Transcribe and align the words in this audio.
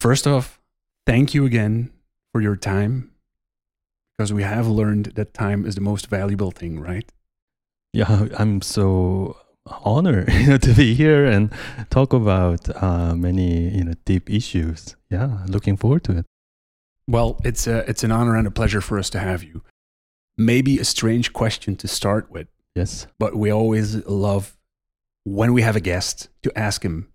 First 0.00 0.26
off, 0.26 0.58
thank 1.06 1.34
you 1.34 1.44
again 1.44 1.90
for 2.32 2.40
your 2.40 2.56
time 2.56 3.10
because 4.16 4.32
we 4.32 4.42
have 4.42 4.66
learned 4.66 5.12
that 5.16 5.34
time 5.34 5.66
is 5.66 5.74
the 5.74 5.80
most 5.82 6.06
valuable 6.08 6.50
thing, 6.50 6.80
right? 6.80 7.10
Yeah, 7.92 8.28
I'm 8.38 8.62
so 8.62 9.36
honored 9.66 10.32
you 10.32 10.46
know, 10.50 10.56
to 10.58 10.72
be 10.72 10.94
here 10.94 11.26
and 11.26 11.52
talk 11.90 12.12
about 12.14 12.82
uh, 12.82 13.14
many 13.14 13.68
you 13.76 13.84
know 13.84 13.92
deep 14.04 14.30
issues. 14.30 14.96
Yeah, 15.10 15.44
looking 15.48 15.76
forward 15.76 16.04
to 16.04 16.18
it. 16.18 16.26
Well, 17.06 17.40
it's 17.44 17.66
a, 17.66 17.78
it's 17.90 18.04
an 18.04 18.12
honor 18.12 18.36
and 18.36 18.46
a 18.46 18.50
pleasure 18.52 18.80
for 18.80 18.98
us 18.98 19.10
to 19.10 19.18
have 19.18 19.42
you. 19.42 19.62
Maybe 20.38 20.78
a 20.78 20.84
strange 20.84 21.32
question 21.32 21.76
to 21.76 21.88
start 21.88 22.30
with, 22.30 22.46
Yes. 22.74 23.06
but 23.18 23.34
we 23.36 23.50
always 23.50 23.96
love 24.06 24.56
when 25.24 25.52
we 25.52 25.60
have 25.62 25.76
a 25.76 25.80
guest 25.80 26.28
to 26.42 26.56
ask 26.56 26.82
him, 26.84 27.08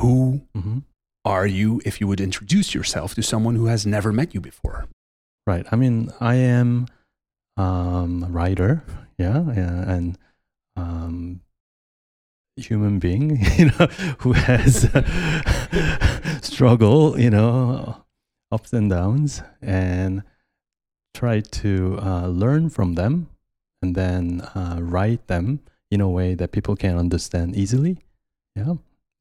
Who 0.00 0.42
hmm 0.54 0.78
are 1.26 1.46
you 1.46 1.82
if 1.84 2.00
you 2.00 2.06
would 2.06 2.20
introduce 2.20 2.72
yourself 2.72 3.14
to 3.16 3.22
someone 3.22 3.56
who 3.56 3.66
has 3.66 3.84
never 3.84 4.12
met 4.12 4.32
you 4.32 4.40
before? 4.40 4.86
Right. 5.46 5.66
I 5.72 5.76
mean, 5.76 6.10
I 6.20 6.36
am 6.36 6.86
um, 7.56 8.22
a 8.22 8.28
writer. 8.28 8.84
Yeah, 9.18 9.44
yeah, 9.54 9.90
and 9.90 10.18
um, 10.76 11.40
human 12.56 12.98
being, 12.98 13.42
you 13.58 13.66
know, 13.66 13.86
who 14.18 14.32
has 14.32 14.88
struggle, 16.42 17.18
you 17.18 17.30
know, 17.30 18.04
ups 18.52 18.72
and 18.72 18.90
downs, 18.90 19.42
and 19.62 20.22
try 21.14 21.40
to 21.40 21.98
uh, 22.02 22.26
learn 22.28 22.70
from 22.70 22.94
them, 22.94 23.28
and 23.82 23.94
then 23.94 24.42
uh, 24.54 24.78
write 24.80 25.26
them 25.26 25.60
in 25.90 26.00
a 26.00 26.08
way 26.08 26.34
that 26.34 26.52
people 26.52 26.76
can 26.76 26.98
understand 26.98 27.56
easily. 27.56 28.04
Yeah. 28.54 28.74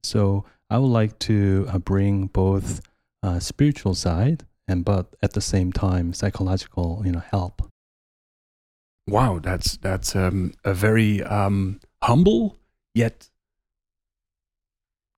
So 0.03 0.45
I 0.69 0.77
would 0.79 0.87
like 0.87 1.19
to 1.19 1.67
uh, 1.69 1.77
bring 1.77 2.27
both 2.27 2.81
uh, 3.23 3.39
spiritual 3.39 3.93
side 3.95 4.45
and 4.67 4.83
but 4.83 5.15
at 5.21 5.33
the 5.33 5.41
same 5.41 5.71
time 5.71 6.13
psychological, 6.13 7.02
you 7.05 7.11
know, 7.11 7.23
help. 7.31 7.72
Wow, 9.07 9.39
that's 9.39 9.77
that's 9.77 10.16
um, 10.16 10.53
a 10.63 10.73
very 10.73 11.22
um, 11.23 11.80
humble 12.02 12.57
yet 12.95 13.30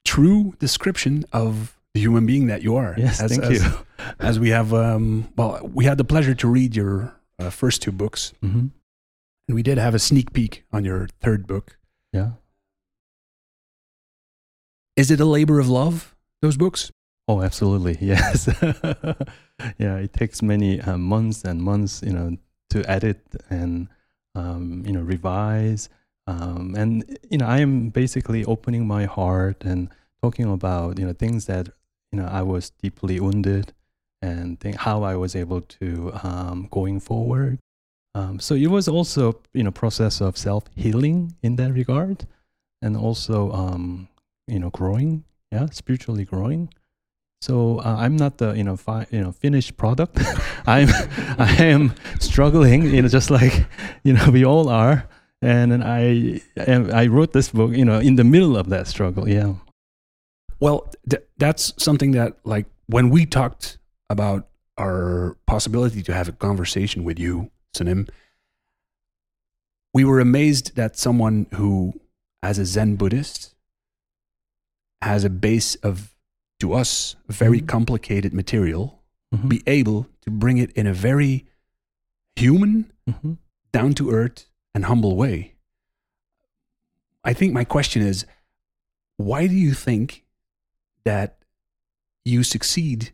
true 0.04 0.54
description 0.60 1.24
of 1.32 1.78
the 1.94 2.02
human 2.02 2.26
being 2.26 2.48
that 2.48 2.62
you 2.62 2.76
are. 2.76 2.96
Yes, 2.98 3.22
as, 3.22 3.32
thank 3.32 3.44
as, 3.44 3.64
you. 3.64 3.72
As 4.20 4.40
we 4.40 4.50
have, 4.50 4.74
um, 4.74 5.30
well, 5.38 5.70
we 5.74 5.86
had 5.86 5.98
the 5.98 6.04
pleasure 6.04 6.36
to 6.36 6.48
read 6.48 6.76
your 6.76 7.16
uh, 7.40 7.50
first 7.50 7.82
two 7.82 7.92
books, 7.92 8.34
hmm 8.42 8.68
and 9.48 9.56
we 9.56 9.64
did 9.64 9.78
have 9.78 9.96
a 9.96 10.00
sneak 10.00 10.34
peek 10.34 10.66
on 10.74 10.84
your 10.84 11.08
third 11.22 11.48
book. 11.48 11.78
Yeah. 12.12 12.32
Is 14.98 15.12
it 15.12 15.20
a 15.20 15.26
labor 15.26 15.60
of 15.60 15.70
love? 15.70 16.16
Those 16.42 16.58
books? 16.58 16.92
Oh, 17.28 17.42
absolutely. 17.44 17.98
Yes. 18.02 18.48
yeah, 19.78 19.98
it 19.98 20.14
takes 20.14 20.42
many 20.42 20.82
uh, 20.82 20.98
months 20.98 21.44
and 21.44 21.62
months, 21.62 22.02
you 22.04 22.12
know, 22.12 22.38
to 22.72 22.84
edit 22.90 23.22
and 23.50 23.88
um, 24.34 24.84
you 24.86 24.92
know 24.92 25.02
revise. 25.02 25.90
Um, 26.26 26.76
and 26.76 27.18
you 27.30 27.38
know, 27.38 27.46
I 27.46 27.60
am 27.60 27.90
basically 27.90 28.44
opening 28.46 28.88
my 28.88 29.06
heart 29.06 29.64
and 29.64 29.90
talking 30.22 30.52
about 30.52 30.98
you 30.98 31.06
know 31.06 31.14
things 31.14 31.46
that 31.46 31.70
you 32.12 32.20
know 32.20 32.26
I 32.26 32.42
was 32.42 32.72
deeply 32.72 33.20
wounded 33.20 33.74
and 34.24 34.60
think 34.60 34.78
how 34.78 35.04
I 35.04 35.16
was 35.16 35.36
able 35.36 35.62
to 35.62 36.12
um, 36.24 36.68
going 36.72 37.00
forward. 37.00 37.60
Um, 38.16 38.40
so 38.40 38.56
it 38.56 38.68
was 38.68 38.88
also 38.88 39.40
you 39.54 39.64
know 39.64 39.72
process 39.72 40.22
of 40.22 40.38
self 40.38 40.64
healing 40.76 41.36
in 41.44 41.56
that 41.58 41.72
regard, 41.72 42.26
and 42.82 42.98
also 42.98 43.52
um, 43.52 44.10
you 44.48 44.60
know 44.60 44.70
growing, 44.70 45.24
yeah, 45.52 45.68
spiritually 45.72 46.26
growing. 46.26 46.70
So 47.42 47.80
uh, 47.80 47.96
I'm 48.00 48.16
not 48.16 48.38
the 48.40 48.54
you 48.54 48.64
know 48.64 48.78
fi- 48.78 49.08
you 49.12 49.22
know 49.22 49.32
finished 49.32 49.78
product. 49.78 50.20
I'm 50.66 50.90
I 51.38 51.56
am 51.60 51.94
struggling, 52.20 52.84
you 52.84 53.02
know, 53.02 53.08
just 53.08 53.30
like 53.30 53.66
you 54.04 54.14
know 54.14 54.30
we 54.32 54.46
all 54.46 54.70
are. 54.70 55.08
And 55.42 55.72
then 55.72 55.84
I 55.84 56.42
I 56.58 57.08
wrote 57.08 57.34
this 57.34 57.50
book, 57.50 57.72
you 57.72 57.86
know, 57.86 58.00
in 58.00 58.16
the 58.16 58.24
middle 58.24 58.58
of 58.58 58.70
that 58.70 58.88
struggle. 58.88 59.30
Yeah. 59.30 59.54
Well, 60.60 60.92
th- 61.10 61.24
that's 61.38 61.74
something 61.78 62.12
that, 62.12 62.38
like, 62.44 62.66
when 62.88 63.10
we 63.10 63.26
talked 63.26 63.78
about 64.10 64.48
our 64.78 65.38
possibility 65.46 66.02
to 66.04 66.14
have 66.14 66.28
a 66.28 66.32
conversation 66.32 67.04
with 67.04 67.20
you, 67.20 67.52
Sunim, 67.76 68.10
we 69.94 70.04
were 70.04 70.20
amazed 70.20 70.76
that 70.76 70.98
someone 70.98 71.48
who, 71.54 71.94
as 72.42 72.58
a 72.58 72.66
Zen 72.66 72.96
Buddhist, 72.96 73.54
has 75.02 75.24
a 75.24 75.30
base 75.30 75.76
of, 75.76 76.16
to 76.60 76.74
us, 76.74 77.16
very 77.28 77.62
Mhm. 77.62 77.68
complicated 77.68 78.34
material, 78.34 79.04
Mhm. 79.34 79.50
be 79.50 79.64
able 79.68 80.08
to 80.22 80.32
bring 80.32 80.58
it 80.58 80.72
in 80.72 80.88
a 80.88 80.94
very 80.94 81.46
human, 82.36 82.92
Mhm. 83.10 83.38
down 83.72 83.94
to 83.94 84.10
earth, 84.12 84.46
and 84.74 84.86
humble 84.86 85.16
way. 85.16 85.56
I 87.24 87.34
think 87.34 87.54
my 87.54 87.64
question 87.64 88.02
is 88.02 88.26
why 89.18 89.48
do 89.48 89.56
you 89.56 89.74
think 89.74 90.26
that 91.04 91.40
you 92.24 92.44
succeed 92.44 93.12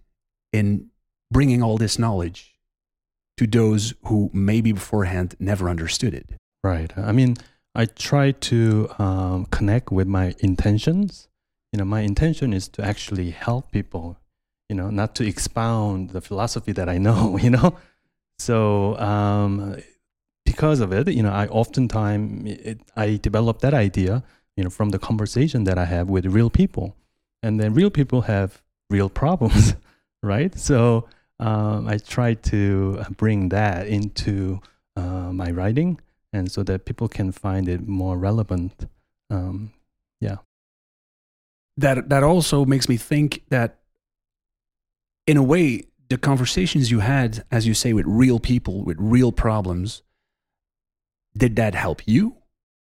in 0.52 0.90
bringing 1.32 1.64
all 1.64 1.78
this 1.78 1.98
knowledge 1.98 2.56
to 3.38 3.48
those 3.48 3.94
who 4.06 4.30
maybe 4.34 4.72
beforehand 4.74 5.36
never 5.40 5.70
understood 5.70 6.14
it? 6.14 6.30
Right. 6.64 6.96
I 6.98 7.12
mean, 7.12 7.36
I 7.74 7.86
try 7.86 8.32
to 8.32 8.90
um, 9.00 9.46
connect 9.46 9.92
with 9.92 10.08
my 10.08 10.36
intentions. 10.40 11.28
You 11.73 11.79
know, 11.79 11.85
my 11.85 12.01
intention 12.01 12.53
is 12.53 12.67
to 12.69 12.85
actually 12.85 13.31
help 13.31 13.72
people. 13.72 14.17
You 14.69 14.75
know, 14.75 14.89
not 14.89 15.16
to 15.16 15.28
expound 15.28 16.11
the 16.11 16.22
philosophy 16.22 16.72
that 16.72 16.88
I 16.88 17.00
know. 17.00 17.38
You 17.41 17.50
know, 17.50 17.78
so 18.38 18.97
um, 19.00 19.78
because 20.45 20.79
of 20.79 20.94
it, 20.94 21.07
you 21.09 21.23
know, 21.23 21.31
I 21.31 21.47
oftentimes 21.47 22.50
it, 22.50 22.79
I 22.95 23.17
develop 23.17 23.59
that 23.61 23.73
idea. 23.73 24.23
You 24.56 24.63
know, 24.63 24.69
from 24.69 24.89
the 24.89 25.00
conversation 25.00 25.63
that 25.63 25.79
I 25.79 25.85
have 25.85 26.07
with 26.09 26.28
real 26.28 26.51
people, 26.51 26.95
and 27.41 27.59
then 27.59 27.73
real 27.73 27.90
people 27.90 28.22
have 28.22 28.61
real 28.91 29.09
problems, 29.09 29.75
right? 30.23 30.55
So 30.57 31.09
um, 31.40 31.88
I 31.88 31.97
try 31.97 32.35
to 32.35 33.03
bring 33.17 33.50
that 33.50 33.88
into 33.88 34.61
uh, 34.95 35.34
my 35.34 35.50
writing 35.50 36.00
and 36.31 36.51
so 36.51 36.61
that 36.63 36.85
people 36.85 37.07
can 37.07 37.31
find 37.31 37.67
it 37.67 37.88
more 37.88 38.16
relevant. 38.17 38.88
Um. 39.31 39.72
That 41.78 42.09
that 42.09 42.23
also 42.23 42.66
makes 42.66 42.88
me 42.88 42.97
think 42.97 43.44
that 43.50 43.79
in 45.25 45.38
a 45.38 45.44
way 45.44 45.85
the 46.09 46.17
conversations 46.17 46.91
you 46.91 47.00
had 47.00 47.44
as 47.50 47.66
you 47.66 47.73
say 47.73 47.94
with 47.94 48.06
real 48.07 48.39
people 48.39 48.84
with 48.84 48.97
real 49.00 49.31
problems 49.31 50.03
did 51.35 51.56
that 51.56 51.75
help 51.75 52.07
you? 52.07 52.35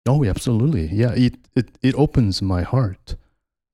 Oh, 0.07 0.25
absolutely. 0.25 0.87
Yeah. 0.87 1.13
It 1.13 1.37
it 1.55 1.79
it 1.83 1.95
opens 1.95 2.43
my 2.43 2.63
heart. 2.63 3.17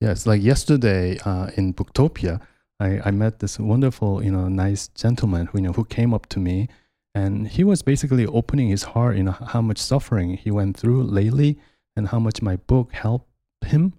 Yes. 0.00 0.27
Like 0.27 0.43
yesterday 0.43 1.19
uh, 1.25 1.50
in 1.56 1.72
Boektopia, 1.72 2.41
I, 2.78 3.00
I 3.04 3.10
met 3.10 3.38
this 3.38 3.59
wonderful, 3.59 4.22
you 4.22 4.31
know, 4.31 4.48
nice 4.48 4.88
gentleman 4.88 5.47
who 5.47 5.59
you 5.59 5.65
know 5.65 5.72
who 5.72 5.84
came 5.84 6.12
up 6.12 6.27
to 6.27 6.38
me, 6.38 6.69
and 7.15 7.48
he 7.48 7.65
was 7.65 7.83
basically 7.83 8.27
opening 8.27 8.69
his 8.69 8.83
heart, 8.83 9.16
you 9.16 9.22
know, 9.22 9.33
how 9.33 9.62
much 9.62 9.78
suffering 9.78 10.37
he 10.37 10.50
went 10.50 10.77
through 10.77 11.04
lately, 11.04 11.59
and 11.97 12.09
how 12.09 12.19
much 12.19 12.43
my 12.43 12.56
book 12.56 12.93
helped 12.93 13.31
him. 13.65 13.94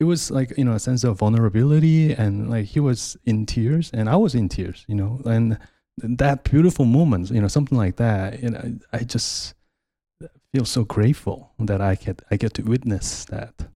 It 0.00 0.04
was 0.04 0.30
like 0.30 0.56
you 0.56 0.64
know 0.64 0.72
a 0.72 0.78
sense 0.78 1.04
of 1.04 1.18
vulnerability, 1.18 2.12
and 2.12 2.50
like 2.50 2.64
he 2.66 2.80
was 2.80 3.16
in 3.24 3.46
tears, 3.46 3.90
and 3.92 4.08
I 4.08 4.16
was 4.16 4.34
in 4.34 4.48
tears, 4.48 4.84
you 4.88 4.94
know, 4.94 5.20
and 5.24 5.58
that 5.98 6.44
beautiful 6.44 6.86
moment, 6.86 7.30
you 7.30 7.40
know, 7.40 7.48
something 7.48 7.76
like 7.76 7.96
that. 7.96 8.42
You 8.42 8.50
know, 8.50 8.78
I 8.92 9.00
just 9.04 9.54
feel 10.52 10.64
so 10.64 10.84
grateful 10.84 11.52
that 11.58 11.80
I 11.80 11.94
get 11.94 12.22
I 12.30 12.36
get 12.36 12.54
to 12.54 12.62
witness 12.62 13.24
that 13.26 13.68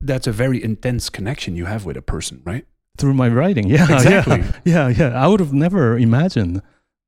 That's 0.00 0.26
a 0.26 0.32
very 0.32 0.62
intense 0.62 1.08
connection 1.08 1.56
you 1.56 1.66
have 1.66 1.84
with 1.86 1.96
a 1.96 2.02
person, 2.02 2.42
right? 2.44 2.66
through 2.96 3.14
my 3.14 3.28
writing. 3.28 3.68
Yeah, 3.68 3.84
Exactly. 3.94 4.38
Yeah, 4.64 4.88
yeah, 4.88 4.88
yeah. 4.88 5.24
I 5.24 5.26
would 5.26 5.40
have 5.40 5.52
never 5.52 5.98
imagined 5.98 6.62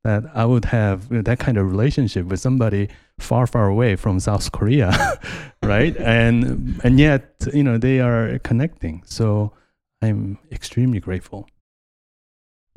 that 0.07 0.23
I 0.35 0.45
would 0.45 0.67
have 0.67 1.09
that 1.25 1.39
kind 1.41 1.57
of 1.59 1.69
relationship 1.69 2.27
with 2.27 2.39
somebody 2.39 2.89
far, 3.19 3.45
far 3.49 3.67
away 3.67 3.97
from 3.97 4.21
South 4.21 4.53
Korea, 4.53 4.89
right? 5.65 5.97
and 5.97 6.81
and 6.85 7.01
yet, 7.01 7.23
you 7.53 7.65
know, 7.65 7.77
they 7.77 7.99
are 7.99 8.39
connecting. 8.49 9.03
So 9.05 9.53
I'm 10.01 10.39
extremely 10.53 11.01
grateful. 11.01 11.49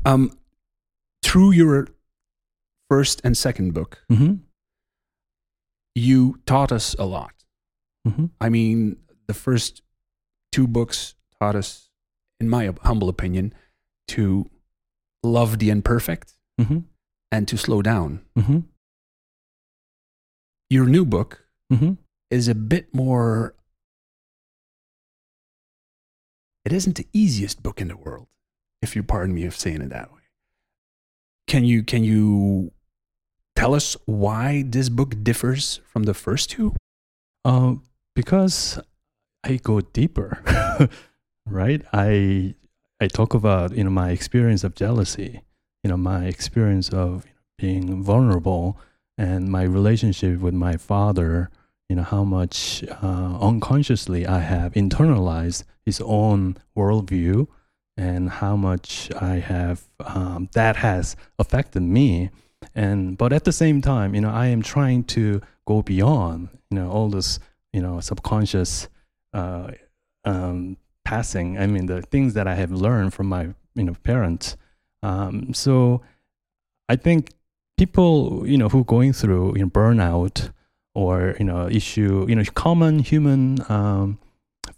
Um, 0.04 0.36
through 1.22 1.52
your 1.52 1.88
first 2.88 3.20
and 3.22 3.36
second 3.36 3.74
book, 3.74 4.02
hmm 4.08 4.32
you 5.94 6.38
taught 6.46 6.72
us 6.72 6.94
a 6.98 7.04
lot. 7.04 7.32
hmm 8.04 8.26
I 8.40 8.48
mean, 8.48 8.96
the 9.28 9.34
first 9.34 9.82
two 10.50 10.66
books 10.66 11.14
taught 11.38 11.54
us, 11.54 11.90
in 12.40 12.48
my 12.48 12.72
humble 12.82 13.08
opinion, 13.08 13.52
to 14.08 14.50
love 15.22 15.58
the 15.60 15.70
imperfect 15.70 16.32
hmm 16.58 16.78
and 17.32 17.46
to 17.48 17.56
slow 17.56 17.82
down. 17.82 18.20
hmm 18.36 18.60
Your 20.68 20.86
new 20.86 21.04
book 21.04 21.44
hmm 21.70 21.92
is 22.30 22.48
a 22.48 22.54
bit 22.54 22.94
more. 22.94 23.54
it 26.64 26.72
isn't 26.72 26.96
the 26.96 27.06
easiest 27.12 27.62
book 27.62 27.80
in 27.80 27.88
the 27.88 27.96
world, 27.96 28.26
if 28.82 28.94
you 28.94 29.02
pardon 29.02 29.34
me 29.34 29.44
of 29.46 29.56
saying 29.56 29.80
it 29.80 29.88
that 29.90 30.12
way. 30.12 30.20
Can 31.46 31.64
you 31.64 31.82
can 31.82 32.04
you 32.04 32.72
tell 33.56 33.74
us 33.74 33.96
why 34.06 34.62
this 34.66 34.88
book 34.88 35.14
differs 35.22 35.80
from 35.86 36.04
the 36.04 36.14
first 36.14 36.50
two? 36.50 36.74
Uh, 37.44 37.76
because 38.14 38.78
I 39.42 39.56
go 39.56 39.80
deeper, 39.80 40.42
right? 41.46 41.82
I 41.92 42.54
I 43.00 43.08
talk 43.08 43.34
about 43.34 43.74
you 43.76 43.84
know 43.84 43.90
my 43.90 44.10
experience 44.10 44.62
of 44.62 44.74
jealousy, 44.74 45.40
you 45.82 45.90
know 45.90 45.96
my 45.96 46.26
experience 46.26 46.88
of 46.90 47.26
being 47.58 48.02
vulnerable, 48.02 48.78
and 49.18 49.48
my 49.50 49.62
relationship 49.62 50.40
with 50.40 50.54
my 50.54 50.76
father. 50.76 51.50
You 51.88 51.96
know 51.96 52.04
how 52.04 52.22
much 52.22 52.84
uh, 53.02 53.38
unconsciously 53.40 54.24
I 54.26 54.38
have 54.40 54.74
internalized 54.74 55.64
his 55.84 56.00
own 56.00 56.56
worldview, 56.76 57.48
and 57.96 58.30
how 58.30 58.56
much 58.56 59.10
I 59.20 59.36
have 59.36 59.82
um, 60.00 60.48
that 60.52 60.76
has 60.76 61.16
affected 61.38 61.82
me. 61.82 62.30
And 62.74 63.18
but 63.18 63.32
at 63.32 63.44
the 63.44 63.52
same 63.52 63.82
time, 63.82 64.14
you 64.14 64.20
know, 64.20 64.30
I 64.30 64.46
am 64.46 64.62
trying 64.62 65.04
to 65.04 65.40
go 65.66 65.82
beyond 65.82 66.48
you 66.70 66.76
know 66.78 66.90
all 66.90 67.08
this 67.08 67.38
you 67.72 67.80
know 67.80 68.00
subconscious 68.00 68.88
uh, 69.32 69.72
um, 70.24 70.76
passing. 71.04 71.58
I 71.58 71.66
mean, 71.66 71.86
the 71.86 72.02
things 72.02 72.34
that 72.34 72.46
I 72.46 72.54
have 72.54 72.70
learned 72.70 73.14
from 73.14 73.26
my 73.28 73.48
you 73.74 73.84
know 73.84 73.94
parents. 74.04 74.56
Um, 75.02 75.54
so 75.54 76.02
I 76.88 76.96
think 76.96 77.32
people 77.78 78.46
you 78.46 78.58
know 78.58 78.68
who 78.68 78.84
going 78.84 79.12
through 79.12 79.56
you 79.56 79.62
know 79.62 79.70
burnout 79.70 80.50
or 80.94 81.34
you 81.38 81.44
know 81.44 81.68
issue 81.68 82.26
you 82.28 82.34
know 82.34 82.44
common 82.54 82.98
human 82.98 83.64
um, 83.70 84.18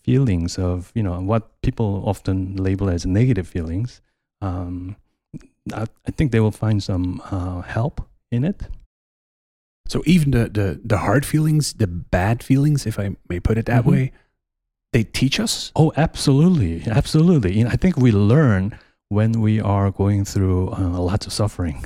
feelings 0.04 0.58
of 0.58 0.92
you 0.94 1.02
know 1.02 1.20
what 1.20 1.60
people 1.62 2.02
often 2.06 2.56
label 2.56 2.88
as 2.88 3.06
negative 3.06 3.48
feelings. 3.48 4.00
Um, 4.40 4.96
I, 5.72 5.86
I, 6.06 6.10
think 6.10 6.32
they 6.32 6.40
will 6.40 6.50
find 6.50 6.82
some 6.82 7.22
uh, 7.30 7.60
help 7.60 8.00
in 8.32 8.44
it. 8.44 8.62
So 9.86 10.02
even 10.04 10.32
the, 10.32 10.48
the 10.48 10.80
the 10.84 10.98
hard 10.98 11.25
feelings, 11.25 11.75
the 11.75 11.86
bad 11.86 12.42
feelings, 12.42 12.86
if 12.86 12.98
I 12.98 13.16
may 13.28 13.40
put 13.40 13.58
it 13.58 13.66
that 13.66 13.82
mm-hmm. 13.82 13.90
way, 13.90 14.12
they 14.92 15.04
teach 15.04 15.40
us? 15.40 15.72
Oh, 15.75 15.92
absolutely, 15.96 16.82
absolutely. 16.86 17.58
You 17.58 17.64
know, 17.64 17.70
I 17.70 17.76
think 17.76 17.96
we 17.96 18.12
learn 18.12 18.78
when 19.12 19.41
we 19.41 19.61
are 19.61 19.91
going 19.91 20.25
through 20.25 20.70
uh, 20.70 20.99
lots 20.99 21.26
of 21.26 21.32
suffering, 21.32 21.85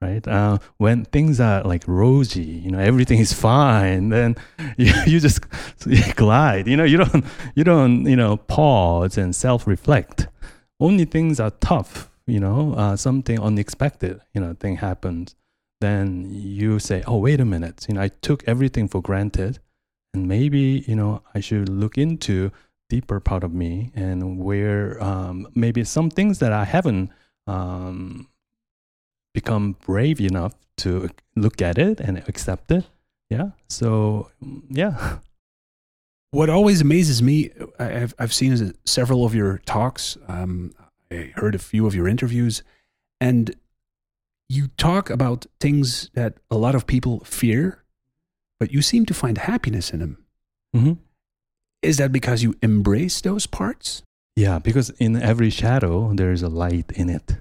right? 0.00 0.26
Uh, 0.26 0.58
when 0.78 1.04
things 1.04 1.40
are 1.40 1.62
like 1.64 1.84
rosy, 1.86 2.42
you 2.64 2.70
know, 2.70 2.78
everything 2.78 3.18
is 3.18 3.32
fine, 3.32 4.08
then 4.08 4.36
you, 4.76 4.92
you 5.06 5.20
just 5.20 5.40
glide. 6.16 6.66
You 6.66 6.76
know, 6.76 6.84
you 6.84 6.98
don't 6.98 7.24
you 7.54 7.64
don't 7.64 8.06
you 8.06 8.16
know 8.16 8.36
pause 8.36 9.18
and 9.18 9.34
self 9.34 9.66
reflect. 9.66 10.28
Only 10.80 11.04
things 11.04 11.38
are 11.38 11.52
tough. 11.60 12.10
You 12.26 12.40
know, 12.40 12.74
uh, 12.74 12.96
something 12.96 13.38
unexpected, 13.40 14.20
you 14.32 14.40
know, 14.40 14.54
thing 14.54 14.76
happens. 14.76 15.34
Then 15.80 16.28
you 16.30 16.78
say, 16.78 17.02
"Oh, 17.06 17.18
wait 17.18 17.40
a 17.40 17.44
minute! 17.44 17.86
You 17.88 17.94
know, 17.94 18.02
I 18.02 18.08
took 18.08 18.42
everything 18.46 18.88
for 18.88 19.02
granted." 19.02 19.58
and 20.14 20.28
maybe 20.28 20.84
you 20.86 20.94
know 20.94 21.22
I 21.34 21.40
should 21.40 21.68
look 21.68 21.96
into 21.96 22.52
deeper 22.92 23.20
part 23.20 23.42
of 23.42 23.52
me 23.54 23.90
and 23.94 24.38
where 24.38 25.02
um, 25.02 25.48
maybe 25.54 25.82
some 25.82 26.10
things 26.10 26.38
that 26.40 26.52
I 26.52 26.64
haven't 26.64 27.10
um, 27.46 28.28
become 29.32 29.76
brave 29.86 30.20
enough 30.20 30.54
to 30.78 31.08
look 31.34 31.62
at 31.62 31.78
it 31.78 32.00
and 32.00 32.18
accept 32.28 32.70
it. 32.70 32.84
Yeah. 33.30 33.50
So 33.68 34.30
yeah. 34.70 35.18
What 36.34 36.48
always 36.48 36.80
amazes 36.80 37.20
me, 37.20 37.50
I've 37.78 38.14
I've 38.18 38.32
seen 38.32 38.72
several 38.86 39.26
of 39.26 39.34
your 39.34 39.58
talks. 39.66 40.16
Um, 40.28 40.72
I 41.10 41.30
heard 41.34 41.54
a 41.54 41.58
few 41.58 41.86
of 41.86 41.94
your 41.94 42.08
interviews, 42.08 42.62
and 43.20 43.54
you 44.48 44.68
talk 44.78 45.10
about 45.10 45.44
things 45.60 46.08
that 46.14 46.38
a 46.50 46.56
lot 46.56 46.74
of 46.74 46.86
people 46.86 47.20
fear 47.26 47.82
but 48.62 48.72
you 48.72 48.80
seem 48.80 49.04
to 49.04 49.12
find 49.12 49.38
happiness 49.38 49.90
in 49.90 49.98
them. 49.98 50.24
Mm-hmm. 50.72 50.92
Is 51.82 51.96
that 51.96 52.12
because 52.12 52.42
you 52.42 52.54
embrace 52.62 53.20
those 53.20 53.46
parts? 53.46 54.02
Yeah, 54.36 54.58
because 54.58 54.90
in 54.90 55.20
every 55.20 55.50
shadow, 55.50 56.14
there 56.14 56.32
is 56.32 56.42
a 56.42 56.48
light 56.48 56.90
in 56.92 57.10
it. 57.10 57.36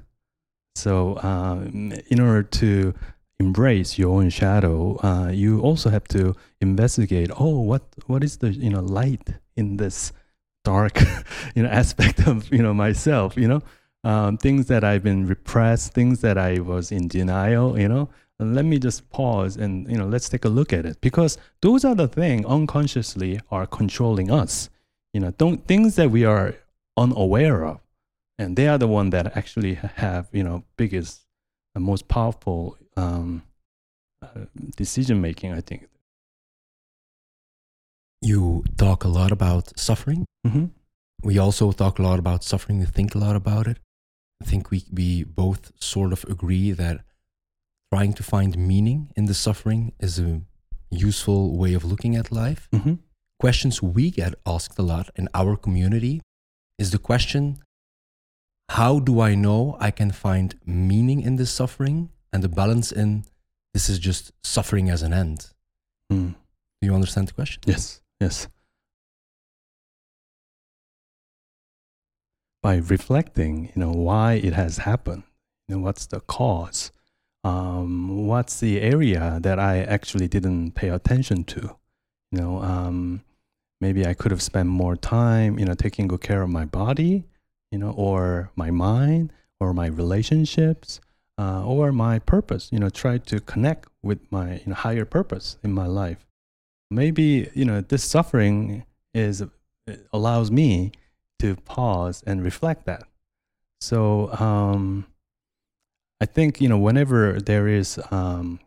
So, 0.76 1.22
um, 1.22 1.94
in 2.08 2.20
order 2.20 2.44
to 2.44 2.94
embrace 3.40 3.98
your 3.98 4.18
own 4.18 4.30
shadow, 4.30 4.98
uh, 5.04 5.30
you 5.30 5.62
also 5.62 5.90
have 5.90 6.08
to 6.10 6.36
investigate. 6.60 7.30
Oh, 7.40 7.60
what 7.60 7.84
what 8.08 8.24
is 8.24 8.38
the 8.38 8.52
you 8.52 8.70
know 8.70 8.82
light 8.82 9.36
in 9.56 9.78
this 9.78 10.12
dark 10.64 11.00
you 11.56 11.64
know 11.64 11.70
aspect 11.70 12.28
of 12.28 12.52
you 12.52 12.62
know 12.62 12.74
myself? 12.74 13.38
You 13.38 13.48
know, 13.48 13.62
um, 14.04 14.38
things 14.38 14.68
that 14.68 14.84
I've 14.84 15.04
been 15.04 15.28
repressed, 15.28 15.94
things 15.94 16.22
that 16.22 16.38
I 16.38 16.60
was 16.60 16.92
in 16.92 17.08
denial. 17.08 17.80
You 17.80 17.88
know, 17.88 18.10
let 18.46 18.66
me 18.66 18.80
just 18.80 19.10
pause 19.12 19.58
and 19.58 19.90
you 19.90 19.98
know 19.98 20.06
let's 20.08 20.30
take 20.30 20.46
a 20.46 20.50
look 20.50 20.74
at 20.74 20.86
it. 20.86 21.00
Because 21.02 21.38
those 21.62 21.86
are 21.86 21.96
the 21.96 22.08
things 22.08 22.46
unconsciously 22.46 23.40
are 23.52 23.66
controlling 23.66 24.32
us. 24.32 24.70
You 25.14 25.22
know 25.22 25.32
don't 25.32 25.66
things 25.68 25.96
that 25.96 26.12
we 26.12 26.26
are 26.26 26.56
unaware 26.98 27.66
of. 27.66 27.80
And 28.38 28.56
they 28.56 28.68
are 28.68 28.78
the 28.78 28.88
one 28.88 29.12
that 29.12 29.38
actually 29.38 29.76
have 29.76 30.28
you 30.32 30.44
know 30.44 30.64
biggest 30.78 31.22
and 31.76 31.84
most 31.84 32.08
powerful 32.08 32.78
um, 32.98 33.44
uh, 34.22 34.46
decision 34.76 35.22
making 35.22 35.54
i 35.54 35.62
think. 35.62 35.88
You 38.22 38.64
talk 38.78 39.04
a 39.04 39.08
lot 39.08 39.32
about 39.32 39.80
suffering. 39.80 40.26
Mm-hmm. 40.46 40.66
we 41.24 41.38
also 41.38 41.72
talk 41.72 42.00
a 42.00 42.02
lot 42.02 42.20
about 42.20 42.44
suffering. 42.44 42.80
We 42.80 42.86
think 42.86 43.14
a 43.14 43.20
lot 43.20 43.36
about 43.36 43.68
it. 43.68 43.78
I 44.42 44.46
think 44.46 44.72
we, 44.72 44.84
we 44.92 45.24
both 45.24 45.72
sort 45.80 46.12
of 46.14 46.24
agree 46.28 46.72
that 46.72 47.02
trying 47.92 48.14
to 48.14 48.24
find 48.24 48.58
meaning 48.58 49.12
in 49.16 49.26
the 49.26 49.34
suffering 49.34 49.94
is 50.00 50.18
a 50.20 50.42
useful 50.90 51.58
way 51.58 51.74
of 51.74 51.84
looking 51.84 52.16
at 52.16 52.32
life. 52.32 52.70
Mm-hmm. 52.72 52.96
Questions 53.40 53.82
we 53.82 54.12
get 54.12 54.34
asked 54.46 54.78
a 54.80 54.82
lot 54.82 55.10
in 55.16 55.28
our 55.34 55.56
community 55.56 56.22
is 56.78 56.92
the 56.92 56.98
question 56.98 57.58
how 58.70 59.00
do 59.00 59.20
I 59.20 59.36
know 59.36 59.76
I 59.82 59.92
can 59.92 60.12
find 60.12 60.58
meaning 60.66 61.22
in 61.22 61.36
this 61.36 61.52
suffering 61.52 62.10
and 62.32 62.42
the 62.42 62.48
balance 62.48 62.90
in 62.90 63.26
this 63.74 63.90
is 63.90 64.00
just 64.00 64.32
suffering 64.44 64.90
as 64.90 65.02
an 65.02 65.12
end? 65.12 65.48
Mm. 66.10 66.36
Do 66.82 66.88
you 66.88 66.94
understand 66.94 67.28
the 67.28 67.34
question? 67.34 67.62
Yes, 67.66 68.02
yes. 68.22 68.48
By 72.64 72.78
reflecting, 72.78 73.72
you 73.76 73.80
know, 73.82 73.92
why 73.92 74.34
it 74.36 74.54
has 74.54 74.78
happened, 74.78 75.24
you 75.68 75.76
know, 75.76 75.82
what's 75.82 76.06
the 76.06 76.22
cause, 76.22 76.92
um, 77.44 78.28
what's 78.28 78.60
the 78.60 78.82
area 78.82 79.40
that 79.42 79.60
I 79.60 79.80
actually 79.80 80.28
didn't 80.28 80.72
pay 80.72 80.90
attention 80.90 81.44
to? 81.46 81.76
You 82.32 82.40
know, 82.40 82.62
um, 82.62 83.24
maybe 83.80 84.06
I 84.06 84.14
could 84.14 84.32
have 84.32 84.42
spent 84.42 84.70
more 84.70 84.96
time, 84.96 85.58
you 85.60 85.66
know, 85.66 85.74
taking 85.74 86.08
good 86.08 86.22
care 86.22 86.42
of 86.42 86.50
my 86.50 86.66
body, 86.66 87.26
you 87.72 87.80
know, 87.80 87.92
or 87.92 88.52
my 88.56 88.72
mind, 88.72 89.34
or 89.60 89.74
my 89.74 89.88
relationships, 89.88 91.02
uh, 91.38 91.66
or 91.66 91.92
my 91.92 92.20
purpose. 92.20 92.70
You 92.72 92.80
know, 92.80 92.90
try 92.90 93.18
to 93.18 93.40
connect 93.40 93.90
with 94.04 94.20
my 94.32 94.54
you 94.60 94.68
know, 94.68 94.76
higher 94.76 95.06
purpose 95.06 95.58
in 95.64 95.74
my 95.74 95.88
life. 95.88 96.26
Maybe 96.90 97.50
you 97.54 97.66
know 97.66 97.82
this 97.82 98.04
suffering 98.04 98.86
is 99.14 99.44
allows 100.14 100.52
me 100.52 100.92
to 101.40 101.56
pause 101.56 102.24
and 102.28 102.44
reflect 102.44 102.86
that. 102.86 103.04
So 103.80 104.32
um, 104.34 105.08
I 106.22 106.26
think 106.26 106.62
you 106.62 106.70
know 106.70 106.78
whenever 106.78 107.42
there 107.42 107.68
is 107.68 108.00
um, 108.12 108.60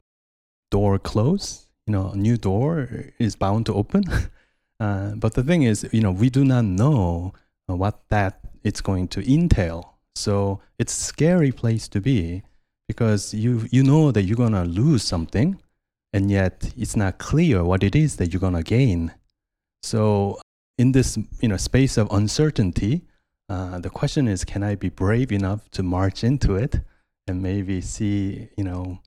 door 0.72 0.98
closed, 0.98 1.68
you 1.86 1.92
know, 1.92 2.10
a 2.10 2.16
new 2.16 2.36
door 2.36 2.88
is 3.20 3.36
bound 3.36 3.66
to 3.66 3.74
open. 3.74 4.02
uh, 4.80 5.14
but 5.14 5.34
the 5.34 5.44
thing 5.44 5.62
is, 5.62 5.88
you 5.92 6.00
know, 6.00 6.10
we 6.10 6.30
do 6.30 6.44
not 6.44 6.64
know 6.64 7.32
what 7.66 8.08
that 8.08 8.40
it's 8.64 8.80
going 8.80 9.06
to 9.08 9.32
entail. 9.32 9.94
So 10.16 10.60
it's 10.80 10.98
a 10.98 11.02
scary 11.02 11.52
place 11.52 11.86
to 11.88 12.00
be 12.00 12.42
because 12.88 13.32
you 13.32 13.68
you 13.70 13.84
know 13.84 14.10
that 14.10 14.22
you're 14.22 14.36
gonna 14.36 14.64
lose 14.64 15.04
something, 15.04 15.60
and 16.12 16.32
yet 16.32 16.72
it's 16.76 16.96
not 16.96 17.18
clear 17.18 17.62
what 17.62 17.84
it 17.84 17.94
is 17.94 18.16
that 18.16 18.32
you're 18.32 18.40
gonna 18.40 18.64
gain. 18.64 19.12
So 19.84 20.40
in 20.76 20.90
this 20.90 21.16
you 21.40 21.48
know 21.48 21.56
space 21.56 21.96
of 21.98 22.08
uncertainty, 22.10 23.02
uh, 23.48 23.78
the 23.78 23.90
question 23.90 24.26
is, 24.26 24.44
can 24.44 24.64
I 24.64 24.74
be 24.74 24.88
brave 24.88 25.30
enough 25.30 25.70
to 25.70 25.84
march 25.84 26.24
into 26.24 26.56
it? 26.56 26.80
And 27.26 27.42
maybe 27.42 27.80
see, 27.80 28.48
you 28.56 28.64
know, 28.64 29.00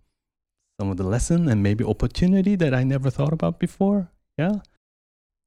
some 0.79 0.89
of 0.89 0.97
the 0.97 1.03
lesson 1.03 1.49
and 1.49 1.63
maybe 1.63 1.83
opportunity 1.83 2.55
that 2.55 2.73
I 2.73 2.83
never 2.83 3.09
thought 3.09 3.33
about 3.33 3.59
before. 3.59 4.11
Yeah. 4.37 4.59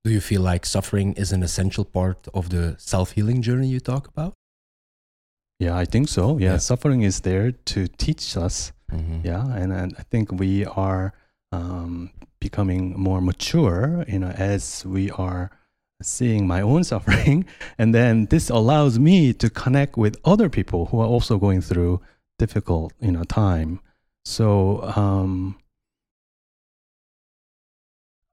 Do 0.05 0.11
you 0.11 0.21
feel 0.21 0.41
like 0.41 0.65
suffering 0.65 1.13
is 1.13 1.31
an 1.33 1.43
essential 1.43 1.85
part 1.85 2.27
of 2.33 2.51
the 2.51 2.77
self 2.79 3.13
healing 3.13 3.43
journey 3.43 3.69
you 3.69 3.81
talk 3.81 4.09
about? 4.09 4.35
Yeah, 5.59 5.77
I 5.77 5.85
think 5.85 6.09
so. 6.09 6.39
Yeah, 6.39 6.53
yeah. 6.53 6.57
suffering 6.57 7.03
is 7.03 7.21
there 7.21 7.53
to 7.53 7.87
teach 7.87 8.37
us. 8.37 8.73
Mm-hmm. 8.91 9.21
Yeah, 9.25 9.47
and, 9.55 9.73
and 9.73 9.95
I 9.99 10.03
think 10.11 10.33
we 10.33 10.65
are 10.65 11.13
um, 11.53 12.11
becoming 12.41 12.99
more 12.99 13.21
mature, 13.21 14.05
you 14.09 14.19
know, 14.19 14.31
as 14.31 14.85
we 14.87 15.11
are 15.11 15.51
seeing 16.03 16.47
my 16.47 16.63
own 16.63 16.83
suffering, 16.93 17.45
and 17.79 17.95
then 17.95 18.27
this 18.27 18.49
allows 18.49 18.99
me 18.99 19.35
to 19.35 19.51
connect 19.51 19.99
with 19.99 20.17
other 20.25 20.49
people 20.49 20.87
who 20.87 20.99
are 21.01 21.07
also 21.07 21.39
going 21.39 21.61
through 21.61 22.01
difficult, 22.41 22.95
you 23.01 23.13
know, 23.13 23.23
time. 23.25 23.81
So 24.25 24.83
um, 24.97 25.57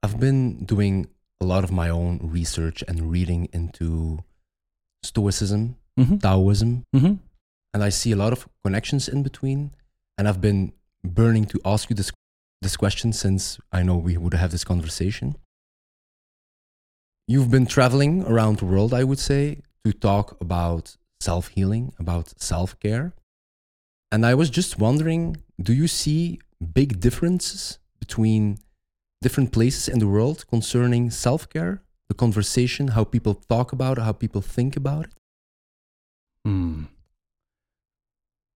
I've 0.02 0.18
been 0.18 0.64
doing 0.64 1.08
a 1.42 1.44
lot 1.44 1.62
of 1.62 1.70
my 1.70 1.88
own 1.90 2.18
research 2.22 2.82
and 2.88 3.10
reading 3.12 3.48
into 3.52 4.24
Stoicism, 5.02 5.76
mm-hmm, 6.00 6.16
Taoism, 6.16 6.84
mm-hmm, 6.96 7.14
and 7.74 7.84
I 7.88 7.90
see 7.90 8.12
a 8.12 8.16
lot 8.16 8.32
of 8.32 8.48
connections 8.64 9.08
in 9.08 9.22
between. 9.22 9.60
And 10.16 10.26
I've 10.26 10.40
been 10.40 10.72
burning 11.04 11.44
to 11.52 11.60
ask 11.64 11.90
you 11.90 11.96
this 11.96 12.10
this 12.62 12.76
question 12.76 13.12
since 13.12 13.60
I 13.70 13.80
know 13.86 13.96
we 13.96 14.16
would 14.16 14.34
have 14.34 14.50
this 14.50 14.64
conversation. 14.64 15.36
You've 17.28 17.50
been 17.50 17.66
traveling 17.66 18.24
around 18.24 18.54
the 18.58 18.64
world, 18.64 18.92
I 18.92 19.04
would 19.04 19.22
say, 19.30 19.44
to 19.84 19.92
talk 19.92 20.36
about 20.40 20.96
self 21.20 21.48
healing, 21.48 21.92
about 21.98 22.26
self 22.40 22.70
care. 22.80 23.12
And 24.10 24.24
I 24.24 24.34
was 24.34 24.50
just 24.50 24.78
wondering 24.78 25.36
do 25.60 25.72
you 25.72 25.88
see 25.88 26.40
big 26.74 27.00
differences 27.00 27.78
between 27.98 28.58
different 29.20 29.52
places 29.52 29.88
in 29.88 29.98
the 29.98 30.06
world 30.06 30.46
concerning 30.48 31.10
self 31.10 31.48
care, 31.48 31.82
the 32.08 32.14
conversation, 32.14 32.88
how 32.88 33.04
people 33.04 33.34
talk 33.34 33.72
about 33.72 33.98
it, 33.98 34.02
how 34.02 34.12
people 34.12 34.40
think 34.40 34.76
about 34.76 35.06
it? 35.06 35.12
Hmm. 36.44 36.84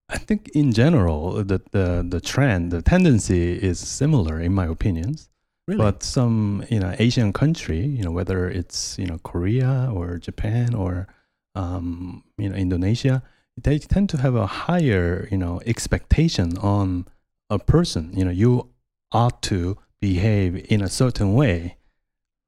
I 0.09 0.17
think 0.17 0.49
in 0.49 0.73
general, 0.73 1.43
the, 1.43 1.61
the, 1.71 2.05
the 2.07 2.21
trend, 2.21 2.71
the 2.71 2.81
tendency 2.81 3.53
is 3.53 3.79
similar 3.79 4.39
in 4.39 4.53
my 4.53 4.67
opinions. 4.67 5.29
Really? 5.67 5.77
But 5.77 6.03
some, 6.03 6.65
you 6.69 6.79
know, 6.79 6.93
Asian 6.99 7.31
country, 7.31 7.85
you 7.85 8.03
know, 8.03 8.11
whether 8.11 8.49
it's, 8.49 8.99
you 8.99 9.07
know, 9.07 9.17
Korea 9.19 9.89
or 9.93 10.17
Japan 10.17 10.75
or, 10.75 11.07
um, 11.55 12.23
you 12.37 12.49
know, 12.49 12.55
Indonesia, 12.55 13.23
they 13.61 13.79
tend 13.79 14.09
to 14.09 14.17
have 14.17 14.35
a 14.35 14.47
higher, 14.47 15.27
you 15.31 15.37
know, 15.37 15.61
expectation 15.65 16.57
on 16.57 17.07
a 17.49 17.59
person. 17.59 18.11
You 18.15 18.25
know, 18.25 18.31
you 18.31 18.69
ought 19.11 19.41
to 19.43 19.77
behave 20.01 20.65
in 20.69 20.81
a 20.81 20.89
certain 20.89 21.33
way, 21.33 21.77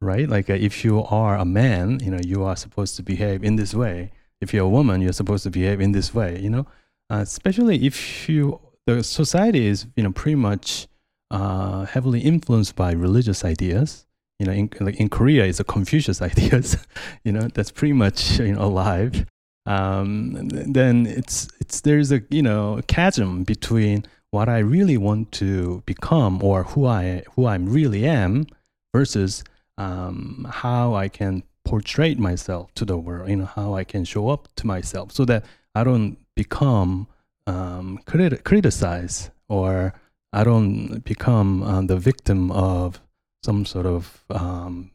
right? 0.01 0.27
Like 0.27 0.49
uh, 0.49 0.53
if 0.53 0.83
you 0.83 1.03
are 1.03 1.37
a 1.37 1.45
man, 1.45 1.99
you 2.01 2.11
know, 2.11 2.19
you 2.25 2.43
are 2.43 2.55
supposed 2.55 2.95
to 2.97 3.03
behave 3.03 3.43
in 3.43 3.55
this 3.55 3.73
way. 3.73 4.11
If 4.41 4.53
you're 4.53 4.65
a 4.65 4.69
woman, 4.69 5.01
you're 5.01 5.13
supposed 5.13 5.43
to 5.43 5.49
behave 5.49 5.79
in 5.79 5.91
this 5.91 6.13
way, 6.13 6.39
you 6.39 6.49
know? 6.49 6.65
Uh, 7.09 7.17
especially 7.17 7.85
if 7.85 8.27
you, 8.27 8.59
the 8.85 9.03
society 9.03 9.67
is, 9.67 9.87
you 9.95 10.03
know, 10.03 10.11
pretty 10.11 10.35
much 10.35 10.87
uh, 11.31 11.85
heavily 11.85 12.19
influenced 12.21 12.75
by 12.75 12.91
religious 12.91 13.43
ideas. 13.45 14.05
You 14.39 14.47
know, 14.47 14.51
in, 14.51 14.69
like 14.79 14.97
in 14.97 15.09
Korea, 15.09 15.45
it's 15.45 15.59
a 15.59 15.63
Confucius 15.63 16.21
ideas. 16.31 16.77
you 17.23 17.31
know, 17.31 17.47
that's 17.53 17.71
pretty 17.71 17.93
much 17.93 18.39
you 18.39 18.53
know 18.53 18.63
alive. 18.63 19.25
Um, 19.65 20.47
then 20.49 21.07
it's 21.07 21.47
it's 21.59 21.81
there's 21.81 22.11
a 22.11 22.21
you 22.29 22.41
know 22.41 22.77
a 22.77 22.83
chasm 22.83 23.43
between 23.43 24.05
what 24.31 24.49
I 24.49 24.59
really 24.59 24.97
want 24.97 25.31
to 25.33 25.81
become 25.85 26.43
or 26.43 26.63
who 26.63 26.85
I 26.85 27.23
who 27.35 27.45
I 27.45 27.55
really 27.55 28.05
am 28.05 28.45
versus 28.93 29.43
um, 29.77 30.47
how 30.49 30.93
I 30.93 31.07
can 31.07 31.43
portray 31.63 32.15
myself 32.15 32.73
to 32.75 32.85
the 32.85 32.97
world. 32.97 33.29
You 33.29 33.37
know, 33.37 33.45
how 33.45 33.73
I 33.73 33.83
can 33.83 34.05
show 34.05 34.29
up 34.29 34.47
to 34.57 34.67
myself 34.67 35.11
so 35.11 35.25
that 35.25 35.45
I 35.73 35.83
don't 35.83 36.17
become 36.35 37.07
um, 37.47 37.99
criti- 38.05 38.43
criticized 38.43 39.29
or 39.49 39.93
I 40.33 40.43
don't 40.43 40.99
become 41.03 41.63
uh, 41.63 41.81
the 41.81 41.97
victim 41.97 42.51
of 42.51 43.01
some 43.43 43.65
sort 43.65 43.85
of 43.85 44.23
um, 44.29 44.91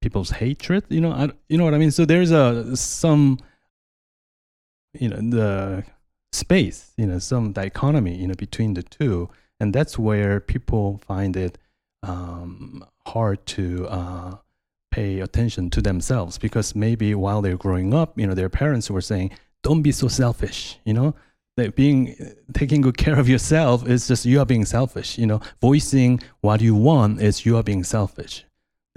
people's 0.00 0.30
hatred. 0.30 0.84
You 0.88 1.00
know, 1.00 1.12
I, 1.12 1.30
you 1.48 1.58
know 1.58 1.64
what 1.64 1.74
I 1.74 1.78
mean. 1.78 1.90
So 1.90 2.04
there's 2.04 2.30
a 2.30 2.76
some, 2.76 3.38
you 4.98 5.08
know, 5.08 5.16
the 5.16 5.84
space, 6.32 6.92
you 6.96 7.06
know, 7.06 7.18
some 7.18 7.52
dichotomy, 7.52 8.16
you 8.16 8.26
know, 8.26 8.34
between 8.34 8.74
the 8.74 8.82
two, 8.82 9.28
and 9.60 9.74
that's 9.74 9.98
where 9.98 10.40
people 10.40 11.00
find 11.06 11.36
it 11.36 11.58
um, 12.02 12.84
hard 13.06 13.44
to 13.46 13.86
uh, 13.88 14.36
pay 14.90 15.20
attention 15.20 15.70
to 15.70 15.82
themselves 15.82 16.38
because 16.38 16.74
maybe 16.74 17.14
while 17.14 17.42
they're 17.42 17.56
growing 17.56 17.92
up, 17.92 18.18
you 18.18 18.26
know, 18.26 18.34
their 18.34 18.48
parents 18.48 18.90
were 18.90 19.00
saying, 19.00 19.30
"Don't 19.62 19.82
be 19.82 19.92
so 19.92 20.08
selfish," 20.08 20.78
you 20.84 20.94
know 20.94 21.14
that 21.58 21.74
being 21.74 22.14
taking 22.54 22.80
good 22.80 22.96
care 22.96 23.18
of 23.18 23.28
yourself 23.28 23.86
is 23.86 24.06
just 24.06 24.24
you 24.24 24.38
are 24.38 24.46
being 24.46 24.64
selfish 24.64 25.18
you 25.18 25.26
know 25.26 25.40
voicing 25.60 26.20
what 26.40 26.60
you 26.60 26.74
want 26.74 27.20
is 27.20 27.44
you 27.44 27.56
are 27.56 27.64
being 27.64 27.82
selfish 27.82 28.44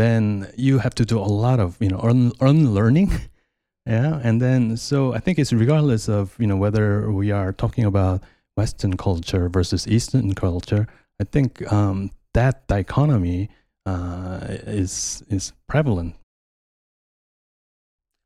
then 0.01 0.51
you 0.57 0.79
have 0.79 0.95
to 0.95 1.05
do 1.05 1.17
a 1.19 1.31
lot 1.45 1.59
of 1.59 1.77
you 1.79 1.89
know 1.89 2.01
un- 2.11 2.33
unlearning 2.39 3.09
yeah 3.85 4.19
and 4.23 4.41
then 4.41 4.77
so 4.77 5.13
i 5.13 5.19
think 5.19 5.39
it's 5.39 5.53
regardless 5.53 6.09
of 6.09 6.23
you 6.41 6.47
know 6.47 6.57
whether 6.57 7.11
we 7.11 7.31
are 7.31 7.51
talking 7.63 7.85
about 7.85 8.17
western 8.57 8.97
culture 8.97 9.49
versus 9.49 9.87
eastern 9.87 10.33
culture 10.33 10.87
i 11.19 11.23
think 11.23 11.49
um, 11.71 12.11
that 12.33 12.67
dichotomy 12.67 13.49
uh, 13.85 14.39
is 14.81 15.23
is 15.29 15.53
prevalent 15.67 16.15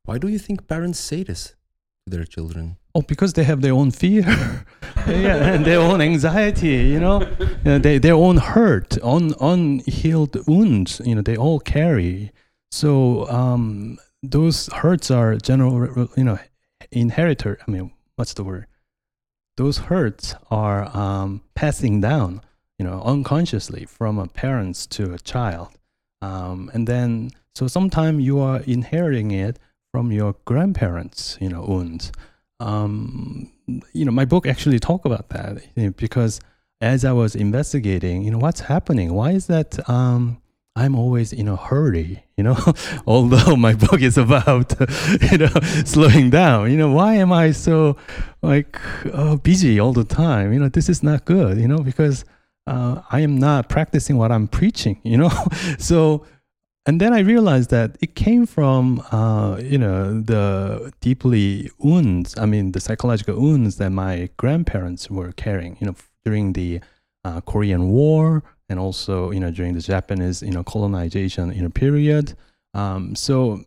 Why 0.06 0.18
do 0.18 0.28
you 0.28 0.38
think 0.38 0.68
parents 0.68 1.00
say 1.00 1.24
this 1.24 1.56
to 2.06 2.16
their 2.16 2.24
children? 2.24 2.76
Oh, 2.96 3.02
because 3.02 3.34
they 3.34 3.44
have 3.44 3.60
their 3.60 3.74
own 3.74 3.90
fear, 3.90 4.22
yeah, 5.06 5.52
and 5.52 5.66
their 5.66 5.80
own 5.80 6.00
anxiety, 6.00 6.78
you 6.94 6.98
know, 6.98 7.20
uh, 7.66 7.76
they, 7.76 7.98
their 7.98 8.14
own 8.14 8.38
hurt, 8.38 8.96
un, 9.02 9.34
unhealed 9.38 10.34
wounds, 10.48 11.02
you 11.04 11.14
know, 11.14 11.20
they 11.20 11.36
all 11.36 11.60
carry. 11.60 12.32
So 12.70 13.28
um, 13.28 13.98
those 14.22 14.68
hurts 14.72 15.10
are 15.10 15.36
general, 15.36 16.08
you 16.16 16.24
know, 16.24 16.38
inherited. 16.90 17.58
I 17.68 17.70
mean, 17.70 17.92
what's 18.14 18.32
the 18.32 18.44
word? 18.44 18.66
Those 19.58 19.76
hurts 19.76 20.34
are 20.50 20.88
um, 20.96 21.42
passing 21.54 22.00
down, 22.00 22.40
you 22.78 22.86
know, 22.86 23.02
unconsciously 23.02 23.84
from 23.84 24.18
a 24.18 24.26
parents 24.26 24.86
to 24.96 25.12
a 25.12 25.18
child, 25.18 25.68
um, 26.22 26.70
and 26.72 26.86
then 26.86 27.28
so 27.54 27.66
sometimes 27.66 28.24
you 28.24 28.40
are 28.40 28.60
inheriting 28.60 29.32
it 29.32 29.58
from 29.92 30.12
your 30.12 30.36
grandparents, 30.46 31.36
you 31.42 31.50
know, 31.50 31.60
wounds 31.60 32.10
um, 32.60 33.50
you 33.92 34.04
know, 34.04 34.12
my 34.12 34.24
book 34.24 34.46
actually 34.46 34.78
talk 34.78 35.04
about 35.04 35.28
that 35.30 35.58
you 35.74 35.84
know, 35.84 35.90
because 35.96 36.40
as 36.80 37.04
I 37.04 37.12
was 37.12 37.34
investigating, 37.34 38.22
you 38.22 38.30
know, 38.30 38.38
what's 38.38 38.60
happening? 38.60 39.14
Why 39.14 39.32
is 39.32 39.46
that? 39.46 39.88
Um, 39.88 40.40
I'm 40.76 40.94
always 40.94 41.32
in 41.32 41.48
a 41.48 41.56
hurry, 41.56 42.22
you 42.36 42.44
know, 42.44 42.58
although 43.06 43.56
my 43.56 43.74
book 43.74 44.02
is 44.02 44.18
about, 44.18 44.74
you 45.32 45.38
know, 45.38 45.48
slowing 45.86 46.28
down, 46.28 46.70
you 46.70 46.76
know, 46.76 46.92
why 46.92 47.14
am 47.14 47.32
I 47.32 47.52
so 47.52 47.96
like 48.42 48.78
uh, 49.12 49.36
busy 49.36 49.80
all 49.80 49.94
the 49.94 50.04
time? 50.04 50.52
You 50.52 50.60
know, 50.60 50.68
this 50.68 50.90
is 50.90 51.02
not 51.02 51.24
good, 51.24 51.58
you 51.58 51.66
know, 51.66 51.78
because 51.78 52.26
uh, 52.66 53.00
I 53.10 53.20
am 53.20 53.38
not 53.38 53.70
practicing 53.70 54.18
what 54.18 54.30
I'm 54.30 54.48
preaching, 54.48 55.00
you 55.02 55.16
know, 55.16 55.30
so 55.78 56.26
and 56.86 57.00
then 57.00 57.12
I 57.12 57.18
realized 57.18 57.70
that 57.70 57.96
it 58.00 58.14
came 58.14 58.46
from, 58.46 59.00
uh, 59.10 59.58
you 59.60 59.76
know, 59.76 60.20
the 60.20 60.92
deeply 61.00 61.70
wounds. 61.78 62.38
I 62.38 62.46
mean, 62.46 62.72
the 62.72 62.80
psychological 62.80 63.40
wounds 63.40 63.76
that 63.78 63.90
my 63.90 64.30
grandparents 64.36 65.10
were 65.10 65.32
carrying, 65.32 65.76
you 65.80 65.88
know, 65.88 65.96
during 66.24 66.52
the 66.52 66.80
uh, 67.24 67.40
Korean 67.40 67.90
War 67.90 68.44
and 68.68 68.78
also, 68.78 69.32
you 69.32 69.40
know, 69.40 69.50
during 69.50 69.74
the 69.74 69.80
Japanese, 69.80 70.42
you 70.42 70.52
know, 70.52 70.62
colonization, 70.62 71.52
you 71.52 71.62
know, 71.62 71.70
period. 71.70 72.34
Um, 72.72 73.16
so 73.16 73.64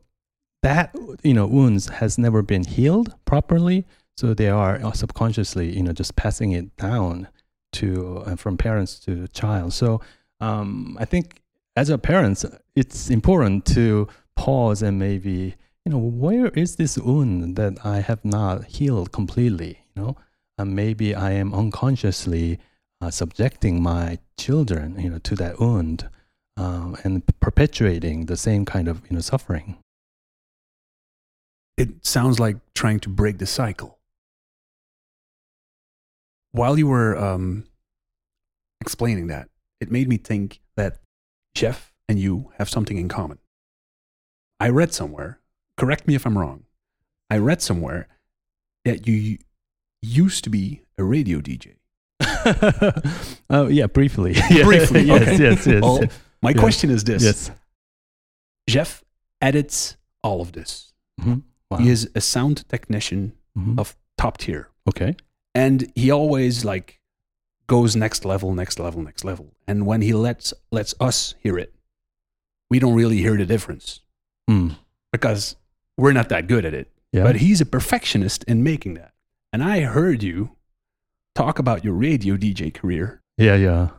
that, 0.63 0.95
you 1.21 1.33
know, 1.33 1.45
wounds 1.45 1.89
has 1.89 2.17
never 2.17 2.41
been 2.41 2.63
healed 2.63 3.13
properly. 3.25 3.85
So 4.15 4.33
they 4.33 4.49
are 4.49 4.75
uh, 4.81 4.93
subconsciously, 4.93 5.75
you 5.75 5.83
know, 5.83 5.91
just 5.91 6.15
passing 6.15 6.53
it 6.53 6.75
down 6.77 7.27
to 7.73 8.23
uh, 8.25 8.35
from 8.37 8.57
parents 8.57 8.97
to 9.01 9.27
child. 9.29 9.73
So 9.73 9.99
um, 10.39 10.97
I 10.99 11.05
think 11.05 11.38
as 11.79 11.89
a 11.89 11.97
parent, 11.97 12.43
it's 12.75 13.09
important 13.09 13.65
to 13.65 14.05
pause 14.35 14.81
and 14.81 14.99
maybe, 14.99 15.55
you 15.85 15.91
know, 15.93 15.97
where 15.97 16.47
is 16.47 16.75
this 16.75 16.97
wound 16.97 17.55
that 17.55 17.77
I 17.85 18.01
have 18.01 18.25
not 18.25 18.65
healed 18.65 19.13
completely? 19.13 19.79
You 19.95 20.01
know, 20.01 20.17
and 20.57 20.75
maybe 20.75 21.15
I 21.15 21.31
am 21.31 21.53
unconsciously 21.53 22.59
uh, 22.99 23.11
subjecting 23.11 23.81
my 23.81 24.19
children, 24.37 24.99
you 24.99 25.09
know, 25.09 25.19
to 25.19 25.35
that 25.35 25.57
wound 25.61 26.09
um, 26.57 26.97
and 27.05 27.23
perpetuating 27.39 28.25
the 28.25 28.35
same 28.35 28.65
kind 28.65 28.89
of, 28.89 29.01
you 29.09 29.15
know, 29.15 29.21
suffering. 29.21 29.77
It 31.77 32.05
sounds 32.05 32.41
like 32.41 32.57
trying 32.73 32.99
to 33.01 33.09
break 33.09 33.37
the 33.37 33.45
cycle. 33.45 33.99
While 36.51 36.77
you 36.77 36.87
were 36.87 37.17
um, 37.17 37.63
explaining 38.81 39.27
that, 39.27 39.47
it 39.79 39.89
made 39.89 40.09
me 40.09 40.17
think 40.17 40.59
that 40.75 40.99
Jef 41.55 41.93
and 42.07 42.19
you 42.19 42.51
have 42.57 42.69
something 42.69 42.97
in 42.97 43.07
common. 43.09 43.39
I 44.59 44.69
read 44.69 44.93
somewhere, 44.93 45.39
correct 45.77 46.07
me 46.07 46.15
if 46.15 46.25
I'm 46.25 46.37
wrong, 46.37 46.63
I 47.29 47.37
read 47.37 47.61
somewhere 47.61 48.07
that 48.85 49.07
you 49.07 49.37
used 50.01 50.43
to 50.45 50.49
be 50.49 50.81
a 50.97 51.03
radio 51.03 51.39
DJ. 51.39 51.75
oh, 53.49 53.67
yeah, 53.67 53.87
briefly. 53.87 54.33
Briefly, 54.49 55.01
yes, 55.03 55.21
okay. 55.21 55.37
yes, 55.43 55.67
yes. 55.67 55.81
Well, 55.81 56.03
my 56.41 56.51
Yeah. 56.51 56.59
question 56.59 56.89
is 56.89 57.03
this 57.03 57.23
Yes. 57.23 57.51
Jef 58.69 59.03
edits 59.41 59.97
all 60.23 60.41
of 60.41 60.51
this. 60.51 60.93
Mhm. 61.21 61.43
Wow. 61.71 61.77
He 61.77 61.89
is 61.89 62.09
a 62.15 62.21
sound 62.21 62.67
technician 62.69 63.33
Mhm. 63.57 63.79
of 63.79 63.95
top 64.17 64.37
tier. 64.37 64.69
okay. 64.89 65.15
and 65.55 65.91
he 65.95 66.09
always 66.11 66.63
like 66.65 66.98
goes 67.75 67.95
next 67.95 68.25
level 68.25 68.53
next 68.53 68.77
level 68.79 69.01
next 69.09 69.23
level 69.23 69.47
and 69.69 69.85
when 69.85 70.01
he 70.01 70.11
lets 70.13 70.53
lets 70.71 70.93
us 70.99 71.35
hear 71.43 71.57
it 71.63 71.71
we 72.71 72.77
don't 72.79 72.95
really 73.01 73.17
hear 73.25 73.37
the 73.37 73.45
difference 73.45 74.01
Mm. 74.49 74.75
because 75.11 75.55
we're 75.97 76.13
not 76.19 76.29
that 76.29 76.47
good 76.47 76.65
at 76.65 76.73
it 76.73 76.87
Yeah. 77.13 77.23
but 77.23 77.35
he's 77.37 77.61
a 77.61 77.65
perfectionist 77.77 78.43
in 78.51 78.63
making 78.63 78.95
that 78.95 79.11
and 79.53 79.63
i 79.63 79.81
heard 79.81 80.23
you 80.23 80.55
talk 81.35 81.59
about 81.59 81.83
your 81.85 81.93
radio 81.93 82.35
dj 82.35 82.73
career 82.73 83.21
yeah. 83.37 83.55
Yeah. 83.55 83.89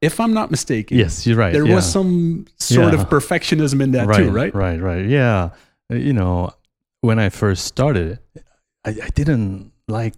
if 0.00 0.18
i'm 0.20 0.32
not 0.32 0.50
mistaken 0.50 0.96
Yes, 0.98 1.26
you're 1.26 1.36
right. 1.36 1.52
there 1.52 1.66
yeah. 1.66 1.74
was 1.76 1.84
some 1.98 2.46
sort 2.58 2.92
Yeah. 2.94 3.00
of 3.02 3.08
perfectionism 3.10 3.82
in 3.82 3.90
that 3.92 4.06
right, 4.08 4.16
too 4.24 4.30
right 4.30 4.54
Right, 4.54 4.80
right. 4.80 5.04
Yeah. 5.06 5.50
Uh, 5.92 5.96
You 5.96 6.12
know, 6.12 6.50
when 7.00 7.18
I 7.18 7.28
first 7.30 7.64
started, 7.64 8.18
I, 8.84 8.90
I 9.08 9.10
didn't 9.14 9.72
like 9.88 10.14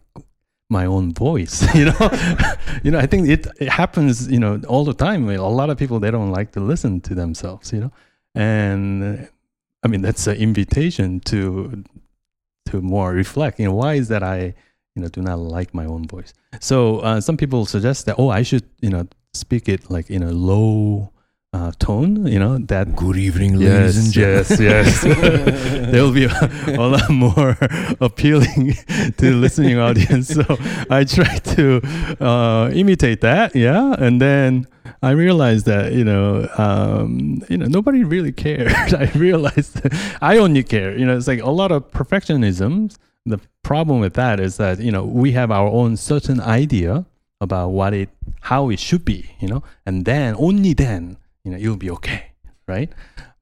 my 0.70 0.86
own 0.86 1.12
voice. 1.12 1.66
You 1.74 1.86
know, 1.86 2.10
you 2.84 2.90
know. 2.90 2.98
I 2.98 3.06
think 3.06 3.28
it, 3.28 3.46
it 3.58 3.68
happens. 3.68 4.30
You 4.30 4.38
know, 4.38 4.60
all 4.68 4.84
the 4.84 4.94
time. 4.94 5.28
A 5.28 5.48
lot 5.48 5.70
of 5.70 5.76
people 5.76 6.00
they 6.00 6.10
don't 6.10 6.30
like 6.30 6.52
to 6.52 6.60
listen 6.60 7.00
to 7.02 7.14
themselves. 7.14 7.72
You 7.72 7.80
know, 7.80 7.92
and 8.34 9.20
uh, 9.20 9.26
I 9.82 9.88
mean 9.88 10.02
that's 10.02 10.26
an 10.26 10.36
invitation 10.36 11.20
to 11.20 11.84
to 12.66 12.80
more 12.80 13.12
reflect. 13.12 13.58
You 13.58 13.66
know, 13.66 13.74
why 13.74 13.94
is 13.94 14.08
that 14.08 14.22
I 14.22 14.54
you 14.94 15.02
know 15.02 15.08
do 15.08 15.20
not 15.20 15.38
like 15.38 15.74
my 15.74 15.84
own 15.84 16.06
voice? 16.06 16.32
So 16.60 17.00
uh, 17.00 17.20
some 17.20 17.36
people 17.36 17.66
suggest 17.66 18.06
that 18.06 18.16
oh 18.18 18.28
I 18.28 18.42
should 18.42 18.64
you 18.80 18.90
know 18.90 19.06
speak 19.34 19.68
it 19.68 19.90
like 19.90 20.10
in 20.10 20.22
a 20.22 20.32
low 20.32 21.12
uh, 21.52 21.72
tone. 21.78 22.26
You 22.26 22.38
know 22.38 22.58
that 22.58 22.94
Good 22.94 23.16
evening, 23.16 23.58
ladies 23.58 23.96
and 23.96 24.16
yes, 24.16 24.48
gentlemen. 24.56 24.84
yes, 24.84 25.04
yes. 25.04 25.90
They'll 25.92 26.12
be 26.12 26.24
a, 26.24 26.50
a 26.78 26.86
lot 26.86 27.10
more 27.10 27.56
appealing 28.00 28.74
to 28.74 29.12
the 29.16 29.32
listening 29.32 29.78
audience. 29.78 30.28
So 30.28 30.44
I 30.88 31.04
try 31.04 31.38
to 31.56 31.80
uh, 32.20 32.70
imitate 32.72 33.20
that, 33.22 33.54
yeah, 33.56 33.94
and 33.98 34.20
then 34.20 34.66
I 35.02 35.10
realized 35.10 35.66
that 35.66 35.92
you 35.92 36.04
know, 36.04 36.48
um, 36.56 37.42
you 37.48 37.56
know, 37.56 37.66
nobody 37.66 38.04
really 38.04 38.32
cared. 38.32 38.72
I 38.72 39.10
realized 39.14 39.80
I 40.20 40.38
only 40.38 40.62
care. 40.62 40.96
You 40.96 41.06
know, 41.06 41.16
it's 41.16 41.28
like 41.28 41.40
a 41.42 41.50
lot 41.50 41.72
of 41.72 41.90
perfectionism. 41.90 42.94
The 43.26 43.40
problem 43.62 44.00
with 44.00 44.14
that 44.14 44.40
is 44.40 44.56
that 44.56 44.80
you 44.80 44.92
know 44.92 45.04
we 45.04 45.32
have 45.32 45.50
our 45.50 45.68
own 45.68 45.96
certain 45.96 46.40
idea 46.40 47.06
about 47.42 47.68
what 47.68 47.94
it, 47.94 48.10
how 48.42 48.70
it 48.70 48.78
should 48.78 49.04
be. 49.04 49.30
You 49.40 49.48
know, 49.48 49.62
and 49.84 50.04
then 50.04 50.34
only 50.38 50.74
then 50.74 51.16
you 51.44 51.50
know 51.50 51.56
you'll 51.56 51.76
be 51.76 51.90
okay, 51.90 52.32
right? 52.66 52.90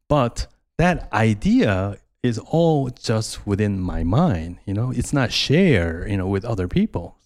But 0.09 0.47
that 0.79 1.13
idea 1.13 1.99
is 2.23 2.39
all 2.39 2.91
just 2.91 3.47
within 3.47 3.81
my 3.81 4.03
mind. 4.05 4.59
You 4.67 4.75
know, 4.75 4.91
it's 4.91 5.13
not 5.13 5.33
shared. 5.33 6.11
You 6.11 6.17
know, 6.17 6.27
with 6.27 6.45
other 6.45 6.69
people. 6.69 7.17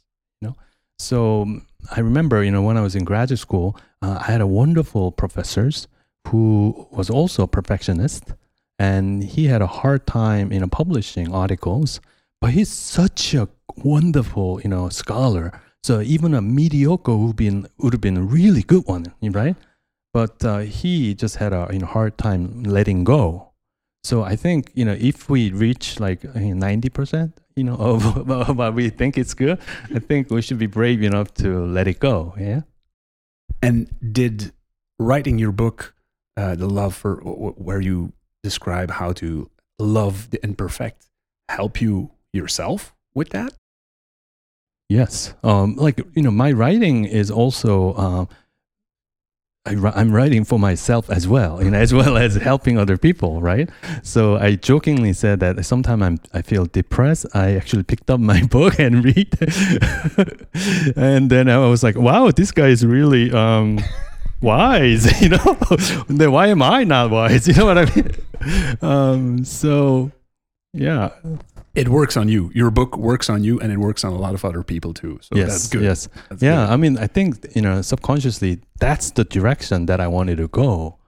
You 0.40 0.48
know, 0.48 0.56
so 0.98 1.60
I 1.90 2.00
remember, 2.00 2.42
you 2.44 2.50
know, 2.50 2.62
when 2.62 2.76
I 2.76 2.80
was 2.80 2.94
in 2.94 3.04
graduate 3.04 3.40
school, 3.40 3.76
uh, 4.02 4.22
I 4.26 4.30
had 4.30 4.40
a 4.40 4.46
wonderful 4.46 5.12
professors 5.12 5.88
who 6.28 6.86
was 6.90 7.10
also 7.10 7.42
a 7.42 7.48
perfectionist, 7.48 8.32
and 8.78 9.22
he 9.24 9.46
had 9.46 9.62
a 9.62 9.66
hard 9.66 10.06
time, 10.06 10.52
you 10.52 10.60
know, 10.60 10.68
publishing 10.68 11.32
articles. 11.32 12.00
But 12.40 12.50
he's 12.50 12.70
such 12.70 13.34
a 13.34 13.48
wonderful, 13.76 14.60
you 14.62 14.70
know, 14.70 14.88
scholar. 14.88 15.52
So 15.82 16.00
even 16.00 16.34
a 16.34 16.42
mediocre 16.42 17.16
would 17.16 17.28
have 17.28 17.36
been 17.36 17.66
would 17.78 17.92
have 17.92 18.00
been 18.00 18.16
a 18.16 18.22
really 18.22 18.62
good 18.62 18.86
one, 18.86 19.12
right? 19.20 19.56
But 20.14 20.44
uh, 20.44 20.58
he 20.58 21.14
just 21.14 21.36
had 21.36 21.52
a 21.52 21.68
you 21.72 21.78
know, 21.80 21.86
hard 21.86 22.18
time 22.18 22.62
letting 22.64 23.04
go. 23.04 23.48
So 24.04 24.22
I 24.22 24.36
think 24.36 24.70
you 24.74 24.84
know 24.84 24.96
if 24.98 25.30
we 25.30 25.50
reach 25.52 26.00
like 26.00 26.24
ninety 26.34 26.88
percent, 26.90 27.40
you 27.56 27.64
know, 27.64 27.76
of, 27.78 28.30
of 28.30 28.56
what 28.56 28.74
we 28.74 28.90
think 28.90 29.16
it's 29.18 29.34
good, 29.34 29.58
I 29.94 29.98
think 30.00 30.30
we 30.30 30.42
should 30.42 30.58
be 30.58 30.66
brave 30.66 31.02
enough 31.02 31.32
to 31.34 31.64
let 31.64 31.86
it 31.88 31.98
go. 32.00 32.34
Yeah. 32.38 32.62
and 33.62 33.88
did 34.12 34.52
writing 34.98 35.38
your 35.38 35.52
book 35.52 35.94
uh, 36.36 36.54
the 36.54 36.66
love 36.68 36.94
for 36.94 37.16
where 37.16 37.80
you 37.80 38.12
describe 38.42 38.90
how 38.90 39.12
to 39.12 39.50
love 39.78 40.30
the 40.30 40.40
imperfect 40.44 41.06
help 41.48 41.80
you 41.80 42.10
yourself 42.32 42.94
with 43.14 43.30
that 43.30 43.52
Yes. 44.88 45.32
Um, 45.42 45.76
like 45.76 45.98
you 46.14 46.22
know, 46.22 46.30
my 46.30 46.52
writing 46.52 47.06
is 47.06 47.30
also. 47.30 47.94
Um, 47.94 48.28
I, 49.64 49.76
I'm 49.94 50.12
writing 50.12 50.44
for 50.44 50.58
myself 50.58 51.08
as 51.08 51.28
well, 51.28 51.62
you 51.62 51.70
know, 51.70 51.78
as 51.78 51.94
well 51.94 52.16
as 52.16 52.34
helping 52.34 52.78
other 52.78 52.96
people, 52.98 53.40
right? 53.40 53.70
So 54.02 54.36
I 54.36 54.56
jokingly 54.56 55.12
said 55.12 55.38
that 55.40 55.64
sometimes 55.64 56.02
I'm 56.02 56.18
I 56.32 56.42
feel 56.42 56.66
depressed. 56.66 57.26
I 57.32 57.54
actually 57.54 57.84
picked 57.84 58.10
up 58.10 58.18
my 58.18 58.42
book 58.50 58.80
and 58.80 59.04
read, 59.04 59.28
and 60.96 61.30
then 61.30 61.48
I 61.48 61.58
was 61.58 61.84
like, 61.84 61.96
"Wow, 61.96 62.32
this 62.32 62.50
guy 62.50 62.68
is 62.68 62.84
really 62.84 63.30
um, 63.30 63.78
wise," 64.40 65.20
you 65.22 65.28
know. 65.28 65.56
then 66.08 66.32
why 66.32 66.48
am 66.48 66.60
I 66.60 66.82
not 66.82 67.10
wise? 67.10 67.46
You 67.46 67.54
know 67.54 67.66
what 67.66 67.78
I 67.78 67.84
mean? 67.94 68.78
Um, 68.82 69.44
so, 69.44 70.10
yeah, 70.72 71.10
it 71.74 71.88
works 71.88 72.16
on 72.16 72.28
you 72.28 72.50
your 72.54 72.70
book 72.70 72.96
works 72.96 73.28
on 73.30 73.42
you 73.44 73.58
and 73.60 73.72
it 73.72 73.78
works 73.78 74.04
on 74.04 74.12
a 74.12 74.16
lot 74.18 74.34
of 74.34 74.44
other 74.44 74.62
people 74.62 74.92
too 74.94 75.18
so 75.22 75.30
yes, 75.36 75.48
that's 75.48 75.68
good 75.68 75.82
yes. 75.82 76.08
That's 76.28 76.42
yeah 76.42 76.66
good. 76.66 76.72
i 76.72 76.76
mean 76.76 76.98
i 76.98 77.06
think 77.06 77.46
you 77.56 77.62
know 77.62 77.82
subconsciously 77.82 78.60
that's 78.78 79.10
the 79.12 79.24
direction 79.24 79.86
that 79.86 80.00
i 80.00 80.06
wanted 80.06 80.36
to 80.38 80.48
go 80.48 80.98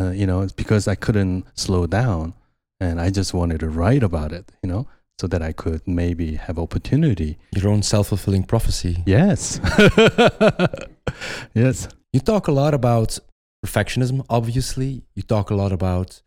uh, 0.00 0.10
you 0.10 0.26
know 0.26 0.40
it's 0.42 0.52
because 0.52 0.88
i 0.88 0.94
couldn't 0.94 1.44
slow 1.54 1.86
down 1.86 2.34
and 2.80 3.00
i 3.00 3.08
just 3.10 3.32
wanted 3.34 3.60
to 3.60 3.68
write 3.68 4.02
about 4.02 4.32
it 4.32 4.50
you 4.62 4.68
know 4.68 4.86
so 5.20 5.26
that 5.26 5.42
i 5.42 5.52
could 5.52 5.82
maybe 5.86 6.36
have 6.36 6.58
opportunity 6.58 7.38
Your 7.54 7.68
own 7.70 7.82
self 7.82 8.08
fulfilling 8.08 8.44
prophecy. 8.44 9.02
yes 9.06 9.60
yes 11.54 11.88
You 12.12 12.20
talk 12.20 12.48
a 12.48 12.52
lot 12.52 12.74
about 12.74 13.18
perfectionism, 13.64 14.24
obviously. 14.28 15.02
You 15.14 15.22
talk 15.22 15.50
a 15.50 15.54
lot 15.54 15.72
about 15.72 16.22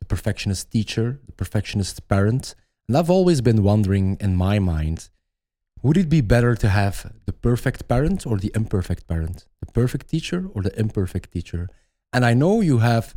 the 0.00 0.06
perfectionist 0.06 0.70
teacher, 0.72 1.20
the 1.26 1.32
perfectionist 1.32 2.08
parent. 2.08 2.54
And 2.90 2.98
I've 2.98 3.08
always 3.08 3.40
been 3.40 3.62
wondering 3.62 4.16
in 4.18 4.34
my 4.34 4.58
mind 4.58 5.10
would 5.80 5.96
it 5.96 6.08
be 6.08 6.20
better 6.20 6.56
to 6.56 6.68
have 6.68 7.12
the 7.24 7.32
perfect 7.32 7.86
parent 7.86 8.26
or 8.26 8.36
the 8.36 8.50
imperfect 8.52 9.06
parent? 9.06 9.46
The 9.64 9.70
perfect 9.70 10.08
teacher 10.08 10.48
or 10.54 10.62
the 10.62 10.76
imperfect 10.76 11.30
teacher? 11.30 11.68
And 12.12 12.24
I 12.24 12.34
know 12.34 12.60
you 12.60 12.78
have, 12.78 13.14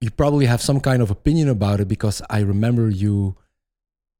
you 0.00 0.12
probably 0.12 0.46
have 0.46 0.62
some 0.62 0.78
kind 0.78 1.02
of 1.02 1.10
opinion 1.10 1.48
about 1.48 1.80
it 1.80 1.88
because 1.88 2.22
I 2.30 2.42
remember 2.42 2.88
you 2.88 3.36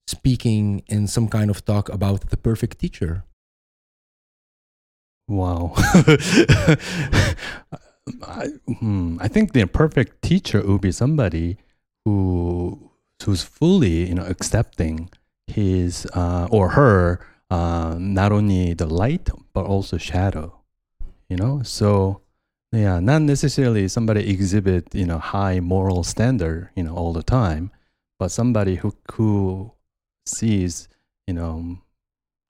speaking 0.09 0.83
in 0.89 1.07
some 1.07 1.29
kind 1.29 1.49
of 1.49 1.65
talk 1.65 1.89
about 1.91 2.31
the 2.31 2.37
perfect 2.37 2.81
teacher. 2.81 3.23
Wow. 5.29 5.75
I, 8.27 8.49
hmm, 8.81 9.19
I 9.21 9.29
think 9.29 9.53
the 9.53 9.65
perfect 9.69 10.23
teacher 10.23 10.61
would 10.67 10.81
be 10.81 10.91
somebody 10.91 11.57
who 12.05 12.88
who's 13.25 13.43
fully 13.43 14.09
you 14.09 14.15
know 14.15 14.25
accepting 14.27 15.11
his 15.47 16.07
uh, 16.15 16.49
or 16.51 16.71
her 16.71 17.21
uh, 17.51 17.97
not 17.99 18.33
only 18.33 18.75
the 18.75 18.87
light 18.87 19.29
but 19.53 19.65
also 19.65 19.97
shadow. 19.97 20.55
You 21.29 21.37
know, 21.37 21.63
so 21.63 22.23
yeah, 22.73 23.01
not 23.01 23.23
necessarily 23.23 23.89
somebody 23.89 24.31
exhibit 24.31 24.95
you 24.95 25.07
know 25.07 25.19
high 25.19 25.61
moral 25.61 26.05
standard 26.05 26.71
you 26.75 26.85
know 26.85 26.95
all 26.95 27.13
the 27.13 27.23
time, 27.23 27.71
but 28.19 28.31
somebody 28.31 28.77
who 28.77 28.95
who 29.13 29.73
sees 30.27 30.89
you 31.27 31.35
know 31.35 31.79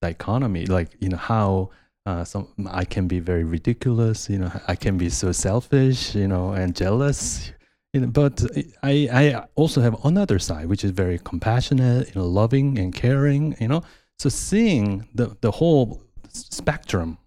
dichotomy 0.01 0.67
like 0.67 0.97
you 1.01 1.09
know 1.09 1.17
how 1.17 1.71
uh, 2.09 2.25
some 2.25 2.49
I 2.71 2.85
can 2.87 3.07
be 3.07 3.21
very 3.21 3.45
ridiculous, 3.45 4.31
you 4.31 4.39
know. 4.39 4.51
I 4.67 4.77
can 4.77 4.97
be 4.97 5.11
so 5.11 5.31
selfish, 5.31 6.15
you 6.15 6.27
know, 6.27 6.53
and 6.53 6.75
jealous, 6.75 7.53
you 7.99 8.07
know. 8.07 8.13
But 8.13 8.43
I 8.83 9.09
I 9.13 9.45
also 9.55 9.81
have 9.81 10.05
another 10.05 10.39
side, 10.39 10.67
which 10.67 10.85
is 10.85 10.91
very 10.91 11.19
compassionate, 11.19 12.09
you 12.09 12.21
know, 12.21 12.27
loving 12.27 12.79
and 12.79 12.95
caring, 12.95 13.57
you 13.61 13.69
know. 13.69 13.83
So 14.19 14.29
seeing 14.29 15.09
the 15.15 15.37
the 15.41 15.51
whole 15.51 16.03
spectrum 16.33 17.19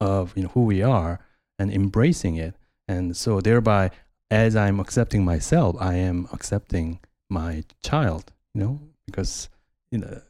of 0.00 0.36
you 0.36 0.42
know 0.42 0.48
who 0.48 0.64
we 0.64 0.82
are 0.82 1.20
and 1.58 1.72
embracing 1.72 2.36
it, 2.36 2.54
and 2.88 3.16
so 3.16 3.40
thereby, 3.40 3.90
as 4.30 4.56
I'm 4.56 4.80
accepting 4.80 5.24
myself, 5.24 5.76
I 5.80 5.94
am 5.94 6.28
accepting 6.32 7.00
my 7.28 7.64
child, 7.82 8.32
you 8.54 8.60
know, 8.62 8.80
because 9.06 9.48
you 9.90 9.98
know 9.98 10.20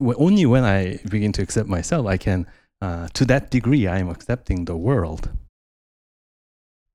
only 0.00 0.44
when 0.46 0.64
I 0.64 0.98
begin 1.08 1.32
to 1.32 1.42
accept 1.42 1.68
myself, 1.68 2.06
I 2.06 2.16
can 2.16 2.46
uh, 2.80 3.08
to 3.14 3.24
that 3.24 3.50
degree, 3.50 3.86
I 3.86 3.98
am 3.98 4.10
accepting 4.10 4.66
the 4.66 4.76
world. 4.76 5.30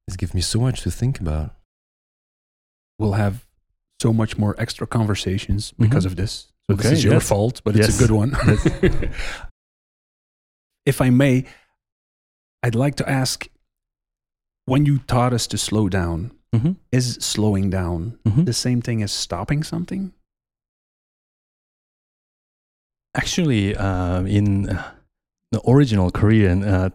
This 0.07 0.15
gives 0.15 0.33
me 0.33 0.41
so 0.41 0.59
much 0.59 0.81
to 0.81 0.91
think 0.91 1.19
about. 1.19 1.55
We'll 3.01 3.13
have 3.25 3.35
so 4.01 4.13
much 4.13 4.37
more 4.37 4.53
extra 4.65 4.85
conversations 4.87 5.73
because 5.83 6.03
Mhm. 6.05 6.11
of 6.11 6.15
this 6.15 6.33
so 6.69 6.75
this 6.77 6.91
is 6.91 7.03
your 7.03 7.13
yes. 7.19 7.27
fault 7.27 7.61
but 7.65 7.75
Yes. 7.75 7.87
it's 7.89 7.97
a 7.99 8.01
good 8.03 8.11
one 8.23 8.31
if 10.91 11.01
i 11.01 11.09
may 11.09 11.45
i'd 12.63 12.75
like 12.75 12.95
to 12.95 13.05
ask 13.21 13.47
when 14.65 14.85
you 14.85 14.95
taught 15.13 15.33
us 15.33 15.45
to 15.47 15.57
slow 15.57 15.89
down 15.89 16.31
Mhm. 16.55 16.75
is 16.91 17.17
slowing 17.21 17.69
down 17.69 18.17
Mhm. 18.27 18.45
the 18.45 18.53
same 18.53 18.81
thing 18.81 19.01
as 19.01 19.11
stopping 19.11 19.63
something? 19.63 20.11
Actually, 23.15 23.75
uh, 23.75 24.23
in 24.23 24.69
uh, 24.69 24.91
the 25.51 25.61
original 25.69 26.11
Korean 26.11 26.63
uh, 26.63 26.89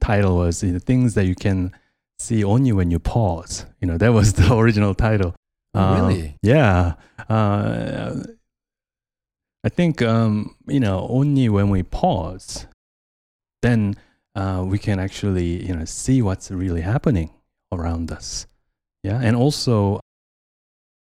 title 0.00 0.36
was 0.36 0.62
you 0.62 0.72
know, 0.72 0.78
things 0.78 1.14
that 1.14 1.26
you 1.26 1.34
can 1.34 1.72
see 2.18 2.44
only 2.44 2.72
when 2.72 2.90
you 2.90 2.98
pause. 2.98 3.66
You 3.80 3.88
know, 3.88 3.98
that 3.98 4.12
was 4.12 4.34
the 4.34 4.54
original 4.56 4.94
title. 4.94 5.34
Um, 5.74 6.00
really? 6.00 6.36
Yeah. 6.42 6.94
Uh, 7.28 8.22
I 9.64 9.68
think, 9.68 10.02
um, 10.02 10.56
you 10.66 10.80
know, 10.80 11.06
only 11.08 11.48
when 11.48 11.70
we 11.70 11.82
pause, 11.82 12.66
then 13.62 13.96
uh, 14.34 14.62
we 14.66 14.78
can 14.78 14.98
actually, 14.98 15.66
you 15.66 15.74
know, 15.74 15.84
see 15.84 16.22
what's 16.22 16.50
really 16.50 16.82
happening 16.82 17.30
around 17.72 18.12
us. 18.12 18.46
Yeah. 19.02 19.20
And 19.22 19.36
also, 19.36 20.00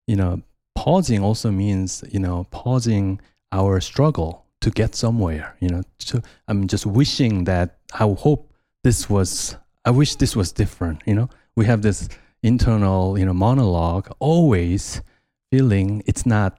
you 0.07 0.17
know, 0.17 0.43
pausing 0.75 1.23
also 1.23 1.51
means, 1.51 2.05
you 2.11 2.19
know, 2.19 2.47
pausing 2.51 3.21
our 3.53 3.81
struggle 3.81 4.47
to 4.61 4.71
get 4.71 4.95
somewhere, 4.95 5.57
you 5.61 5.69
know, 5.69 5.83
to, 5.99 6.23
I'm 6.49 6.67
just 6.67 6.87
wishing 6.87 7.45
that 7.45 7.79
I 7.93 8.13
hope 8.19 8.53
this 8.85 9.09
was, 9.09 9.57
I 9.85 9.91
wish 9.91 10.17
this 10.17 10.37
was 10.37 10.53
different, 10.53 11.03
you 11.07 11.15
know, 11.15 11.29
we 11.57 11.67
have 11.67 11.83
this 11.83 12.09
internal, 12.43 13.19
you 13.19 13.25
know, 13.25 13.35
monologue 13.35 14.11
always 14.19 15.03
feeling 15.51 16.03
it's 16.07 16.25
not 16.27 16.59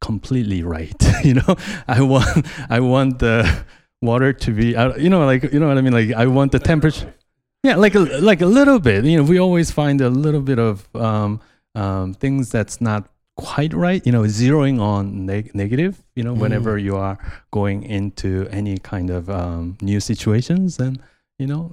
completely 0.00 0.62
right. 0.62 0.94
you 1.24 1.34
know, 1.34 1.56
I 1.86 2.00
want 2.02 2.46
I 2.68 2.80
want 2.80 3.18
the 3.18 3.64
water 4.02 4.32
to 4.32 4.50
be, 4.52 4.76
uh, 4.76 4.96
you 4.96 5.10
know, 5.10 5.24
like 5.24 5.52
you 5.52 5.60
know 5.60 5.68
what 5.68 5.78
I 5.78 5.80
mean. 5.80 5.92
Like 5.92 6.12
I 6.12 6.26
want 6.26 6.52
the 6.52 6.58
temperature. 6.58 7.14
Yeah, 7.62 7.76
like 7.76 7.94
a, 7.94 8.00
like 8.00 8.40
a 8.40 8.46
little 8.46 8.78
bit. 8.78 9.04
You 9.04 9.18
know, 9.18 9.22
we 9.22 9.38
always 9.38 9.70
find 9.70 10.00
a 10.00 10.08
little 10.08 10.40
bit 10.40 10.58
of 10.58 10.88
um, 10.96 11.40
um, 11.74 12.14
things 12.14 12.50
that's 12.50 12.80
not 12.80 13.10
quite 13.36 13.74
right. 13.74 14.04
You 14.06 14.12
know, 14.12 14.22
zeroing 14.22 14.80
on 14.80 15.26
neg- 15.26 15.54
negative. 15.54 16.02
You 16.16 16.24
know, 16.24 16.32
whenever 16.32 16.78
you 16.78 16.96
are 16.96 17.18
going 17.50 17.82
into 17.82 18.48
any 18.50 18.78
kind 18.78 19.10
of 19.10 19.28
um, 19.28 19.76
new 19.82 20.00
situations, 20.00 20.78
and 20.78 21.02
you 21.38 21.46
know. 21.46 21.72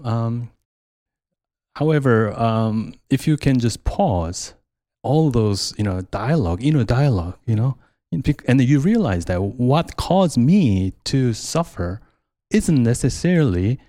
However, 1.78 2.34
um, 2.40 2.96
if 3.12 3.28
you 3.28 3.38
can 3.38 3.60
just 3.60 3.84
pause 3.84 4.56
all 5.04 5.30
those, 5.30 5.76
you 5.78 5.84
know, 5.84 6.02
dialogue, 6.02 6.64
inner 6.64 6.84
dialogue, 6.84 7.38
you 7.46 7.56
know, 7.56 7.78
and 8.12 8.60
you 8.60 8.80
realize 8.80 9.26
that 9.26 9.44
what 9.44 9.96
caused 9.96 10.40
me 10.40 10.94
to 11.04 11.34
suffer 11.34 12.02
isn't 12.50 12.82
necessarily 12.82 13.80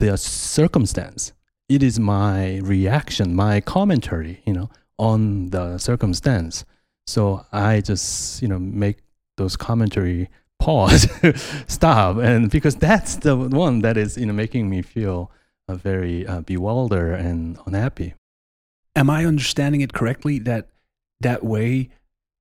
the 0.00 0.16
circumstance. 0.16 1.34
It 1.68 1.82
is 1.82 2.00
my 2.00 2.56
reaction, 2.60 3.36
my 3.36 3.60
commentary, 3.60 4.40
you 4.46 4.54
know, 4.54 4.70
on 4.98 5.50
the 5.50 5.76
circumstance. 5.76 6.64
So 7.06 7.44
I 7.52 7.82
just, 7.82 8.40
you 8.40 8.48
know, 8.48 8.58
make 8.58 9.00
those 9.36 9.58
commentary 9.58 10.30
pause, 10.58 11.06
stop, 11.66 12.16
and 12.16 12.50
because 12.50 12.76
that's 12.76 13.16
the 13.16 13.36
one 13.36 13.80
that 13.80 13.98
is, 13.98 14.16
you 14.16 14.24
know, 14.24 14.32
making 14.32 14.70
me 14.70 14.80
feel 14.80 15.30
very 15.74 16.26
uh, 16.26 16.42
bewildered 16.42 17.18
and 17.18 17.58
unhappy. 17.66 18.14
Am 18.94 19.10
I 19.10 19.24
understanding 19.26 19.80
it 19.80 19.92
correctly 19.92 20.38
that 20.40 20.68
that 21.20 21.44
way 21.44 21.90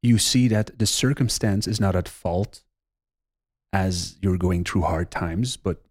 you 0.03 0.17
see 0.17 0.47
that 0.49 0.77
the 0.77 0.85
circumstance 0.85 1.67
is 1.67 1.79
not 1.79 1.95
at 1.95 2.07
fault 2.07 2.61
as 3.73 4.17
you're 4.21 4.37
going 4.37 4.63
through 4.63 4.83
hard 4.83 5.09
times, 5.09 5.57
but 5.57 5.81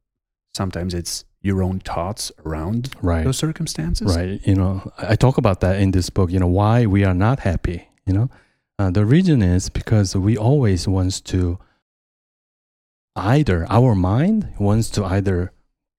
sometimes 0.54 0.94
it's 0.94 1.24
your 1.42 1.62
own 1.62 1.80
thoughts 1.80 2.30
around 2.46 2.94
Right. 3.02 3.24
those 3.24 3.36
circumstances? 3.36 4.16
Right. 4.16 4.40
You 4.46 4.54
know, 4.54 4.92
I 4.96 5.16
talk 5.16 5.36
about 5.36 5.60
that 5.60 5.80
in 5.80 5.90
this 5.90 6.08
book, 6.08 6.30
you 6.30 6.38
know, 6.38 6.46
why 6.46 6.86
we 6.86 7.04
are 7.04 7.12
not 7.14 7.40
happy, 7.40 7.88
you 8.06 8.12
know. 8.14 8.30
Uh, 8.78 8.90
the 8.90 9.04
reason 9.04 9.42
is 9.42 9.68
because 9.68 10.16
we 10.16 10.36
always 10.38 10.88
wants 10.88 11.20
to 11.20 11.58
either 13.16 13.66
our 13.70 13.94
mind 13.94 14.52
wants 14.58 14.88
to 14.90 15.04
either 15.04 15.52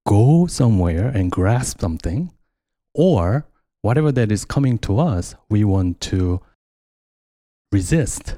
go 0.08 0.48
somewhere 0.48 1.08
and 1.08 1.32
grasp 1.32 1.82
something 1.82 2.32
or 2.94 3.46
whatever 3.82 4.12
that 4.12 4.32
is 4.32 4.46
coming 4.46 4.78
to 4.80 5.00
us, 5.00 5.36
we 5.50 5.64
want 5.64 6.02
to 6.02 6.42
resist. 7.72 8.36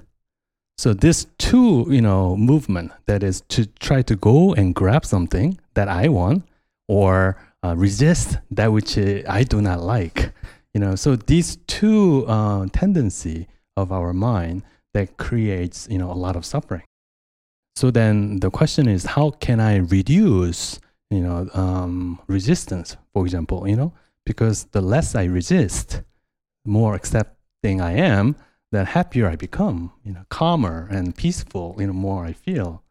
So 0.77 0.93
this 0.93 1.25
two, 1.37 1.87
you 1.89 2.01
know, 2.01 2.35
movement 2.35 2.91
that 3.05 3.23
is 3.23 3.41
to 3.49 3.65
try 3.65 4.01
to 4.03 4.15
go 4.15 4.53
and 4.53 4.75
grab 4.75 5.05
something 5.05 5.59
that 5.73 5.87
I 5.87 6.07
want 6.07 6.43
or 6.87 7.37
uh, 7.63 7.75
resist 7.75 8.37
that 8.51 8.71
which 8.71 8.97
I 8.97 9.43
do 9.43 9.61
not 9.61 9.81
like. 9.81 10.31
You 10.73 10.81
know, 10.81 10.95
so 10.95 11.15
these 11.15 11.57
two 11.67 12.25
uh, 12.27 12.67
tendency 12.71 13.47
of 13.75 13.91
our 13.91 14.13
mind 14.13 14.63
that 14.93 15.17
creates, 15.17 15.87
you 15.89 15.97
know, 15.97 16.11
a 16.11 16.13
lot 16.13 16.35
of 16.35 16.45
suffering. 16.45 16.83
So 17.75 17.89
then 17.91 18.39
the 18.39 18.51
question 18.51 18.87
is, 18.87 19.05
how 19.05 19.31
can 19.31 19.59
I 19.59 19.77
reduce, 19.77 20.79
you 21.09 21.21
know, 21.21 21.49
um, 21.53 22.19
resistance, 22.27 22.97
for 23.13 23.25
example, 23.25 23.67
you 23.67 23.75
know, 23.75 23.93
because 24.25 24.65
the 24.65 24.81
less 24.81 25.15
I 25.15 25.23
resist, 25.25 26.01
the 26.65 26.71
more 26.71 26.95
accepting 26.95 27.81
I 27.81 27.93
am, 27.93 28.35
the 28.71 28.83
happier 28.83 29.29
I 29.29 29.35
become, 29.35 29.91
you 30.03 30.13
know, 30.13 30.25
calmer 30.29 30.87
and 30.91 31.15
peaceful, 31.15 31.75
you 31.79 31.87
know, 31.87 31.93
more 31.93 32.25
I 32.25 32.33
feel. 32.33 32.83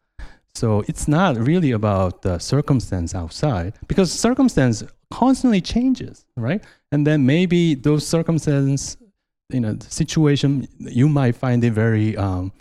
So 0.55 0.83
it's 0.87 1.07
not 1.07 1.37
really 1.37 1.71
about 1.71 2.23
the 2.23 2.39
circumstance 2.39 3.13
outside 3.13 3.75
because 3.87 4.11
circumstance 4.11 4.83
constantly 5.11 5.61
changes, 5.61 6.25
right? 6.35 6.63
And 6.91 7.05
then 7.05 7.27
maybe 7.27 7.75
those 7.75 8.07
circumstances, 8.07 8.97
you 9.49 9.59
know, 9.59 9.73
the 9.73 9.89
situation, 9.91 10.67
you 10.79 11.07
might 11.07 11.35
find 11.35 11.63
it 11.63 11.73
very 11.73 12.17
um, 12.17 12.51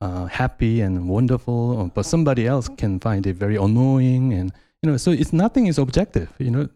uh, 0.00 0.26
happy 0.26 0.80
and 0.80 1.08
wonderful, 1.08 1.92
but 1.94 2.04
somebody 2.04 2.46
else 2.46 2.68
can 2.76 2.98
find 2.98 3.24
it 3.26 3.36
very 3.36 3.56
annoying, 3.56 4.32
and 4.32 4.52
you 4.84 4.90
know, 4.90 4.98
so 4.98 5.12
it's 5.12 5.32
nothing 5.32 5.66
is 5.66 5.78
objective, 5.78 6.30
you 6.38 6.50
know. 6.50 6.68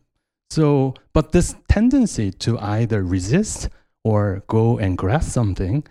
So, 0.49 0.95
but 1.13 1.33
this 1.33 1.55
tendency 1.69 2.31
to 2.31 2.59
either 2.59 3.03
resist 3.03 3.69
or 4.03 4.43
go 4.47 4.79
and 4.79 4.97
grasp 4.97 5.31
something, 5.31 5.85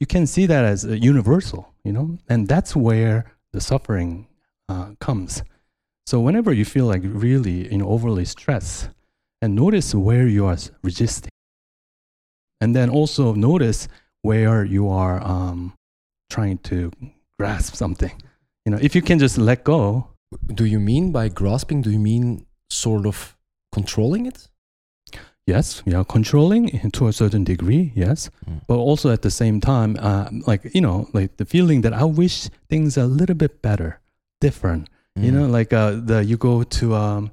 you 0.00 0.06
can 0.06 0.26
see 0.26 0.44
that 0.46 0.64
as 0.64 0.84
a 0.84 0.98
universal, 0.98 1.72
you 1.84 1.92
know, 1.92 2.18
and 2.28 2.48
that's 2.48 2.74
where 2.74 3.32
the 3.52 3.60
suffering 3.60 4.26
uh, 4.68 4.96
comes. 4.98 5.44
So 6.04 6.18
whenever 6.18 6.52
you 6.52 6.64
feel 6.64 6.86
like 6.86 7.02
really, 7.04 7.70
you 7.70 7.78
know, 7.78 7.88
overly 7.88 8.24
stressed, 8.24 8.88
and 9.40 9.54
notice 9.54 9.94
where 9.94 10.26
you 10.26 10.46
are 10.46 10.56
resisting, 10.82 11.30
and 12.60 12.74
then 12.74 12.90
also 12.90 13.34
notice 13.34 13.86
where 14.22 14.64
you 14.64 14.88
are 14.88 15.22
um, 15.22 15.74
trying 16.28 16.58
to 16.58 16.90
grasp 17.38 17.76
something. 17.76 18.20
You 18.66 18.72
know, 18.72 18.78
if 18.82 18.96
you 18.96 19.02
can 19.02 19.20
just 19.20 19.38
let 19.38 19.62
go, 19.62 20.08
Do 20.54 20.64
you 20.64 20.80
mean 20.80 21.12
by 21.12 21.28
grasping? 21.28 21.82
Do 21.82 21.90
you 21.90 21.98
mean 21.98 22.46
sort 22.70 23.06
of 23.06 23.36
controlling 23.72 24.26
it? 24.26 24.48
yes, 25.46 25.82
yeah, 25.86 26.04
controlling 26.08 26.70
to 26.92 27.08
a 27.08 27.12
certain 27.12 27.42
degree, 27.44 27.92
yes, 27.96 28.30
Mm. 28.48 28.60
but 28.68 28.76
also 28.78 29.10
at 29.10 29.22
the 29.22 29.30
same 29.30 29.60
time, 29.60 29.96
uh, 30.00 30.28
like 30.46 30.62
you 30.74 30.80
know, 30.80 31.08
like 31.12 31.36
the 31.36 31.44
feeling 31.44 31.82
that 31.82 31.92
I 31.92 32.04
wish 32.04 32.48
things 32.68 32.96
are 32.96 33.04
a 33.04 33.14
little 33.20 33.34
bit 33.34 33.60
better, 33.62 33.98
different. 34.40 34.88
You 35.16 35.32
know, 35.32 35.46
Mm. 35.48 35.50
like 35.58 35.72
uh, 35.72 36.00
the 36.06 36.24
you 36.24 36.36
go 36.38 36.62
to 36.62 36.94
um, 36.94 37.30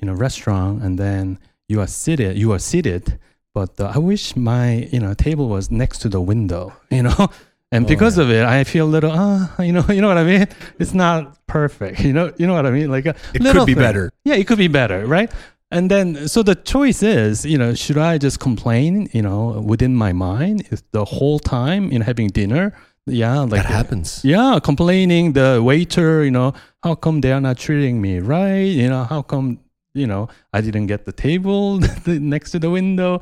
you 0.00 0.06
know 0.06 0.14
restaurant 0.14 0.82
and 0.84 0.98
then 0.98 1.38
you 1.68 1.80
are 1.80 1.88
seated, 1.88 2.38
you 2.38 2.52
are 2.52 2.60
seated, 2.60 3.18
but 3.52 3.78
uh, 3.80 3.92
I 3.94 3.98
wish 3.98 4.36
my 4.36 4.88
you 4.92 5.00
know 5.00 5.12
table 5.14 5.48
was 5.48 5.70
next 5.70 5.98
to 6.02 6.08
the 6.08 6.20
window. 6.20 6.72
You 6.90 7.02
know. 7.02 7.28
And 7.72 7.84
Oh, 7.84 7.88
because 7.88 8.18
of 8.18 8.30
it, 8.30 8.44
I 8.44 8.62
feel 8.64 8.86
a 8.86 8.92
little, 8.96 9.10
ah, 9.12 9.52
you 9.60 9.72
know, 9.72 9.84
you 9.88 10.00
know 10.00 10.08
what 10.08 10.18
I 10.18 10.24
mean. 10.24 10.46
It's 10.78 10.94
not 10.94 11.44
perfect, 11.46 12.00
you 12.06 12.12
know, 12.12 12.32
you 12.38 12.46
know 12.46 12.54
what 12.54 12.66
I 12.66 12.70
mean. 12.70 12.90
Like 12.90 13.06
a 13.06 13.14
It 13.34 13.42
could 13.42 13.66
be 13.66 13.74
thing. 13.74 13.82
better. 13.82 14.10
Yeah, 14.24 14.34
it 14.34 14.46
could 14.46 14.58
be 14.58 14.68
better, 14.68 15.06
right? 15.06 15.30
And 15.70 15.90
then, 15.90 16.28
so 16.28 16.42
the 16.44 16.54
choice 16.54 17.02
is, 17.02 17.44
you 17.44 17.58
know, 17.58 17.74
should 17.74 17.98
I 17.98 18.16
just 18.18 18.38
complain, 18.38 19.08
you 19.12 19.22
know, 19.22 19.60
within 19.60 19.96
my 19.96 20.12
mind 20.12 20.68
the 20.92 21.04
whole 21.04 21.40
time 21.40 21.90
in 21.90 22.02
having 22.02 22.28
dinner? 22.28 22.72
Yeah, 23.06 23.40
like 23.40 23.50
that 23.62 23.66
happens. 23.66 24.20
yeah, 24.24 24.58
complaining 24.62 25.32
the 25.32 25.60
waiter, 25.62 26.24
you 26.24 26.30
know, 26.30 26.54
how 26.82 26.94
come 26.94 27.20
they 27.22 27.32
are 27.32 27.40
not 27.40 27.58
treating 27.58 28.00
me 28.00 28.20
right? 28.20 28.60
You 28.64 28.88
know, 28.88 29.04
how 29.04 29.20
come, 29.22 29.58
you 29.94 30.06
know, 30.06 30.28
I 30.52 30.60
didn't 30.60 30.86
get 30.86 31.04
the 31.06 31.12
table 31.12 31.80
next 32.06 32.52
to 32.52 32.58
the 32.60 32.70
window? 32.70 33.20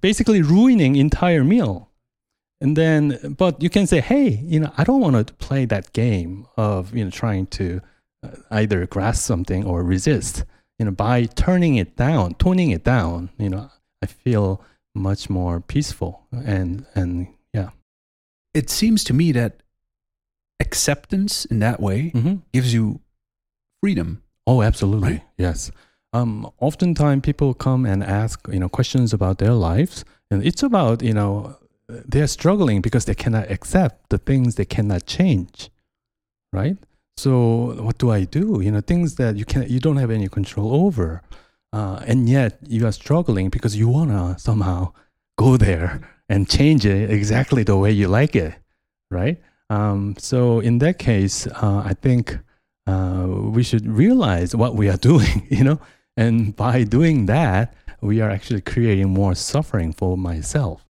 Basically 0.00 0.42
ruining 0.42 0.96
entire 0.96 1.44
meal. 1.44 1.87
And 2.60 2.76
then, 2.76 3.34
but 3.38 3.62
you 3.62 3.70
can 3.70 3.86
say, 3.86 4.00
hey, 4.00 4.28
you 4.44 4.58
know, 4.60 4.72
I 4.76 4.84
don't 4.84 5.00
want 5.00 5.26
to 5.26 5.32
play 5.34 5.64
that 5.66 5.92
game 5.92 6.46
of, 6.56 6.94
you 6.94 7.04
know, 7.04 7.10
trying 7.10 7.46
to 7.48 7.80
uh, 8.24 8.30
either 8.50 8.84
grasp 8.86 9.22
something 9.22 9.64
or 9.64 9.84
resist. 9.84 10.44
You 10.78 10.86
know, 10.86 10.90
by 10.92 11.24
turning 11.26 11.76
it 11.76 11.96
down, 11.96 12.34
toning 12.34 12.70
it 12.70 12.82
down, 12.84 13.30
you 13.38 13.48
know, 13.48 13.70
I 14.02 14.06
feel 14.06 14.60
much 14.94 15.30
more 15.30 15.60
peaceful 15.60 16.26
and, 16.32 16.84
and 16.94 17.28
yeah. 17.52 17.70
It 18.54 18.70
seems 18.70 19.04
to 19.04 19.14
me 19.14 19.30
that 19.32 19.62
acceptance 20.60 21.44
in 21.44 21.58
that 21.60 21.80
way 21.80 22.10
Mm-hmm. 22.14 22.36
gives 22.52 22.72
you 22.74 23.00
freedom. 23.82 24.22
Oh, 24.46 24.62
absolutely. 24.62 25.08
Right? 25.12 25.22
Yes. 25.36 25.70
Um, 26.12 26.50
oftentimes 26.58 27.22
people 27.22 27.54
come 27.54 27.84
and 27.86 28.02
ask, 28.02 28.48
you 28.50 28.58
know, 28.58 28.68
questions 28.68 29.12
about 29.12 29.38
their 29.38 29.52
lives, 29.52 30.04
and 30.30 30.44
it's 30.44 30.62
about 30.62 31.02
you 31.02 31.12
know 31.12 31.56
they're 31.88 32.26
struggling 32.26 32.80
because 32.80 33.06
they 33.06 33.14
cannot 33.14 33.50
accept 33.50 34.10
the 34.10 34.18
things 34.18 34.54
they 34.54 34.64
cannot 34.64 35.06
change, 35.06 35.70
right? 36.52 36.76
So 37.16 37.82
what 37.82 37.98
do 37.98 38.10
I 38.10 38.24
do? 38.24 38.60
You 38.62 38.70
know, 38.70 38.80
things 38.80 39.16
that 39.16 39.36
you 39.36 39.44
can 39.44 39.68
you 39.68 39.80
don't 39.80 39.96
have 39.96 40.10
any 40.10 40.28
control 40.28 40.74
over, 40.86 41.22
uh, 41.72 42.02
and 42.06 42.28
yet 42.28 42.58
you 42.66 42.86
are 42.86 42.92
struggling 42.92 43.48
because 43.48 43.76
you 43.76 43.88
wanna 43.88 44.38
somehow 44.38 44.92
go 45.36 45.56
there 45.56 46.00
and 46.28 46.48
change 46.48 46.84
it 46.84 47.10
exactly 47.10 47.62
the 47.62 47.76
way 47.76 47.90
you 47.90 48.08
like 48.08 48.36
it, 48.36 48.54
right? 49.10 49.40
Um, 49.70 50.14
so 50.18 50.60
in 50.60 50.78
that 50.78 50.98
case, 50.98 51.46
uh, 51.46 51.82
I 51.84 51.94
think 51.94 52.38
uh, 52.86 53.26
we 53.28 53.62
should 53.62 53.86
realize 53.86 54.54
what 54.54 54.74
we 54.74 54.88
are 54.88 54.96
doing, 55.10 55.46
you 55.50 55.64
know, 55.64 55.80
and 56.16 56.54
by 56.54 56.84
doing 56.84 57.26
that, 57.26 57.74
we 58.00 58.20
are 58.20 58.30
actually 58.30 58.60
creating 58.60 59.10
more 59.10 59.34
suffering 59.34 59.92
for 59.92 60.16
myself. 60.16 60.87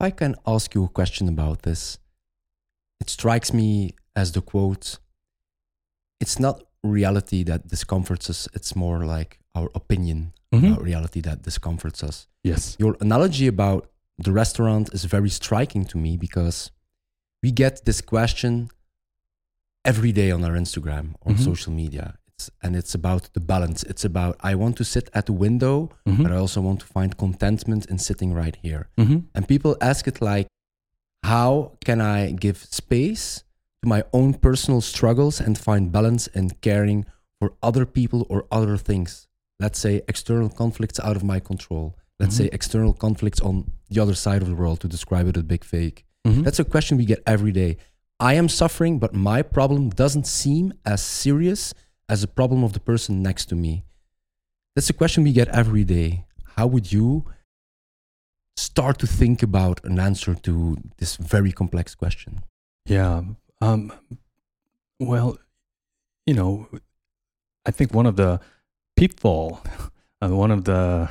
I 0.00 0.10
can 0.10 0.36
ask 0.46 0.74
you 0.74 0.84
a 0.84 0.88
question 0.88 1.28
about 1.28 1.62
this. 1.62 1.98
It 3.00 3.10
strikes 3.10 3.52
me 3.52 3.94
as 4.14 4.32
the 4.32 4.40
quote 4.40 4.98
it's 6.20 6.38
not 6.38 6.62
reality 6.82 7.44
that 7.44 7.68
discomforts 7.68 8.28
us, 8.28 8.48
it's 8.52 8.74
more 8.74 9.04
like 9.04 9.38
our 9.54 9.70
opinion 9.74 10.32
mm-hmm. 10.52 10.66
about 10.66 10.82
reality 10.82 11.20
that 11.20 11.42
discomforts 11.42 12.02
us. 12.02 12.26
Yes. 12.42 12.76
Your 12.78 12.96
analogy 13.00 13.46
about 13.46 13.90
the 14.18 14.32
restaurant 14.32 14.92
is 14.92 15.04
very 15.04 15.30
striking 15.30 15.84
to 15.86 15.98
me 15.98 16.16
because 16.16 16.70
we 17.42 17.52
get 17.52 17.84
this 17.84 18.00
question 18.00 18.70
every 19.84 20.12
day 20.12 20.30
on 20.30 20.44
our 20.44 20.52
Instagram 20.52 21.14
or 21.20 21.32
mm-hmm. 21.32 21.44
social 21.44 21.72
media. 21.72 22.17
And 22.62 22.76
it's 22.80 22.94
about 22.94 23.22
the 23.34 23.40
balance. 23.40 23.82
It's 23.90 24.04
about 24.04 24.36
I 24.40 24.54
want 24.62 24.76
to 24.78 24.84
sit 24.84 25.06
at 25.18 25.26
the 25.26 25.36
window, 25.46 25.90
mm-hmm. 26.06 26.22
but 26.22 26.32
I 26.32 26.36
also 26.36 26.60
want 26.60 26.80
to 26.80 26.86
find 26.86 27.16
contentment 27.24 27.86
in 27.86 27.98
sitting 27.98 28.32
right 28.42 28.56
here. 28.66 28.82
Mm-hmm. 28.98 29.18
And 29.34 29.48
people 29.52 29.76
ask 29.80 30.06
it 30.06 30.18
like, 30.20 30.46
how 31.22 31.52
can 31.84 32.00
I 32.00 32.18
give 32.32 32.58
space 32.82 33.44
to 33.82 33.88
my 33.88 34.04
own 34.12 34.34
personal 34.34 34.80
struggles 34.80 35.40
and 35.40 35.58
find 35.58 35.92
balance 35.92 36.28
and 36.28 36.60
caring 36.60 37.06
for 37.40 37.48
other 37.62 37.84
people 37.98 38.26
or 38.28 38.46
other 38.58 38.76
things? 38.76 39.10
Let's 39.60 39.78
say 39.78 40.02
external 40.06 40.48
conflicts 40.48 41.00
out 41.00 41.16
of 41.16 41.24
my 41.24 41.40
control. 41.40 41.96
Let's 42.20 42.36
say 42.36 42.46
mm-hmm. 42.46 42.54
external 42.54 42.92
conflicts 42.92 43.40
on 43.40 43.72
the 43.90 44.00
other 44.00 44.14
side 44.14 44.42
of 44.42 44.48
the 44.48 44.54
world 44.54 44.80
to 44.80 44.88
describe 44.88 45.26
it 45.28 45.36
a 45.36 45.42
big 45.42 45.64
fake. 45.64 46.04
Mm-hmm. 46.26 46.42
That's 46.42 46.58
a 46.58 46.64
question 46.64 46.96
we 46.96 47.04
get 47.04 47.22
every 47.26 47.52
day. 47.52 47.78
I 48.20 48.34
am 48.34 48.48
suffering, 48.48 48.98
but 48.98 49.14
my 49.14 49.42
problem 49.42 49.90
doesn't 49.90 50.26
seem 50.26 50.72
as 50.84 51.00
serious 51.02 51.74
as 52.08 52.22
a 52.22 52.28
problem 52.28 52.64
of 52.64 52.72
the 52.72 52.80
person 52.80 53.22
next 53.22 53.46
to 53.46 53.54
me. 53.54 53.84
That's 54.74 54.90
a 54.90 54.94
question 54.94 55.24
we 55.24 55.32
get 55.32 55.48
every 55.48 55.84
day. 55.84 56.24
How 56.56 56.66
would 56.66 56.92
you 56.92 57.24
start 58.56 58.98
to 58.98 59.06
think 59.06 59.42
about 59.42 59.84
an 59.84 59.98
answer 59.98 60.34
to 60.34 60.76
this 60.98 61.16
very 61.16 61.52
complex 61.52 61.94
question? 61.94 62.44
Yeah. 62.86 63.22
Um, 63.60 63.92
well, 64.98 65.38
you 66.26 66.34
know, 66.34 66.68
I 67.66 67.70
think 67.70 67.94
one 67.94 68.06
of 68.06 68.16
the 68.16 68.40
pitfall, 68.96 69.60
uh, 70.22 70.28
one 70.28 70.50
of 70.50 70.64
the 70.64 71.10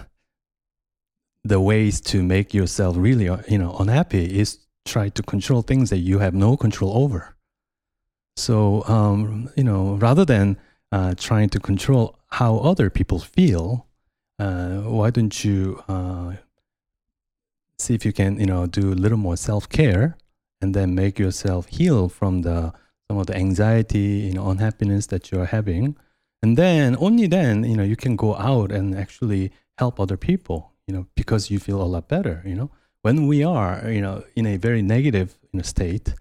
the 1.44 1.62
ways 1.62 2.02
to 2.02 2.22
make 2.22 2.54
yourself 2.54 2.98
really, 2.98 3.30
uh, 3.30 3.38
you 3.48 3.58
know, 3.58 3.74
unhappy 3.80 4.38
is 4.38 4.60
try 4.86 5.08
to 5.08 5.24
control 5.24 5.62
things 5.62 5.90
that 5.90 6.00
you 6.00 6.20
have 6.20 6.34
no 6.34 6.58
control 6.58 6.98
over. 6.98 7.38
So, 8.36 8.84
um, 8.88 9.50
you 9.56 9.64
know, 9.64 9.96
rather 9.96 10.26
than 10.26 10.58
uh, 10.92 11.14
trying 11.18 11.50
to 11.50 11.60
control 11.60 12.18
how 12.28 12.58
other 12.58 12.90
people 12.90 13.20
feel, 13.20 13.88
uh, 14.40 14.82
why 14.82 15.10
don't 15.10 15.44
you 15.44 15.82
uh, 15.88 16.34
see 17.78 17.94
if 17.94 18.06
you 18.06 18.14
can, 18.14 18.40
you 18.40 18.46
know, 18.46 18.66
do 18.66 18.92
a 18.92 18.96
little 18.96 19.18
more 19.18 19.38
self 19.38 19.68
care 19.70 20.18
and 20.62 20.74
then 20.74 20.96
make 20.96 21.20
yourself 21.20 21.68
heal 21.68 22.10
from 22.10 22.42
the 22.42 22.74
some 23.10 23.18
of 23.18 23.28
the 23.28 23.36
anxiety, 23.36 24.28
you 24.28 24.34
know, 24.34 24.50
unhappiness 24.50 25.08
that 25.08 25.32
you're 25.32 25.46
having, 25.46 25.96
and 26.42 26.58
then 26.58 26.98
only 27.00 27.26
then, 27.26 27.64
you 27.64 27.78
know, 27.78 27.84
you 27.84 27.96
can 27.96 28.18
go 28.18 28.36
out 28.36 28.70
and 28.72 28.96
actually 28.96 29.52
help 29.78 30.00
other 30.00 30.18
people, 30.18 30.74
you 30.88 30.94
know, 30.94 31.08
because 31.16 31.50
you 31.50 31.58
feel 31.58 31.82
a 31.82 31.88
lot 31.88 32.10
better, 32.10 32.44
you 32.46 32.56
know. 32.56 32.70
When 33.04 33.28
we 33.28 33.44
are, 33.44 33.90
you 33.90 34.02
know, 34.02 34.26
in 34.36 34.46
a 34.46 34.58
very 34.58 34.82
negative 34.82 35.38
you 35.54 35.60
know, 35.60 35.64
state, 35.64 36.14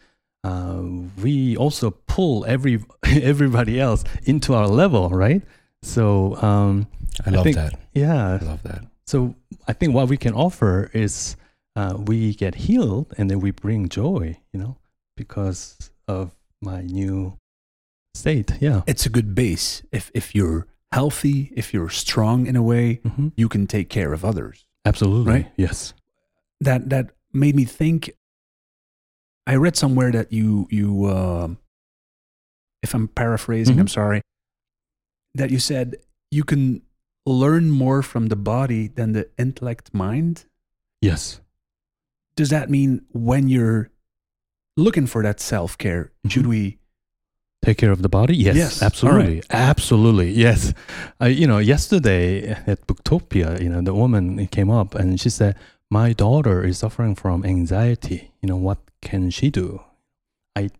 uh, 0.46 0.82
we 1.22 1.56
also 1.56 1.90
pull 1.90 2.44
every 2.46 2.84
everybody 3.04 3.80
else 3.80 4.04
into 4.24 4.54
our 4.54 4.68
level, 4.68 5.08
right? 5.10 5.42
So 5.82 6.36
um, 6.42 6.86
I 7.24 7.30
love 7.30 7.40
I 7.40 7.44
think, 7.44 7.56
that. 7.56 7.80
Yeah, 7.94 8.38
I 8.40 8.44
love 8.44 8.62
that. 8.64 8.84
So 9.06 9.34
I 9.68 9.72
think 9.72 9.94
what 9.94 10.08
we 10.08 10.16
can 10.16 10.34
offer 10.34 10.90
is 10.92 11.36
uh, 11.76 11.96
we 11.98 12.34
get 12.34 12.54
healed 12.54 13.14
and 13.18 13.30
then 13.30 13.40
we 13.40 13.50
bring 13.50 13.88
joy, 13.88 14.38
you 14.52 14.60
know, 14.60 14.76
because 15.16 15.90
of 16.08 16.34
my 16.60 16.82
new 16.82 17.38
state. 18.14 18.52
Yeah, 18.60 18.82
it's 18.86 19.06
a 19.06 19.10
good 19.10 19.34
base. 19.34 19.82
If 19.92 20.10
if 20.14 20.34
you're 20.34 20.66
healthy, 20.92 21.52
if 21.56 21.74
you're 21.74 21.90
strong 21.90 22.46
in 22.46 22.56
a 22.56 22.62
way, 22.62 23.00
mm-hmm. 23.04 23.28
you 23.36 23.48
can 23.48 23.66
take 23.66 23.88
care 23.88 24.12
of 24.12 24.24
others. 24.24 24.66
Absolutely. 24.84 25.32
Right. 25.32 25.52
Yes 25.56 25.92
that 26.60 26.90
that 26.90 27.10
made 27.32 27.56
me 27.56 27.64
think. 27.64 28.10
I 29.46 29.54
read 29.56 29.76
somewhere 29.76 30.10
that 30.12 30.32
you 30.32 30.66
you 30.70 31.06
uh, 31.06 31.48
if 32.82 32.94
I'm 32.94 33.08
paraphrasing, 33.08 33.74
mm-hmm. 33.74 33.82
I'm 33.82 33.88
sorry, 33.88 34.22
that 35.34 35.50
you 35.50 35.58
said 35.58 35.96
you 36.30 36.44
can 36.44 36.82
learn 37.24 37.70
more 37.70 38.02
from 38.02 38.26
the 38.26 38.36
body 38.36 38.88
than 38.88 39.12
the 39.12 39.28
intellect 39.38 39.92
mind. 39.92 40.44
Yes. 41.00 41.40
Does 42.36 42.50
that 42.50 42.70
mean 42.70 43.04
when 43.12 43.48
you're 43.48 43.90
looking 44.76 45.06
for 45.06 45.22
that 45.22 45.40
self 45.40 45.78
care, 45.78 46.04
mm-hmm. 46.04 46.28
should 46.28 46.46
we 46.46 46.78
take 47.64 47.78
care 47.78 47.90
of 47.90 48.02
the 48.02 48.08
body? 48.08 48.36
Yes, 48.36 48.56
yes. 48.56 48.82
absolutely, 48.82 49.36
right. 49.36 49.46
absolutely, 49.50 50.30
yes. 50.30 50.72
Uh, 51.20 51.26
you 51.26 51.46
know, 51.46 51.58
yesterday 51.58 52.50
at 52.50 52.86
Boektopia, 52.86 53.60
you 53.60 53.68
know, 53.68 53.80
the 53.80 53.94
woman 53.94 54.46
came 54.48 54.70
up 54.70 54.94
and 54.94 55.20
she 55.20 55.30
said, 55.30 55.56
my 55.90 56.12
daughter 56.12 56.64
is 56.64 56.78
suffering 56.78 57.14
from 57.14 57.44
anxiety. 57.44 58.32
You 58.42 58.48
know, 58.48 58.56
what 58.56 58.78
can 59.00 59.30
she 59.30 59.50
do? 59.50 59.82
I 60.54 60.70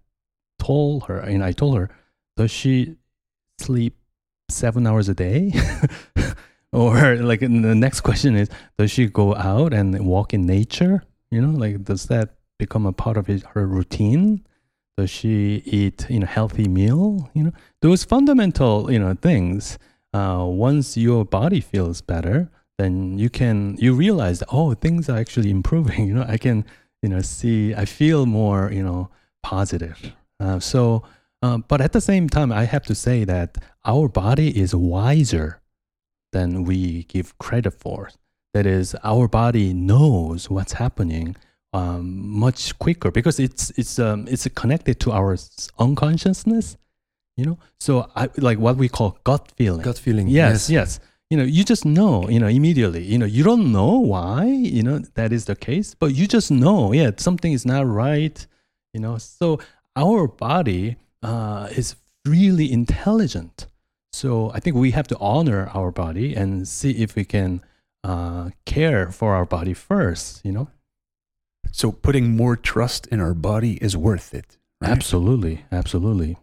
told 0.59 1.05
her, 1.05 1.19
and 1.19 1.45
I 1.45 1.53
told 1.53 1.77
her, 1.77 1.91
does 2.37 2.51
she 2.51 2.97
sleep 3.59 3.97
seven 4.49 4.87
hours 4.87 5.09
a 5.09 5.15
day? 5.15 5.53
or 6.73 7.17
like 7.17 7.41
the 7.41 7.49
next 7.49 8.01
question 8.01 8.37
is, 8.37 8.49
does 8.79 8.91
she 8.91 9.07
go 9.07 9.35
out 9.35 9.73
and 9.73 10.07
walk 10.07 10.35
in 10.35 10.47
nature? 10.47 11.03
You 11.31 11.41
know, 11.41 11.59
like 11.59 11.85
does 11.85 12.07
that 12.07 12.35
become 12.59 12.87
a 12.87 12.93
part 12.93 13.17
of 13.17 13.27
his, 13.27 13.43
her 13.55 13.67
routine? 13.67 14.45
Does 14.97 15.11
she 15.11 15.63
eat, 15.67 16.07
you 16.09 16.21
know, 16.21 16.27
healthy 16.27 16.69
meal? 16.69 17.31
You 17.35 17.45
know, 17.45 17.53
those 17.83 18.05
fundamental, 18.05 18.91
you 18.91 18.99
know, 18.99 19.15
things. 19.15 19.79
Uh, 20.15 20.47
once 20.49 20.97
your 20.97 21.27
body 21.27 21.61
feels 21.61 22.01
better, 22.01 22.51
then 22.79 23.19
you 23.19 23.31
can 23.31 23.77
you 23.79 23.95
realize 23.95 24.41
that, 24.41 24.49
oh 24.53 24.75
things 24.75 25.09
are 25.09 25.17
actually 25.19 25.51
improving. 25.59 26.07
You 26.07 26.15
know 26.15 26.27
i 26.29 26.37
can 26.37 26.65
you 27.03 27.09
know 27.09 27.21
see 27.21 27.75
i 27.75 27.85
feel 27.85 28.27
more 28.27 28.71
you 28.73 28.83
know 28.83 29.11
positive. 29.43 30.13
Uh, 30.41 30.61
so 30.61 31.03
uh, 31.43 31.59
but 31.59 31.81
at 31.81 31.93
the 31.93 32.01
same 32.01 32.29
time 32.29 32.53
i 32.53 32.65
have 32.65 32.85
to 32.85 32.95
say 32.95 33.25
that 33.25 33.59
our 33.85 34.09
body 34.09 34.59
is 34.59 34.75
wiser 34.75 35.61
than 36.33 36.65
we 36.65 37.05
give 37.05 37.39
credit 37.39 37.73
for. 37.73 38.11
That 38.53 38.67
is 38.67 38.97
our 39.05 39.29
body 39.29 39.73
knows 39.75 40.51
what's 40.51 40.75
happening 40.75 41.37
um, 41.73 42.27
much 42.27 42.79
quicker 42.79 43.11
because 43.11 43.39
it's 43.39 43.71
it's 43.77 43.99
um, 43.99 44.27
it's 44.29 44.49
connected 44.55 44.99
to 45.01 45.13
our 45.13 45.37
unconsciousness 45.79 46.77
you 47.37 47.45
know? 47.45 47.59
So 47.81 48.11
i 48.17 48.29
like 48.39 48.59
what 48.59 48.77
we 48.77 48.89
call 48.89 49.19
gut 49.25 49.53
feeling. 49.57 49.83
Gut 49.83 49.99
feeling 49.99 50.29
yes 50.29 50.71
yes, 50.71 50.71
yes 50.71 51.01
you 51.31 51.37
know 51.37 51.45
you 51.45 51.65
just 51.65 51.85
know 51.85 52.29
you 52.29 52.39
know 52.39 52.47
immediately. 52.47 53.03
You 53.03 53.19
know 53.19 53.27
you 53.27 53.43
don't 53.43 53.73
know 53.73 53.99
why 53.99 54.45
you 54.45 54.83
know 54.83 54.99
that 55.15 55.33
is 55.33 55.47
the 55.47 55.57
case 55.57 55.95
but 55.95 56.15
you 56.15 56.27
just 56.27 56.51
know 56.51 56.93
yeah 56.93 57.11
something 57.17 57.53
is 57.53 57.67
not 57.67 57.87
right 57.87 58.47
you 58.93 59.01
know. 59.01 59.19
So 59.19 59.61
our 59.95 60.27
body 60.27 60.97
uh, 61.23 61.69
is 61.71 61.97
really 62.25 62.71
intelligent. 62.73 63.67
So 64.13 64.51
i 64.55 64.61
think 64.61 64.77
we 64.77 64.93
have 64.93 65.09
to 65.09 65.19
honor 65.19 65.71
our 65.75 65.91
body 65.91 66.35
and 66.35 66.67
see 66.67 66.93
if 66.93 67.15
we 67.17 67.25
can 67.25 67.61
uh, 68.05 68.51
care 68.65 69.11
for 69.11 69.35
our 69.35 69.45
body 69.45 69.75
first 69.75 70.45
you 70.45 70.53
know. 70.53 70.69
So 71.73 71.93
putting 71.93 72.37
more 72.37 72.57
trust 72.57 73.07
in 73.09 73.21
our 73.21 73.35
body 73.35 73.75
is 73.83 73.97
worth 73.97 74.33
it 74.33 74.57
right? 74.81 74.91
absolutely 74.91 75.65
absolutely. 75.73 76.37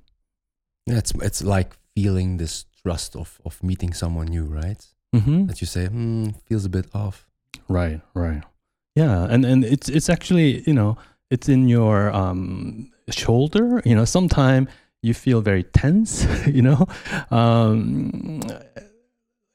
Yeah, 0.86 0.98
it's 0.98 1.14
it's 1.16 1.42
like 1.42 1.74
feeling 1.96 2.38
this 2.38 2.66
trust 2.84 3.16
of 3.16 3.40
of 3.46 3.62
meeting 3.64 3.94
someone 3.94 4.28
new, 4.28 4.44
right? 4.44 4.86
Mm-hmm. 5.16 5.46
That 5.48 5.62
you 5.62 5.68
say, 5.68 5.88
hmm, 5.88 6.30
feels 6.46 6.66
a 6.66 6.70
bit 6.70 6.88
off. 6.94 7.28
Right, 7.70 8.02
right. 8.14 8.44
Yeah, 8.96 9.28
and 9.30 9.46
and 9.46 9.64
it's 9.64 9.90
it's 9.90 10.10
actually 10.10 10.64
you 10.68 10.74
know 10.74 10.98
it's 11.30 11.50
in 11.50 11.68
your 11.68 12.12
um, 12.14 12.92
shoulder. 13.10 13.82
You 13.86 13.96
know, 13.96 14.06
sometimes 14.06 14.70
you 15.02 15.14
feel 15.14 15.42
very 15.42 15.64
tense. 15.64 16.26
You 16.48 16.62
know, 16.62 16.88
um, 17.32 18.42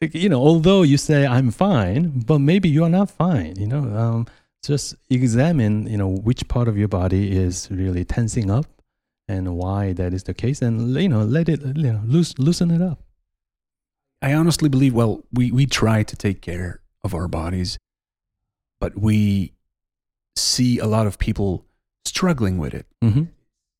you 0.01 0.29
know, 0.29 0.41
although 0.41 0.83
you 0.83 0.97
say 0.97 1.27
I'm 1.27 1.51
fine, 1.51 2.21
but 2.27 2.39
maybe 2.39 2.69
you 2.69 2.85
are 2.85 2.91
not 2.91 3.11
fine. 3.11 3.57
You 3.57 3.67
know, 3.67 3.85
um, 3.97 4.27
just 4.65 4.97
examine, 5.11 5.87
you 5.87 5.97
know, 5.97 6.09
which 6.09 6.49
part 6.49 6.69
of 6.69 6.77
your 6.77 6.89
body 6.89 7.37
is 7.37 7.69
really 7.71 8.05
tensing 8.05 8.51
up, 8.51 8.67
and 9.29 9.57
why 9.57 9.93
that 9.95 10.13
is 10.15 10.25
the 10.25 10.35
case, 10.35 10.63
and 10.63 10.95
you 10.97 11.09
know, 11.09 11.23
let 11.23 11.49
it, 11.49 11.61
you 11.77 11.93
know, 11.93 12.01
loose, 12.05 12.39
loosen 12.39 12.71
it 12.71 12.83
up. 12.83 12.99
I 14.23 14.33
honestly 14.35 14.69
believe. 14.69 14.95
Well, 14.95 15.25
we 15.33 15.51
we 15.53 15.67
try 15.67 16.03
to 16.03 16.17
take 16.17 16.41
care 16.43 16.81
of 17.05 17.15
our 17.15 17.29
bodies, 17.29 17.79
but 18.81 18.99
we 18.99 19.53
see 20.37 20.79
a 20.79 20.87
lot 20.87 21.07
of 21.07 21.19
people 21.19 21.65
struggling 22.05 22.59
with 22.59 22.75
it. 22.75 22.87
Mm-hmm. 23.03 23.25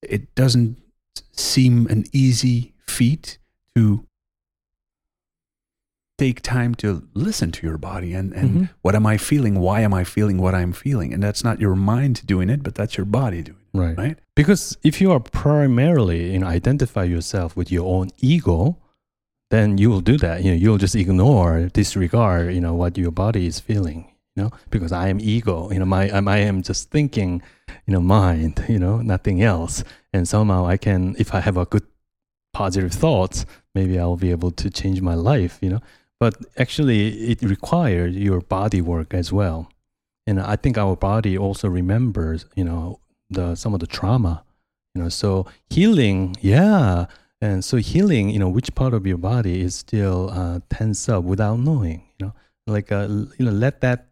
It 0.03 0.35
doesn't 0.35 0.81
seem 1.33 1.87
an 1.89 2.05
easy 2.13 2.75
feat 2.87 3.39
to 3.75 4.05
take 6.19 6.43
time 6.43 6.75
to 6.75 7.07
listen 7.15 7.53
to 7.53 7.67
your 7.67 7.79
body 7.79 8.13
and, 8.13 8.33
and 8.33 8.51
Mm-hmm. 8.51 8.65
what 8.83 8.95
am 8.97 9.07
I 9.07 9.17
feeling? 9.19 9.61
Why 9.61 9.81
am 9.83 9.95
I 9.95 10.03
feeling 10.05 10.39
what 10.39 10.53
I'm 10.55 10.73
feeling? 10.73 11.15
And 11.15 11.23
that's 11.23 11.45
not 11.45 11.61
your 11.61 11.77
mind 11.77 12.27
doing 12.27 12.51
it, 12.51 12.63
but 12.65 12.75
that's 12.75 12.97
your 12.97 13.05
body 13.07 13.43
doing 13.43 13.59
it, 13.73 13.79
Right. 13.79 13.97
right? 13.99 14.19
Because 14.35 14.77
if 14.83 15.01
you 15.01 15.13
are 15.13 15.21
primarily, 15.21 16.33
you 16.33 16.41
know, 16.41 16.49
identify 16.49 17.05
yourself 17.05 17.57
with 17.57 17.71
your 17.71 17.87
own 17.87 18.09
ego, 18.19 18.79
then 19.51 19.79
you 19.79 19.91
will 19.91 20.01
do 20.01 20.17
that. 20.19 20.43
You 20.43 20.51
know, 20.51 20.57
you'll 20.57 20.79
just 20.79 20.95
ignore, 20.95 21.69
disregard, 21.73 22.55
you 22.55 22.61
know, 22.61 22.75
what 22.75 22.99
your 22.99 23.11
body 23.11 23.47
is 23.47 23.61
feeling. 23.61 24.13
You 24.37 24.45
know, 24.45 24.51
because 24.71 24.93
I 24.93 25.09
am 25.09 25.19
ego. 25.21 25.71
You 25.73 25.81
know, 25.81 25.85
my 25.85 26.11
I'm, 26.11 26.29
I 26.29 26.39
am 26.39 26.63
just 26.63 26.91
thinking, 26.91 27.43
you 27.87 27.93
know, 27.93 28.01
mind. 28.01 28.65
You 28.69 28.79
know, 28.79 28.99
nothing 28.99 29.43
else. 29.43 29.83
And 30.13 30.29
somehow 30.29 30.67
I 30.67 30.77
can, 30.77 31.17
if 31.19 31.35
I 31.35 31.41
have 31.41 31.57
a 31.57 31.67
good 31.67 31.87
positive 32.53 32.93
thoughts, 32.93 33.47
maybe 33.75 33.99
I'll 33.99 34.17
be 34.17 34.31
able 34.31 34.53
to 34.53 34.71
change 34.71 35.01
my 35.03 35.15
life. 35.15 35.59
You 35.61 35.71
know, 35.71 35.81
but 36.21 36.37
actually, 36.57 37.31
it 37.31 37.43
requires 37.43 38.17
your 38.17 38.41
body 38.41 38.81
work 38.81 39.13
as 39.13 39.33
well. 39.33 39.69
And 40.27 40.41
I 40.41 40.57
think 40.57 40.79
our 40.79 40.95
body 40.95 41.37
also 41.37 41.69
remembers, 41.69 42.47
you 42.55 42.65
know, 42.65 43.01
the 43.31 43.55
some 43.55 43.75
of 43.75 43.81
the 43.81 43.87
trauma 43.87 44.45
you 44.95 45.03
know 45.03 45.09
so 45.09 45.47
healing 45.71 46.35
yeah 46.41 47.07
and 47.41 47.65
so 47.65 47.77
healing 47.77 48.31
you 48.31 48.39
know 48.39 48.49
which 48.49 48.75
part 48.75 48.95
of 48.95 49.07
your 49.07 49.19
body 49.19 49.61
is 49.61 49.75
still 49.75 50.31
uh, 50.31 50.61
tense 50.71 51.09
up 51.09 51.25
without 51.25 51.59
knowing 51.59 52.03
you 52.19 52.27
know? 52.27 52.33
Like 52.67 52.93
uh, 52.93 53.09
you 53.39 53.45
know 53.47 53.51
let 53.51 53.81
that 53.81 54.09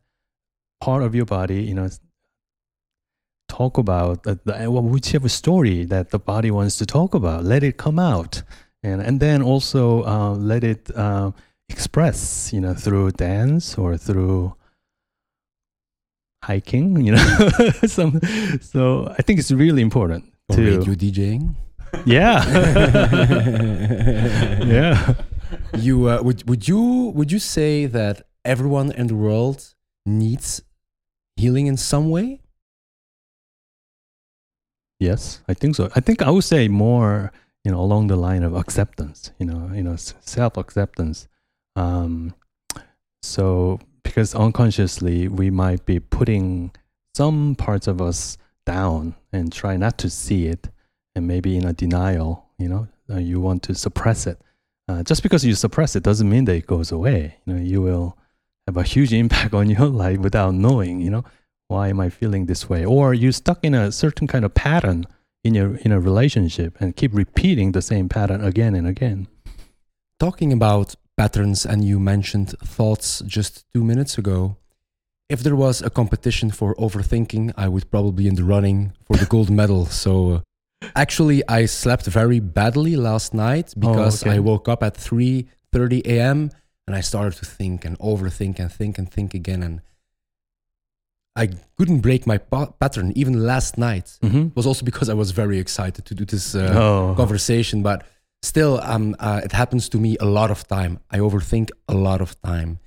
part 0.81 1.03
of 1.03 1.15
your 1.15 1.27
body 1.27 1.63
you 1.63 1.75
know 1.75 1.89
talk 3.49 3.79
about 3.79 4.23
the, 4.25 4.39
the, 4.45 4.67
uh, 4.67 4.71
whichever 4.71 5.29
story 5.29 5.85
that 5.85 6.11
the 6.11 6.19
body 6.19 6.51
wants 6.51 6.77
to 6.79 6.87
talk 6.87 7.15
about 7.15 7.45
let 7.45 7.63
it 7.63 7.77
come 7.77 7.99
out. 7.99 8.43
And 8.83 9.01
and 9.01 9.21
then 9.21 9.43
also 9.43 10.05
uh, 10.05 10.35
let 10.35 10.63
it 10.63 10.91
uh, 10.95 11.33
express 11.69 12.53
you 12.53 12.61
know 12.61 12.75
through 12.75 13.13
dance 13.13 13.77
or 13.77 13.97
through 13.97 14.55
hiking 16.45 17.01
you 17.05 17.13
know? 17.13 17.51
Some 17.87 18.21
so 18.61 19.13
i 19.19 19.23
think 19.23 19.41
it's 19.41 19.51
really 19.51 19.83
important 19.83 20.33
Or 20.49 20.57
to 20.57 20.63
radio 20.63 20.95
DJing. 20.95 21.57
Yeah. 22.05 22.45
Yeah. 24.67 25.15
You 25.77 26.09
uh, 26.09 26.23
would 26.23 26.49
would 26.49 26.67
you 26.67 27.13
would 27.15 27.31
you 27.31 27.39
say 27.39 27.87
that 27.87 28.23
everyone 28.45 28.91
in 28.93 29.07
the 29.07 29.15
world 29.15 29.75
needs 30.05 30.63
healing 31.37 31.67
in 31.67 31.77
some 31.77 32.11
way? 32.11 32.41
yes 34.99 35.41
i 35.49 35.55
think 35.55 35.77
so. 35.77 35.91
I 35.95 36.01
think 36.01 36.23
i 36.23 36.31
would 36.31 36.45
say 36.45 36.69
more 36.69 37.33
you 37.65 37.71
know 37.71 37.81
along 37.81 38.07
the 38.07 38.17
line 38.17 38.43
of 38.43 38.55
acceptance 38.55 39.31
you 39.39 39.47
know 39.47 39.71
you 39.75 39.83
know 39.83 39.97
self 39.97 40.57
acceptance 40.57 41.29
um 41.75 42.35
so 43.23 43.79
because 44.03 44.35
unconsciously 44.35 45.29
we 45.29 45.51
might 45.51 45.85
be 45.85 46.01
putting 46.01 46.71
some 47.15 47.55
parts 47.57 47.87
of 47.87 48.01
us 48.01 48.39
down 48.65 49.15
and 49.33 49.53
try 49.53 49.77
not 49.77 49.99
to 49.99 50.09
see 50.09 50.47
it 50.47 50.69
and 51.17 51.27
maybe 51.27 51.57
in 51.57 51.65
a 51.65 51.73
denial 51.73 52.47
you 52.59 52.69
know 52.69 52.87
uh, 53.11 53.19
you 53.19 53.41
want 53.41 53.63
to 53.65 53.75
suppress 53.75 54.27
it 54.27 54.41
uh, 54.89 55.03
just 55.03 55.23
because 55.23 55.45
you 55.45 55.55
suppress 55.55 55.97
it 55.97 56.05
doesn't 56.05 56.31
mean 56.31 56.45
that 56.45 56.55
it 56.55 56.67
goes 56.67 56.93
away 56.93 57.37
you 57.45 57.53
know 57.53 57.61
you 57.61 57.83
will 57.83 58.17
have 58.69 58.77
a 58.77 58.85
huge 58.85 59.13
impact 59.25 59.53
on 59.55 59.69
your 59.69 59.87
life 59.87 60.19
without 60.19 60.55
knowing 60.55 61.01
you 61.01 61.11
know 61.11 61.25
why 61.67 61.89
am 61.89 61.99
i 61.99 62.09
feeling 62.09 62.47
this 62.47 62.69
way 62.69 62.85
or 62.85 63.13
you're 63.13 63.33
stuck 63.33 63.65
in 63.65 63.75
a 63.75 63.91
certain 63.91 64.29
kind 64.29 64.45
of 64.45 64.55
pattern 64.55 65.05
in 65.43 65.55
your 65.55 65.77
in 65.79 65.91
a 65.91 65.99
relationship 65.99 66.77
and 66.81 66.95
keep 66.95 67.13
repeating 67.13 67.73
the 67.73 67.83
same 67.83 68.09
pattern 68.09 68.41
again 68.45 68.75
and 68.75 68.87
again 68.87 69.27
Talking 70.19 70.51
about 70.51 70.95
patterns, 71.19 71.67
and 71.67 71.85
you 71.85 72.01
mentioned 72.01 72.59
thoughts 72.61 73.23
just 73.27 73.67
two 73.75 73.85
minutes 73.85 74.17
ago. 74.17 74.57
If 75.29 75.43
there 75.43 75.55
was 75.55 75.83
a 75.83 75.91
competition 75.91 76.51
for 76.51 76.75
overthinking, 76.77 77.53
I 77.55 77.69
would 77.69 77.91
probably 77.91 78.25
be 78.25 78.29
in 78.29 78.37
the 78.37 78.45
running 78.45 78.95
for 79.05 79.19
the 79.19 79.27
gold 79.27 79.51
medal. 79.51 79.85
So, 79.85 80.31
uh, 80.31 80.41
actually, 80.95 81.43
I 81.49 81.67
slept 81.67 82.07
very 82.07 82.41
badly 82.41 82.97
last 82.97 83.35
night 83.35 83.75
because 83.79 84.23
okay. 84.23 84.37
I 84.37 84.39
woke 84.39 84.69
up 84.69 84.83
at 84.83 84.97
three 84.97 85.49
thirty 85.73 86.03
a.m. 86.05 86.51
and 86.87 86.97
I 86.97 87.01
started 87.01 87.37
to 87.39 87.47
think 87.47 87.85
and 87.85 87.99
overthink 87.99 88.59
and 88.59 88.71
think 88.71 88.99
and 88.99 89.11
think 89.11 89.35
again, 89.35 89.63
and 89.63 89.81
I 91.35 91.51
couldn't 91.77 92.01
break 92.01 92.27
my 92.27 92.39
pa- 92.39 92.73
pattern 92.81 93.13
even 93.15 93.45
last 93.45 93.77
night. 93.77 94.19
mm-hmm. 94.23 94.47
It 94.47 94.57
was 94.57 94.67
also 94.67 94.85
because 94.85 95.09
I 95.09 95.15
was 95.15 95.33
very 95.33 95.59
excited 95.59 96.05
to 96.07 96.15
do 96.15 96.25
this 96.25 96.55
uh, 96.55 96.73
oh 96.75 97.15
conversation, 97.17 97.83
but 97.83 98.05
still, 98.43 98.81
um, 98.83 99.17
uh, 99.19 99.41
it 99.45 99.53
happens 99.53 99.89
to 99.91 99.99
me 99.99 100.17
a 100.21 100.25
lot 100.25 100.51
of 100.51 100.67
time. 100.67 101.01
I 101.11 101.19
overthink 101.19 101.71
a 101.89 101.95
lot 101.95 102.21
of 102.21 102.41
time. 102.41 102.79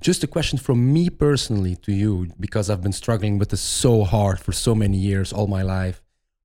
Just 0.00 0.24
a 0.24 0.26
question 0.26 0.58
from 0.58 0.92
me 0.92 1.10
personally 1.10 1.76
to 1.76 1.92
you, 1.92 2.28
because 2.38 2.70
I've 2.70 2.80
been 2.80 2.92
struggling 2.92 3.38
with 3.38 3.50
this 3.50 3.60
so 3.60 4.04
hard 4.04 4.38
for 4.40 4.52
so 4.52 4.74
many 4.74 4.96
years, 4.96 5.32
all 5.32 5.46
my 5.46 5.62
life. 5.62 6.00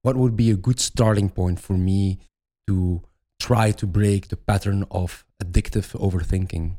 What 0.05 0.17
would 0.17 0.35
be 0.35 0.51
a 0.51 0.55
good 0.55 0.79
starting 0.79 1.29
point 1.31 1.59
for 1.59 1.73
me 1.73 2.19
to 2.67 3.01
try 3.39 3.71
to 3.71 3.87
break 3.87 4.27
the 4.27 4.37
pattern 4.37 4.85
of 4.91 5.25
addictive 5.43 5.97
overthinking? 5.99 6.75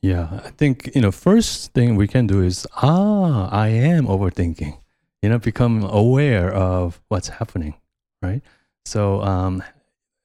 Yeah, 0.00 0.40
I 0.48 0.50
think 0.60 0.90
you 0.94 1.02
know 1.02 1.12
first 1.12 1.74
thing 1.74 1.96
we 1.96 2.08
can 2.08 2.26
do 2.26 2.40
is 2.40 2.66
ah, 2.76 3.50
I 3.52 3.68
am 3.68 4.06
overthinking. 4.06 4.78
You 5.22 5.28
know, 5.28 5.38
become 5.38 5.84
aware 5.84 6.50
of 6.54 7.02
what's 7.08 7.28
happening, 7.28 7.74
right? 8.22 8.40
So, 8.86 9.20
um, 9.20 9.62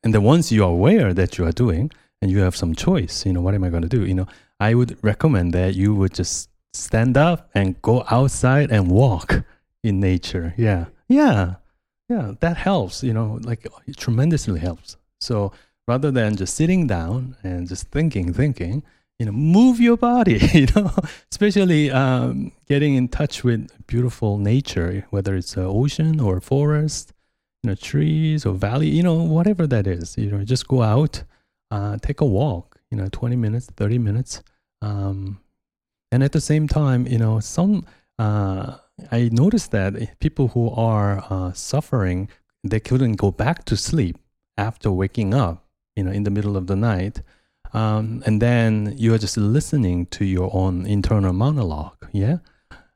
and 0.02 0.14
then 0.14 0.24
once 0.24 0.50
you 0.50 0.64
are 0.64 0.72
aware 0.72 1.14
that 1.14 1.38
you 1.38 1.46
are 1.46 1.52
doing, 1.52 1.92
and 2.22 2.32
you 2.32 2.40
have 2.40 2.56
some 2.56 2.74
choice, 2.74 3.26
you 3.26 3.34
know, 3.34 3.42
what 3.42 3.54
am 3.54 3.66
I 3.66 3.70
going 3.70 3.84
to 3.90 3.98
do? 3.98 4.06
You 4.06 4.14
know, 4.14 4.28
I 4.62 4.76
would 4.76 4.98
recommend 5.04 5.52
that 5.54 5.76
you 5.76 5.94
would 5.94 6.14
just 6.14 6.50
stand 6.74 7.18
up 7.18 7.50
and 7.54 7.82
go 7.82 8.06
outside 8.10 8.72
and 8.72 8.90
walk 8.90 9.44
in 9.84 10.00
nature. 10.00 10.54
Yeah, 10.56 10.86
yeah, 11.10 11.56
yeah. 12.10 12.34
That 12.40 12.58
helps. 12.58 13.04
You 13.04 13.14
know, 13.14 13.40
like 13.44 13.68
it 13.88 13.98
tremendously 13.98 14.60
helps. 14.60 14.98
So 15.20 15.52
rather 15.88 16.12
than 16.12 16.36
just 16.36 16.56
sitting 16.56 16.88
down 16.88 17.36
and 17.44 17.68
just 17.68 17.88
thinking, 17.88 18.34
thinking 18.34 18.84
you 19.20 19.26
know 19.26 19.32
move 19.32 19.80
your 19.80 19.98
body 19.98 20.40
you 20.54 20.68
know 20.76 20.92
especially 21.32 21.92
um, 21.92 22.52
getting 22.68 22.96
in 22.96 23.08
touch 23.08 23.44
with 23.44 23.70
beautiful 23.88 24.38
nature 24.38 25.06
whether 25.10 25.36
it's 25.36 25.56
an 25.56 25.64
ocean 25.64 26.20
or 26.20 26.40
forest 26.42 27.14
you 27.64 27.70
know 27.70 27.76
trees 27.76 28.46
or 28.46 28.54
valley 28.54 28.88
you 28.88 29.04
know 29.04 29.16
whatever 29.16 29.66
that 29.66 29.88
is 29.88 30.18
you 30.18 30.30
know 30.30 30.44
just 30.44 30.68
go 30.68 30.82
out 30.82 31.24
uh, 31.72 31.98
take 32.02 32.22
a 32.22 32.26
walk 32.26 32.78
you 32.92 32.98
know 32.98 33.08
20 33.12 33.36
minutes 33.36 33.68
30 33.78 33.98
minutes 34.00 34.44
um, 34.82 35.40
and 36.12 36.24
at 36.24 36.32
the 36.32 36.42
same 36.42 36.68
time 36.68 37.08
you 37.08 37.18
know 37.18 37.40
some 37.40 37.86
uh, 38.20 38.78
i 39.12 39.30
noticed 39.32 39.72
that 39.72 40.20
people 40.20 40.50
who 40.50 40.70
are 40.72 41.24
uh, 41.30 41.52
suffering 41.54 42.30
they 42.64 42.80
couldn't 42.80 43.14
go 43.14 43.32
back 43.32 43.64
to 43.66 43.78
sleep 43.78 44.18
after 44.58 44.92
waking 44.92 45.34
up 45.34 45.66
you 45.96 46.04
know 46.04 46.12
in 46.12 46.24
the 46.24 46.32
middle 46.32 46.58
of 46.58 46.68
the 46.68 46.76
night. 46.76 47.22
Um, 47.74 48.24
and 48.26 48.42
then 48.42 48.94
you 48.96 49.14
are 49.14 49.18
just 49.18 49.38
listening 49.38 50.06
to 50.08 50.24
your 50.24 50.50
own 50.54 50.86
internal 50.86 51.34
monologue 51.34 52.08
yeah? 52.14 52.38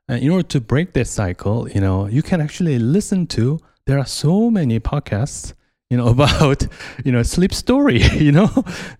And 0.08 0.22
in 0.22 0.30
order 0.30 0.48
to 0.48 0.60
break 0.60 0.92
that 0.94 1.06
cycle 1.06 1.68
you 1.68 1.80
know 1.80 2.06
you 2.06 2.22
can 2.22 2.40
actually 2.40 2.78
listen 2.78 3.26
to 3.28 3.60
there 3.86 3.98
are 3.98 4.06
so 4.06 4.50
many 4.50 4.80
podcasts 4.80 5.52
you 5.90 5.96
know 5.96 6.08
about 6.16 6.66
you 7.04 7.12
know 7.12 7.22
sleep 7.24 7.52
story 7.52 8.00
you 8.26 8.32
know 8.32 8.48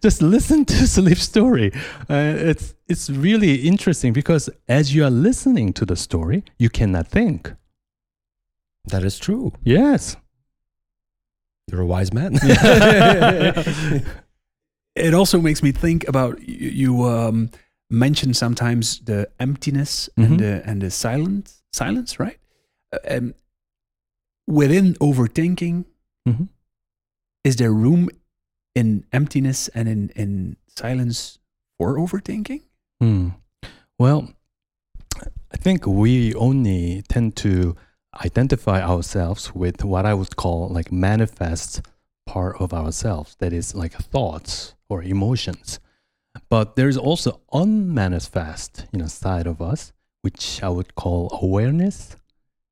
just 0.03 0.20
listen 0.22 0.64
to 0.64 0.86
sleep 0.99 1.18
story 1.18 1.70
uh, 2.11 2.34
it's 2.51 2.74
it's 2.88 3.09
really 3.11 3.55
interesting 3.68 4.12
because 4.12 4.51
as 4.68 4.95
you 4.95 5.05
are 5.05 5.11
listening 5.11 5.72
to 5.72 5.84
the 5.86 5.97
story 5.97 6.43
you 6.59 6.68
cannot 6.68 7.07
think 7.09 7.55
That 8.93 9.05
is 9.05 9.18
true. 9.18 9.53
yes 9.64 10.16
You're 11.70 11.82
a 11.82 11.86
wise 11.86 12.12
man. 12.12 12.32
It 14.97 15.14
also 15.14 15.41
makes 15.41 15.62
me 15.62 15.72
think 15.72 16.09
about 16.09 16.41
you, 16.49 16.70
you 16.70 17.05
um, 17.05 17.51
mention 17.91 18.34
sometimes 18.34 19.01
the 19.05 19.28
emptiness 19.38 20.09
Mhm. 20.16 20.24
and 20.26 20.41
the 20.41 20.62
and 20.68 20.80
the 20.82 20.91
silence, 20.91 21.62
silence, 21.72 22.18
right? 22.18 22.38
Uh, 22.93 23.16
Um, 23.16 23.34
within 24.47 24.95
overthinking, 25.01 25.84
Mhm. 26.28 26.49
Is 27.45 27.57
there 27.57 27.72
room 27.72 28.09
in 28.74 29.05
emptiness 29.12 29.68
and 29.68 29.88
in, 29.88 30.11
in 30.11 30.57
silence 30.68 31.38
or 31.78 31.97
overthinking? 31.97 32.62
Hmm. 33.01 33.28
Well, 33.99 34.32
I 35.16 35.57
think 35.57 35.86
we 35.86 36.34
only 36.34 37.03
tend 37.09 37.36
to 37.36 37.76
identify 38.24 38.82
ourselves 38.82 39.55
with 39.55 39.84
what 39.84 40.07
I 40.07 40.14
would 40.14 40.36
call 40.36 40.68
like 40.68 40.93
manifest 40.93 41.82
part 42.26 42.61
of 42.61 42.72
ourselves, 42.72 43.36
that 43.41 43.53
is 43.53 43.74
like 43.74 43.93
thoughts 43.93 44.74
or 44.88 45.03
emotions. 45.03 45.80
But 46.49 46.76
there's 46.76 46.97
also 46.97 47.41
unmanifest, 47.53 48.86
you 48.93 49.01
know, 49.01 49.07
side 49.07 49.47
of 49.47 49.61
us, 49.61 49.93
which 50.22 50.62
I 50.62 50.68
would 50.68 50.95
call 50.95 51.38
awareness. 51.43 52.16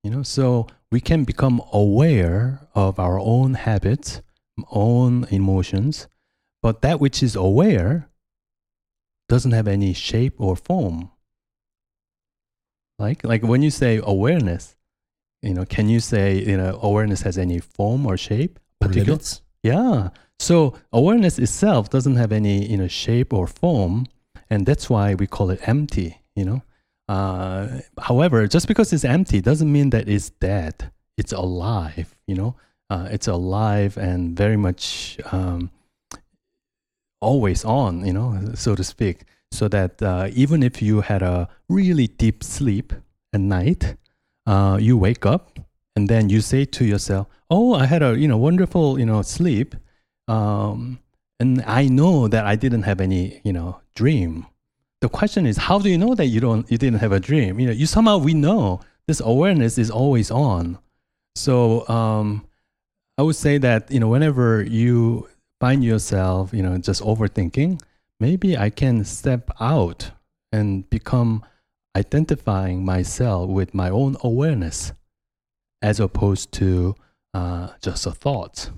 You 0.04 0.10
know, 0.12 0.22
so 0.22 0.68
we 0.92 1.00
can 1.00 1.24
become 1.24 1.60
aware 1.72 2.68
of 2.74 3.00
our 3.00 3.18
own 3.18 3.54
habits, 3.54 4.22
own 4.70 5.24
emotions, 5.30 6.08
but 6.62 6.82
that 6.82 7.00
which 7.00 7.22
is 7.22 7.36
aware 7.36 8.08
doesn't 9.28 9.52
have 9.52 9.68
any 9.68 9.92
shape 9.92 10.34
or 10.38 10.56
form. 10.56 11.10
Like 12.98 13.22
like 13.24 13.42
when 13.42 13.62
you 13.62 13.70
say 13.70 14.00
awareness, 14.02 14.76
you 15.42 15.54
know, 15.54 15.64
can 15.64 15.88
you 15.88 16.00
say 16.00 16.42
you 16.42 16.56
know 16.56 16.78
awareness 16.82 17.22
has 17.22 17.38
any 17.38 17.60
form 17.60 18.06
or 18.06 18.16
shape? 18.16 18.58
Particular? 18.80 19.18
Yeah. 19.62 20.08
So 20.40 20.74
awareness 20.92 21.38
itself 21.38 21.90
doesn't 21.90 22.16
have 22.16 22.32
any 22.32 22.66
you 22.66 22.76
know 22.76 22.88
shape 22.88 23.32
or 23.32 23.46
form, 23.46 24.06
and 24.50 24.66
that's 24.66 24.90
why 24.90 25.14
we 25.14 25.26
call 25.26 25.50
it 25.50 25.60
empty. 25.68 26.22
You 26.34 26.44
know. 26.44 26.62
Uh, 27.08 27.80
however, 27.98 28.46
just 28.46 28.68
because 28.68 28.92
it's 28.92 29.04
empty 29.04 29.40
doesn't 29.40 29.72
mean 29.72 29.90
that 29.90 30.08
it's 30.08 30.30
dead. 30.30 30.90
It's 31.16 31.32
alive. 31.32 32.16
You 32.26 32.34
know. 32.34 32.56
Uh, 32.90 33.08
it's 33.10 33.28
alive 33.28 33.96
and 33.98 34.36
very 34.36 34.56
much 34.56 35.18
um, 35.32 35.70
always 37.20 37.64
on. 37.64 38.06
You 38.06 38.12
know, 38.12 38.52
so 38.54 38.74
to 38.74 38.84
speak. 38.84 39.24
So 39.50 39.68
that 39.68 40.02
uh, 40.02 40.28
even 40.32 40.62
if 40.62 40.82
you 40.82 41.00
had 41.00 41.22
a 41.22 41.48
really 41.68 42.06
deep 42.06 42.44
sleep 42.44 42.92
at 43.32 43.40
night, 43.40 43.96
uh, 44.46 44.78
you 44.80 44.96
wake 44.96 45.24
up 45.24 45.58
and 45.96 46.08
then 46.08 46.28
you 46.28 46.40
say 46.40 46.64
to 46.64 46.84
yourself, 46.84 47.26
"Oh, 47.50 47.74
I 47.74 47.86
had 47.86 48.02
a 48.02 48.18
you 48.18 48.28
know 48.28 48.38
wonderful 48.38 48.98
you 48.98 49.06
know 49.06 49.22
sleep." 49.22 49.74
Um, 50.28 51.00
and 51.40 51.62
I 51.66 51.86
know 51.86 52.28
that 52.28 52.46
I 52.46 52.56
didn't 52.56 52.82
have 52.82 53.00
any, 53.00 53.40
you 53.44 53.52
know, 53.52 53.80
dream. 53.94 54.46
The 55.00 55.08
question 55.08 55.46
is, 55.46 55.56
how 55.56 55.78
do 55.78 55.88
you 55.88 55.96
know 55.96 56.14
that 56.14 56.26
you 56.26 56.40
don't, 56.40 56.70
you 56.70 56.78
didn't 56.78 56.98
have 56.98 57.12
a 57.12 57.20
dream? 57.20 57.60
You 57.60 57.68
know, 57.68 57.72
you 57.72 57.86
somehow 57.86 58.18
we 58.18 58.34
know 58.34 58.80
this 59.06 59.20
awareness 59.20 59.78
is 59.78 59.90
always 59.90 60.30
on. 60.30 60.78
So 61.36 61.88
um, 61.88 62.44
I 63.18 63.22
would 63.22 63.34
say 63.34 63.58
that 63.58 63.90
you 63.90 63.98
know, 63.98 64.08
whenever 64.08 64.62
you 64.62 65.28
find 65.60 65.82
yourself, 65.82 66.54
you 66.54 66.62
know, 66.62 66.78
just 66.78 67.02
overthinking, 67.02 67.82
maybe 68.20 68.56
I 68.56 68.70
can 68.70 69.04
step 69.04 69.50
out 69.60 70.12
and 70.52 70.88
become 70.88 71.44
identifying 71.96 72.84
myself 72.84 73.50
with 73.50 73.74
my 73.74 73.90
own 73.90 74.16
awareness, 74.22 74.92
as 75.82 75.98
opposed 75.98 76.52
to 76.52 76.94
uh, 77.34 77.70
just 77.82 78.06
a 78.06 78.12
thought. 78.12 78.70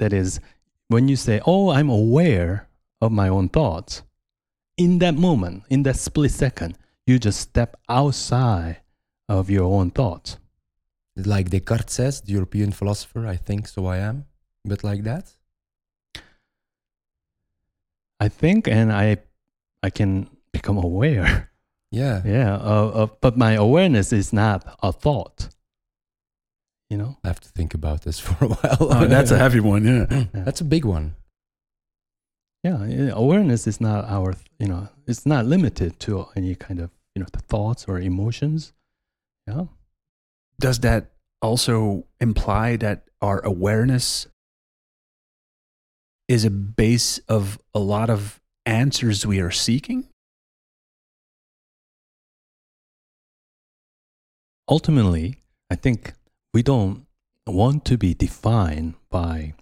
That 0.00 0.12
is, 0.12 0.40
when 0.88 1.06
you 1.06 1.14
say, 1.14 1.40
Oh, 1.46 1.70
I'm 1.70 1.90
aware 1.90 2.68
of 3.00 3.12
my 3.12 3.28
own 3.28 3.48
thoughts, 3.48 4.02
in 4.76 4.98
that 4.98 5.14
moment, 5.14 5.62
in 5.70 5.84
that 5.84 5.96
split 5.96 6.32
second, 6.32 6.76
you 7.06 7.20
just 7.20 7.40
step 7.40 7.76
outside 7.88 8.78
of 9.28 9.48
your 9.48 9.72
own 9.72 9.90
thoughts. 9.90 10.38
Like 11.26 11.50
Descartes 11.50 11.92
says, 11.92 12.20
the 12.20 12.32
European 12.32 12.70
philosopher, 12.72 13.26
I 13.26 13.36
think 13.36 13.66
so 13.68 13.86
I 13.86 13.98
am. 13.98 14.26
But 14.64 14.84
like 14.84 15.02
that? 15.04 15.34
I 18.20 18.28
think, 18.28 18.66
and 18.68 18.92
I, 18.92 19.18
I 19.82 19.90
can 19.90 20.28
become 20.52 20.78
aware. 20.78 21.50
Yeah. 21.90 22.20
Yeah, 22.24 22.54
uh, 22.56 22.88
uh, 22.94 23.06
but 23.22 23.38
my 23.38 23.52
awareness 23.52 24.12
is 24.12 24.30
not 24.30 24.76
a 24.82 24.92
thought. 24.92 25.48
You 26.90 26.98
know, 26.98 27.16
I 27.24 27.28
have 27.28 27.40
to 27.40 27.48
think 27.48 27.72
about 27.72 28.02
this 28.02 28.18
for 28.26 28.44
a 28.44 28.48
while. 28.48 28.76
Oh, 28.80 29.06
that's 29.06 29.30
a 29.30 29.38
heavy 29.44 29.60
one. 29.60 29.84
Yeah. 29.86 30.24
That's 30.34 30.60
a 30.60 30.64
big 30.64 30.84
one. 30.84 31.14
yeah, 32.62 32.84
yeah, 32.84 33.10
awareness 33.14 33.66
is 33.66 33.80
not 33.80 34.04
our, 34.04 34.34
you 34.58 34.66
know, 34.68 34.88
it's 35.06 35.24
not 35.24 35.46
limited 35.46 35.98
to 36.00 36.26
any 36.36 36.54
kind 36.54 36.80
of, 36.80 36.90
you 37.14 37.20
know, 37.22 37.28
the 37.32 37.40
thoughts 37.40 37.86
or 37.88 37.98
emotions. 37.98 38.74
Yeah. 39.46 39.64
Does 40.60 40.80
that 40.80 41.12
also 41.40 42.04
imply 42.20 42.76
that 42.76 43.04
our 43.20 43.40
awareness 43.44 44.26
is 46.26 46.44
a 46.44 46.50
base 46.50 47.18
of 47.28 47.58
a 47.74 47.78
lot 47.78 48.10
of 48.10 48.40
answers 48.66 49.24
we 49.24 49.40
are 49.40 49.50
seeking? 49.50 50.08
Ultimately, 54.68 55.36
I 55.70 55.76
think 55.76 56.12
we 56.52 56.62
don't 56.62 57.06
want 57.46 57.84
to 57.86 57.96
be 57.96 58.12
defined 58.12 58.94
by 59.10 59.54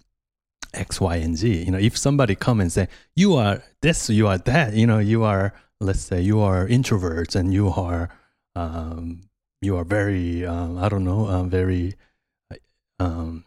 X, 0.73 0.99
Y, 0.99 1.15
and 1.17 1.37
Z. 1.37 1.63
You 1.63 1.71
know, 1.71 1.77
if 1.77 1.97
somebody 1.97 2.35
come 2.35 2.59
and 2.59 2.71
say, 2.71 2.89
you 3.15 3.35
are 3.35 3.63
this, 3.81 4.09
you 4.09 4.27
are 4.27 4.37
that, 4.39 4.73
you 4.73 4.85
know, 4.85 4.99
you 4.99 5.23
are, 5.23 5.53
let's 5.79 6.01
say 6.01 6.21
you 6.21 6.41
are 6.41 6.67
introverts 6.67 7.35
and 7.35 7.53
you 7.53 7.69
are, 7.69 8.09
um, 8.55 9.21
you 9.61 9.77
are 9.77 9.83
very, 9.83 10.45
um, 10.45 10.77
I 10.77 10.89
don't 10.89 11.03
know, 11.03 11.27
um, 11.27 11.49
very, 11.49 11.95
um, 12.99 13.45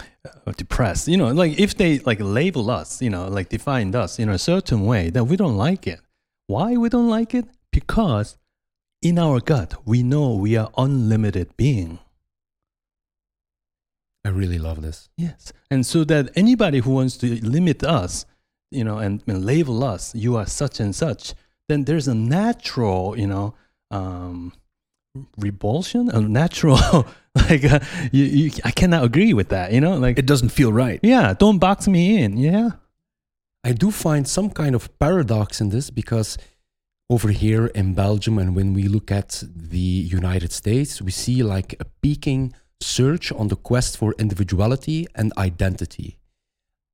uh, 0.00 0.52
depressed. 0.56 1.08
You 1.08 1.16
know, 1.16 1.28
like 1.28 1.58
if 1.58 1.76
they 1.76 1.98
like 2.00 2.18
label 2.20 2.70
us, 2.70 3.00
you 3.00 3.10
know, 3.10 3.28
like 3.28 3.48
define 3.48 3.94
us 3.94 4.18
in 4.18 4.28
a 4.28 4.38
certain 4.38 4.84
way, 4.84 5.10
then 5.10 5.26
we 5.28 5.36
don't 5.36 5.56
like 5.56 5.86
it. 5.86 6.00
Why 6.46 6.76
we 6.76 6.88
don't 6.88 7.08
like 7.08 7.34
it? 7.34 7.46
Because 7.72 8.36
in 9.02 9.18
our 9.18 9.40
gut, 9.40 9.74
we 9.84 10.02
know 10.02 10.34
we 10.34 10.56
are 10.56 10.70
unlimited 10.76 11.56
being. 11.56 11.98
I 14.24 14.30
really 14.30 14.58
love 14.58 14.82
this. 14.82 15.08
Yes. 15.16 15.52
And 15.70 15.86
so 15.86 16.02
that 16.04 16.30
anybody 16.34 16.80
who 16.80 16.90
wants 16.90 17.16
to 17.18 17.44
limit 17.46 17.84
us, 17.84 18.26
you 18.72 18.82
know, 18.82 18.98
and, 18.98 19.22
and 19.28 19.44
label 19.44 19.84
us, 19.84 20.14
you 20.14 20.36
are 20.36 20.46
such 20.46 20.80
and 20.80 20.94
such, 20.94 21.34
then 21.68 21.84
there's 21.84 22.08
a 22.08 22.14
natural, 22.14 23.16
you 23.16 23.28
know, 23.28 23.54
um, 23.92 24.52
revulsion, 25.38 26.08
a 26.10 26.20
natural, 26.20 26.78
like, 27.34 27.64
uh, 27.64 27.80
you, 28.12 28.24
you, 28.24 28.50
I 28.64 28.70
cannot 28.70 29.04
agree 29.04 29.32
with 29.34 29.48
that, 29.50 29.72
you 29.72 29.80
know, 29.80 29.96
like, 29.96 30.18
It 30.18 30.26
doesn't 30.26 30.50
feel 30.50 30.72
right. 30.72 31.00
yeah, 31.02 31.34
don't 31.34 31.58
box 31.58 31.88
me 31.88 32.22
in. 32.22 32.36
Yeah. 32.36 32.70
I 33.64 33.72
do 33.72 33.90
find 33.90 34.28
some 34.28 34.50
kind 34.50 34.74
of 34.74 34.96
paradox 34.98 35.60
in 35.60 35.70
this 35.70 35.90
because 35.90 36.38
over 37.10 37.30
here 37.30 37.66
in 37.66 37.94
Belgium 37.94 38.38
and 38.38 38.54
when 38.54 38.74
we 38.74 38.84
look 38.88 39.10
at 39.10 39.42
the 39.54 39.78
United 39.78 40.52
States, 40.52 41.02
we 41.02 41.10
see 41.10 41.42
like 41.42 41.74
a 41.80 41.84
peaking 42.02 42.52
search 42.80 43.32
on 43.32 43.48
the 43.48 43.56
quest 43.56 43.96
for 43.96 44.14
individuality 44.18 45.06
and 45.14 45.32
identity. 45.38 46.18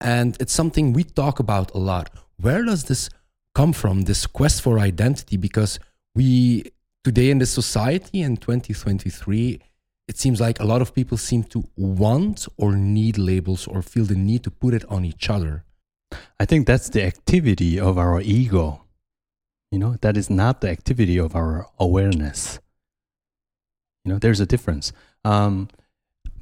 And 0.00 0.36
it's 0.40 0.52
something 0.52 0.92
we 0.92 1.04
talk 1.04 1.38
about 1.38 1.72
a 1.74 1.78
lot. 1.78 2.10
Where 2.40 2.64
does 2.64 2.84
this 2.84 3.08
come 3.54 3.72
from, 3.72 4.02
this 4.02 4.26
quest 4.26 4.62
for 4.62 4.78
identity? 4.78 5.36
Because 5.36 5.78
we, 6.14 6.64
today 7.05 7.30
in 7.30 7.38
the 7.38 7.46
society 7.46 8.22
in 8.22 8.36
2023, 8.36 9.61
it 10.09 10.18
seems 10.18 10.40
like 10.40 10.61
a 10.61 10.64
lot 10.64 10.82
of 10.82 10.94
people 10.94 11.16
seem 11.16 11.44
to 11.44 11.64
want 11.76 12.46
or 12.57 12.76
need 12.76 13.18
labels 13.18 13.66
or 13.66 13.82
feel 13.82 14.05
the 14.05 14.14
need 14.14 14.42
to 14.44 14.50
put 14.50 14.74
it 14.74 14.84
on 14.86 15.05
each 15.05 15.30
other. 15.30 15.64
I 16.38 16.44
think 16.44 16.66
that's 16.66 16.88
the 16.88 17.05
activity 17.05 17.78
of 17.78 17.98
our 17.98 18.20
ego. 18.20 18.84
You 19.70 19.78
know, 19.78 19.96
that 20.03 20.16
is 20.16 20.28
not 20.28 20.61
the 20.61 20.68
activity 20.68 21.18
of 21.18 21.34
our 21.34 21.66
awareness. 21.78 22.61
You 24.05 24.12
know, 24.12 24.18
there's 24.18 24.40
a 24.40 24.46
difference. 24.46 24.92
Um, 25.24 25.68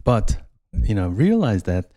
but, 0.02 0.38
you 0.82 0.94
know, 0.94 1.08
realize 1.08 1.64
that 1.64 1.90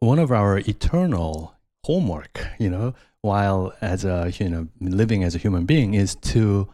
one 0.00 0.18
of 0.18 0.30
our 0.30 0.58
eternal 0.58 1.54
homework, 1.84 2.46
you 2.58 2.70
know, 2.70 2.94
while 3.22 3.72
as 3.80 4.04
a, 4.04 4.32
you 4.38 4.48
know, 4.48 4.68
living 4.80 5.24
as 5.24 5.34
a 5.34 5.38
human 5.38 5.64
being 5.64 5.94
is 5.94 6.14
to 6.14 6.68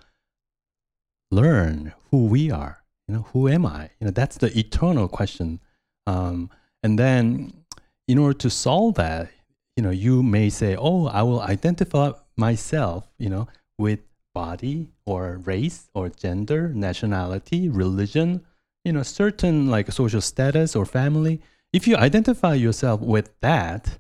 learn 1.35 1.93
who 2.11 2.27
we 2.27 2.51
are. 2.51 2.83
You 3.09 3.15
know, 3.15 3.23
who 3.33 3.49
am 3.49 3.67
I? 3.67 3.91
You 4.01 4.07
know, 4.07 4.11
that's 4.11 4.39
the 4.39 4.57
eternal 4.59 5.09
question. 5.09 5.61
Um, 6.07 6.51
and 6.83 6.99
then 6.99 7.65
in 8.09 8.19
order 8.19 8.39
to 8.39 8.51
solve 8.51 8.95
that, 8.95 9.31
you 9.77 9.83
know, 9.83 9.91
you 9.91 10.23
may 10.23 10.49
say, 10.51 10.77
oh, 10.77 11.07
I 11.07 11.23
will 11.23 11.41
identify 11.41 12.13
myself, 12.37 13.09
you 13.19 13.29
know, 13.29 13.49
with 13.79 14.01
body 14.35 14.89
or 15.07 15.39
race 15.45 15.89
or 15.95 16.09
gender, 16.09 16.69
nationality, 16.75 17.69
religion, 17.69 18.45
you 18.85 18.93
know, 18.93 19.03
certain 19.03 19.71
like 19.71 19.91
social 19.93 20.21
status 20.21 20.77
or 20.77 20.87
family. 20.87 21.41
If 21.73 21.89
you 21.89 21.97
identify 21.97 22.55
yourself 22.55 23.01
with 23.01 23.31
that, 23.41 23.99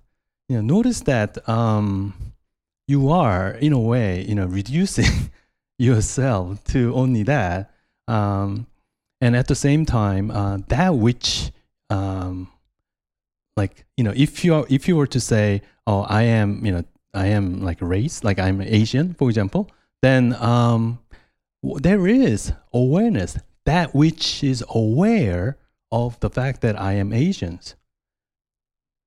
you 0.48 0.56
know, 0.56 0.62
notice 0.62 1.00
that 1.02 1.48
um, 1.48 2.34
you 2.86 3.10
are 3.10 3.50
in 3.50 3.72
a 3.72 3.80
way, 3.80 4.24
you 4.28 4.34
know, 4.34 4.46
reducing 4.46 5.30
yourself 5.78 6.62
to 6.64 6.94
only 6.94 7.22
that. 7.24 7.70
Um, 8.08 8.66
and 9.20 9.34
at 9.34 9.48
the 9.48 9.54
same 9.54 9.86
time, 9.86 10.30
uh, 10.30 10.58
that 10.68 10.96
which 10.96 11.50
um, 11.90 12.48
like 13.56 13.84
you 13.96 14.04
know 14.04 14.12
if 14.16 14.44
you 14.44 14.54
are, 14.54 14.66
if 14.68 14.88
you 14.88 14.96
were 14.96 15.06
to 15.06 15.20
say 15.20 15.62
oh 15.86 16.00
i 16.02 16.22
am 16.22 16.64
you 16.64 16.72
know 16.72 16.82
I 17.14 17.28
am 17.28 17.62
like 17.62 17.78
race, 17.80 18.24
like 18.24 18.38
I'm 18.38 18.60
Asian, 18.60 19.14
for 19.14 19.28
example, 19.30 19.70
then 20.02 20.34
um, 20.34 20.98
there 21.62 22.06
is 22.06 22.52
awareness 22.72 23.38
that 23.64 23.94
which 23.94 24.42
is 24.42 24.64
aware 24.68 25.56
of 25.90 26.18
the 26.20 26.28
fact 26.28 26.60
that 26.62 26.78
I 26.78 26.94
am 26.94 27.12
Asians. 27.12 27.76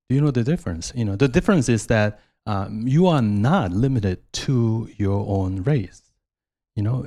Do 0.08 0.14
you 0.14 0.22
know 0.22 0.30
the 0.30 0.42
difference? 0.42 0.92
You 0.96 1.04
know, 1.04 1.16
the 1.16 1.28
difference 1.28 1.68
is 1.68 1.86
that 1.88 2.18
um, 2.46 2.88
you 2.88 3.06
are 3.06 3.20
not 3.20 3.72
limited 3.72 4.20
to 4.32 4.88
your 4.96 5.24
own 5.28 5.62
race. 5.62 6.07
You 6.78 6.84
know, 6.84 7.04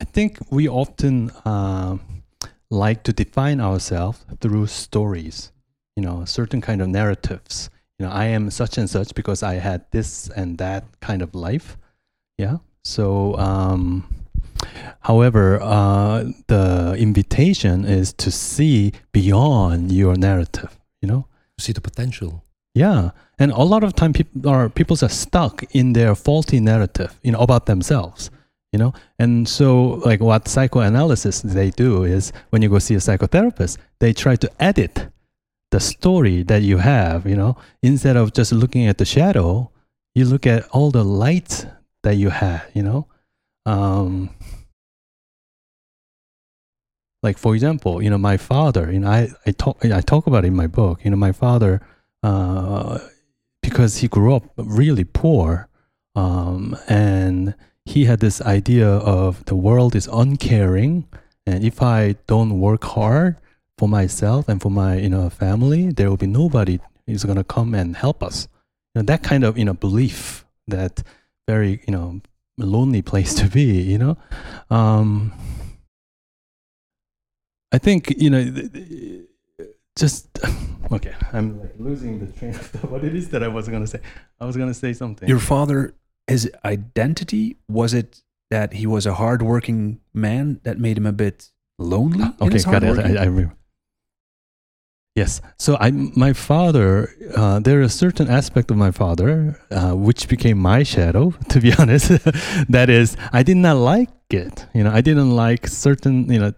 I 0.00 0.04
think 0.04 0.38
we 0.50 0.68
often 0.68 1.30
uh, 1.44 1.98
like 2.68 3.04
to 3.04 3.12
define 3.12 3.60
ourselves 3.60 4.24
through 4.40 4.66
stories. 4.66 5.52
You 5.94 6.02
know, 6.02 6.24
certain 6.24 6.60
kind 6.60 6.82
of 6.82 6.88
narratives. 6.88 7.70
You 7.96 8.06
know, 8.06 8.12
I 8.12 8.24
am 8.24 8.50
such 8.50 8.76
and 8.76 8.90
such 8.90 9.14
because 9.14 9.44
I 9.44 9.54
had 9.54 9.84
this 9.92 10.28
and 10.30 10.58
that 10.58 10.84
kind 11.00 11.22
of 11.22 11.32
life. 11.32 11.76
Yeah. 12.38 12.56
So, 12.82 13.36
um, 13.36 14.12
however, 15.02 15.60
uh, 15.62 16.24
the 16.48 16.96
invitation 16.98 17.84
is 17.84 18.12
to 18.14 18.32
see 18.32 18.92
beyond 19.12 19.92
your 19.92 20.16
narrative. 20.16 20.76
You 21.00 21.08
know, 21.08 21.28
see 21.60 21.72
the 21.72 21.80
potential. 21.80 22.42
Yeah, 22.74 23.10
and 23.38 23.52
a 23.52 23.62
lot 23.62 23.84
of 23.84 23.94
time 23.94 24.12
people 24.12 24.50
are 24.50 24.68
people 24.68 24.96
are 25.02 25.08
stuck 25.08 25.62
in 25.70 25.92
their 25.92 26.16
faulty 26.16 26.58
narrative, 26.58 27.16
you 27.22 27.30
know, 27.30 27.38
about 27.38 27.66
themselves. 27.66 28.32
You 28.72 28.78
know, 28.78 28.92
and 29.18 29.48
so 29.48 30.02
like 30.04 30.20
what 30.20 30.46
psychoanalysis 30.46 31.40
they 31.40 31.70
do 31.70 32.04
is 32.04 32.32
when 32.50 32.60
you 32.60 32.68
go 32.68 32.78
see 32.78 32.94
a 32.94 32.98
psychotherapist, 32.98 33.78
they 33.98 34.12
try 34.12 34.36
to 34.36 34.50
edit 34.60 35.08
the 35.70 35.80
story 35.80 36.42
that 36.42 36.62
you 36.62 36.78
have. 36.78 37.26
You 37.26 37.36
know, 37.36 37.56
instead 37.82 38.16
of 38.16 38.34
just 38.34 38.52
looking 38.52 38.86
at 38.86 38.98
the 38.98 39.06
shadow, 39.06 39.70
you 40.14 40.26
look 40.26 40.46
at 40.46 40.68
all 40.68 40.90
the 40.90 41.04
light 41.04 41.66
that 42.02 42.16
you 42.16 42.28
had. 42.28 42.62
You 42.74 42.82
know, 42.82 43.06
um, 43.64 44.30
like 47.22 47.38
for 47.38 47.54
example, 47.54 48.02
you 48.02 48.10
know, 48.10 48.18
my 48.18 48.36
father, 48.36 48.92
you 48.92 49.00
know, 49.00 49.08
I, 49.08 49.30
I 49.46 49.52
talk 49.52 49.84
I 49.84 50.00
talk 50.00 50.26
about 50.26 50.44
in 50.44 50.54
my 50.54 50.66
book. 50.66 51.04
You 51.04 51.10
know, 51.10 51.16
my 51.16 51.32
father, 51.32 51.80
uh, 52.22 52.98
because 53.62 53.98
he 53.98 54.08
grew 54.08 54.34
up 54.34 54.44
really 54.56 55.04
poor, 55.04 55.68
um, 56.14 56.76
and 56.86 57.54
he 57.88 58.04
had 58.04 58.20
this 58.20 58.42
idea 58.42 58.86
of 58.86 59.44
the 59.46 59.56
world 59.56 59.96
is 59.96 60.08
uncaring, 60.12 61.08
and 61.46 61.64
if 61.64 61.82
I 61.82 62.16
don't 62.26 62.60
work 62.60 62.84
hard 62.84 63.36
for 63.78 63.88
myself 63.88 64.46
and 64.48 64.60
for 64.60 64.70
my 64.70 64.98
you 64.98 65.08
know 65.08 65.30
family, 65.30 65.90
there 65.92 66.10
will 66.10 66.18
be 66.18 66.26
nobody 66.26 66.80
is 67.06 67.24
gonna 67.24 67.44
come 67.44 67.74
and 67.74 67.96
help 67.96 68.22
us. 68.22 68.46
You 68.94 69.00
know, 69.00 69.06
that 69.06 69.22
kind 69.22 69.42
of 69.42 69.56
you 69.56 69.64
know 69.64 69.72
belief 69.72 70.44
that 70.66 71.02
very 71.48 71.80
you 71.86 71.92
know 71.92 72.20
lonely 72.58 73.00
place 73.00 73.34
to 73.40 73.46
be. 73.48 73.80
You 73.80 73.98
know. 73.98 74.16
Um, 74.68 75.32
I 77.72 77.78
think 77.78 78.14
you 78.18 78.28
know, 78.28 78.42
just 79.96 80.38
okay. 80.92 81.14
I'm 81.32 81.58
like 81.60 81.74
losing 81.78 82.20
the 82.20 82.30
train 82.32 82.50
of 82.50 82.60
thought. 82.60 82.90
what 82.90 83.02
it 83.02 83.14
is 83.14 83.30
that 83.30 83.42
I 83.42 83.48
was 83.48 83.66
going 83.66 83.82
to 83.82 83.86
say. 83.86 84.00
I 84.40 84.44
was 84.44 84.56
going 84.58 84.68
to 84.68 84.74
say 84.74 84.92
something. 84.92 85.26
Your 85.26 85.40
father, 85.40 85.94
his 86.28 86.50
identity 86.64 87.56
was 87.68 87.94
it 87.94 88.22
that 88.50 88.74
he 88.74 88.86
was 88.86 89.06
a 89.06 89.14
hardworking 89.14 90.00
man 90.14 90.60
that 90.62 90.78
made 90.78 90.96
him 90.96 91.06
a 91.06 91.12
bit 91.12 91.50
lonely? 91.78 92.24
okay, 92.40 92.62
got 92.62 92.82
it. 92.82 92.98
I, 92.98 93.22
I 93.22 93.24
remember. 93.24 93.54
Yes. 95.18 95.40
So 95.58 95.76
I, 95.80 95.90
my 95.90 96.32
father, 96.32 97.10
uh, 97.34 97.58
there 97.58 97.80
is 97.80 97.92
a 97.92 97.98
certain 97.98 98.28
aspect 98.30 98.70
of 98.70 98.76
my 98.76 98.92
father 98.92 99.60
uh, 99.72 99.92
which 99.94 100.28
became 100.28 100.58
my 100.58 100.84
shadow. 100.84 101.34
To 101.48 101.60
be 101.60 101.72
honest, 101.74 102.08
that 102.68 102.88
is, 102.88 103.16
I 103.32 103.42
did 103.42 103.56
not 103.56 103.78
like 103.78 104.10
it. 104.30 104.66
You 104.74 104.84
know, 104.84 104.92
I 104.92 105.00
didn't 105.00 105.32
like 105.34 105.66
certain 105.66 106.30
you 106.32 106.38
know 106.38 106.52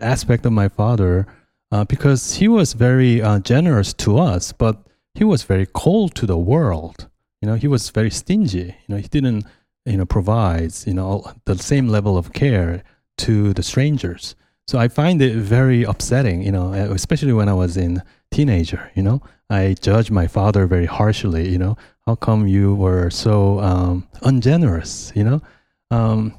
aspect 0.00 0.46
of 0.46 0.52
my 0.52 0.68
father 0.68 1.26
uh, 1.72 1.84
because 1.84 2.36
he 2.36 2.48
was 2.48 2.72
very 2.72 3.20
uh, 3.20 3.40
generous 3.40 3.92
to 4.04 4.18
us, 4.18 4.52
but 4.52 4.76
he 5.14 5.24
was 5.24 5.42
very 5.42 5.66
cold 5.66 6.14
to 6.14 6.26
the 6.26 6.38
world. 6.38 7.09
You 7.40 7.48
know, 7.48 7.54
he 7.54 7.68
was 7.68 7.90
very 7.90 8.10
stingy. 8.10 8.76
You 8.86 8.94
know, 8.94 8.96
he 8.96 9.08
didn't 9.08 9.46
you 9.86 9.96
know 9.96 10.04
provide 10.04 10.72
you 10.86 10.94
know 10.94 11.24
the 11.46 11.56
same 11.56 11.88
level 11.88 12.16
of 12.16 12.32
care 12.32 12.82
to 13.18 13.52
the 13.52 13.62
strangers. 13.62 14.34
So 14.66 14.78
I 14.78 14.88
find 14.88 15.20
it 15.20 15.34
very 15.34 15.82
upsetting, 15.82 16.42
you 16.42 16.52
know, 16.52 16.72
especially 16.72 17.32
when 17.32 17.48
I 17.48 17.54
was 17.54 17.76
in 17.76 18.02
teenager, 18.30 18.92
you 18.94 19.02
know, 19.02 19.20
I 19.50 19.74
judged 19.80 20.12
my 20.12 20.28
father 20.28 20.66
very 20.68 20.86
harshly, 20.86 21.48
you 21.48 21.58
know, 21.58 21.76
how 22.06 22.14
come 22.14 22.46
you 22.46 22.76
were 22.76 23.10
so 23.10 23.58
um, 23.58 24.06
ungenerous, 24.22 25.12
you 25.16 25.24
know? 25.24 25.42
Um, 25.90 26.38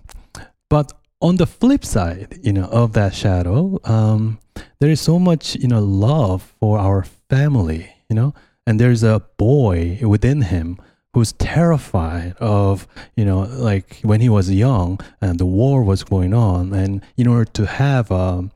but 0.70 0.94
on 1.20 1.36
the 1.36 1.46
flip 1.46 1.84
side, 1.84 2.40
you 2.42 2.54
know, 2.54 2.70
of 2.72 2.94
that 2.94 3.14
shadow, 3.14 3.78
um, 3.84 4.40
there 4.80 4.90
is 4.90 5.02
so 5.02 5.20
much, 5.20 5.58
you 5.58 5.68
know, 5.68 5.82
love 5.82 6.56
for 6.58 6.80
our 6.80 7.04
family, 7.30 7.92
you 8.10 8.16
know, 8.16 8.34
and 8.66 8.80
there's 8.80 9.04
a 9.04 9.20
boy 9.38 10.00
within 10.02 10.44
him 10.44 10.80
who's 11.14 11.34
terrified 11.34 12.36
of 12.38 12.88
you 13.16 13.26
know 13.26 13.42
like 13.42 14.00
when 14.04 14.22
he 14.22 14.30
was 14.30 14.50
young 14.50 15.00
and 15.20 15.40
the 15.40 15.46
war 15.46 15.84
was 15.84 16.04
going 16.04 16.34
on 16.34 16.74
and 16.74 17.04
in 17.18 17.28
order 17.28 17.46
to 17.46 17.66
have 17.66 18.12
um, 18.12 18.52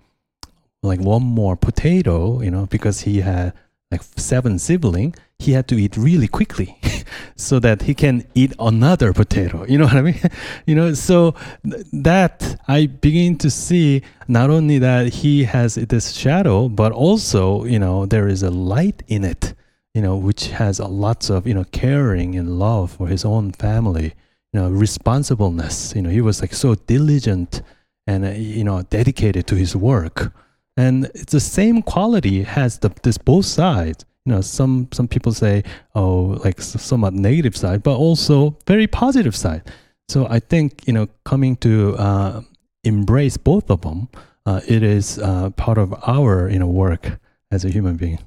like 0.82 1.00
one 1.00 1.24
more 1.24 1.56
potato 1.56 2.42
you 2.42 2.52
know 2.52 2.66
because 2.68 3.02
he 3.02 3.22
had 3.22 3.54
like 3.92 4.02
seven 4.16 4.58
sibling 4.58 5.14
he 5.38 5.52
had 5.52 5.68
to 5.68 5.78
eat 5.78 5.98
really 5.98 6.28
quickly 6.28 6.78
so 7.36 7.60
that 7.60 7.84
he 7.84 7.94
can 7.94 8.26
eat 8.34 8.54
another 8.58 9.12
potato. 9.12 9.66
You 9.66 9.78
know 9.78 9.86
what 9.86 9.96
i 9.96 10.02
mean? 10.02 10.20
You 10.66 10.76
know 10.76 10.94
so 10.94 11.36
th- 11.70 11.86
that 11.92 12.60
i 12.68 12.88
begin 12.88 13.38
to 13.40 13.50
see 13.50 14.02
not 14.28 14.50
only 14.50 14.80
that 14.80 15.14
he 15.22 15.44
has 15.44 15.76
this 15.76 16.14
shadow 16.14 16.70
but 16.70 16.92
also 16.92 17.66
you 17.66 17.80
know 17.80 18.06
there 18.06 18.28
is 18.28 18.44
a 18.44 18.50
light 18.50 19.04
in 19.08 19.24
it 19.24 19.54
you 19.96 20.02
know, 20.02 20.18
which 20.18 20.48
has 20.48 20.82
lots 20.82 21.30
of, 21.30 21.48
you 21.48 21.54
know, 21.54 21.64
caring 21.72 22.36
and 22.36 22.60
love 22.60 22.92
for 22.92 23.08
his 23.08 23.24
own 23.24 23.54
family, 23.54 24.14
you 24.52 24.60
know, 24.60 24.70
responsibleness. 24.70 25.96
You 25.96 26.02
know, 26.02 26.10
he 26.10 26.20
was 26.20 26.42
like 26.42 26.54
so 26.54 26.76
diligent 26.76 27.62
and, 28.06 28.26
uh, 28.26 28.32
you 28.32 28.66
know, 28.66 28.82
dedicated 28.82 29.48
to 29.48 29.56
his 29.56 29.74
work. 29.74 30.34
And 30.76 31.06
it's 31.16 31.32
the 31.32 31.40
same 31.40 31.82
quality 31.82 32.44
has 32.44 32.80
the, 32.80 32.92
this 33.04 33.18
both 33.18 33.46
sides. 33.46 34.04
You 34.26 34.34
know, 34.34 34.42
some, 34.42 34.90
some 34.92 35.08
people 35.08 35.32
say, 35.32 35.64
oh, 35.96 36.42
like 36.44 36.60
somewhat 36.60 37.14
negative 37.14 37.56
side, 37.56 37.82
but 37.82 37.96
also 37.96 38.58
very 38.68 38.88
positive 38.88 39.36
side. 39.36 39.64
So 40.10 40.28
I 40.30 40.40
think, 40.42 40.86
you 40.88 40.94
know, 40.94 41.08
coming 41.24 41.56
to 41.58 41.96
uh, 41.96 42.42
embrace 42.84 43.38
both 43.38 43.72
of 43.72 43.82
them, 43.82 44.10
uh, 44.46 44.60
it 44.68 44.84
is 44.84 45.20
uh, 45.20 45.52
part 45.52 45.78
of 45.78 45.96
our, 46.06 46.50
you 46.50 46.60
know, 46.60 46.68
work 46.68 47.18
as 47.50 47.64
a 47.64 47.70
human 47.70 47.96
being 47.96 48.20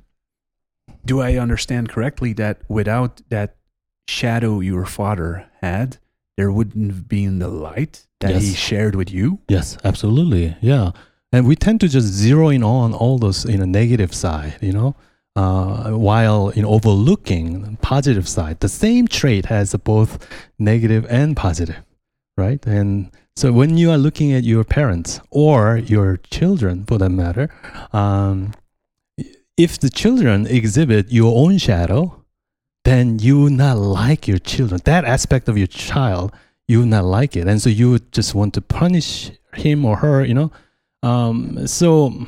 do 1.08 1.20
I 1.20 1.36
understand 1.36 1.88
correctly 1.88 2.32
that 2.34 2.60
without 2.68 3.22
that 3.30 3.56
shadow 4.06 4.60
your 4.60 4.84
father 4.84 5.50
had, 5.62 5.96
there 6.36 6.52
wouldn't 6.52 6.90
have 6.92 7.08
been 7.08 7.38
the 7.38 7.48
light 7.48 8.06
that 8.20 8.34
yes. 8.34 8.42
he 8.42 8.54
shared 8.54 8.94
with 8.94 9.10
you? 9.10 9.40
Yes, 9.48 9.76
absolutely. 9.82 10.56
Yeah. 10.60 10.92
And 11.32 11.46
we 11.48 11.56
tend 11.56 11.80
to 11.80 11.88
just 11.88 12.06
zero 12.06 12.50
in 12.50 12.62
on 12.62 12.94
all 12.94 13.18
those 13.18 13.44
you 13.46 13.58
know 13.58 13.64
negative 13.64 14.14
side, 14.14 14.58
you 14.60 14.72
know, 14.72 14.94
uh, 15.34 15.90
while 15.90 16.50
in 16.50 16.64
overlooking 16.64 17.76
positive 17.82 18.28
side. 18.28 18.60
The 18.60 18.68
same 18.68 19.08
trait 19.08 19.46
has 19.46 19.74
both 19.74 20.10
negative 20.58 21.06
and 21.08 21.36
positive, 21.36 21.82
right? 22.36 22.64
And 22.66 23.10
so 23.36 23.52
when 23.52 23.78
you 23.78 23.90
are 23.90 23.98
looking 23.98 24.32
at 24.32 24.44
your 24.44 24.64
parents 24.64 25.20
or 25.30 25.76
your 25.78 26.18
children, 26.30 26.84
for 26.86 26.98
that 26.98 27.10
matter, 27.10 27.50
um, 27.92 28.52
if 29.58 29.78
the 29.78 29.90
children 29.90 30.46
exhibit 30.46 31.10
your 31.10 31.36
own 31.36 31.58
shadow, 31.58 32.24
then 32.84 33.18
you 33.18 33.50
not 33.50 33.76
like 33.76 34.28
your 34.28 34.38
children. 34.38 34.80
That 34.84 35.04
aspect 35.04 35.48
of 35.48 35.58
your 35.58 35.66
child, 35.66 36.32
you 36.68 36.86
not 36.86 37.04
like 37.04 37.36
it. 37.36 37.48
And 37.48 37.60
so 37.60 37.68
you 37.68 37.90
would 37.90 38.12
just 38.12 38.34
want 38.34 38.54
to 38.54 38.62
punish 38.62 39.32
him 39.54 39.84
or 39.84 39.96
her, 39.96 40.24
you 40.24 40.32
know? 40.32 40.52
Um, 41.02 41.66
so, 41.66 42.26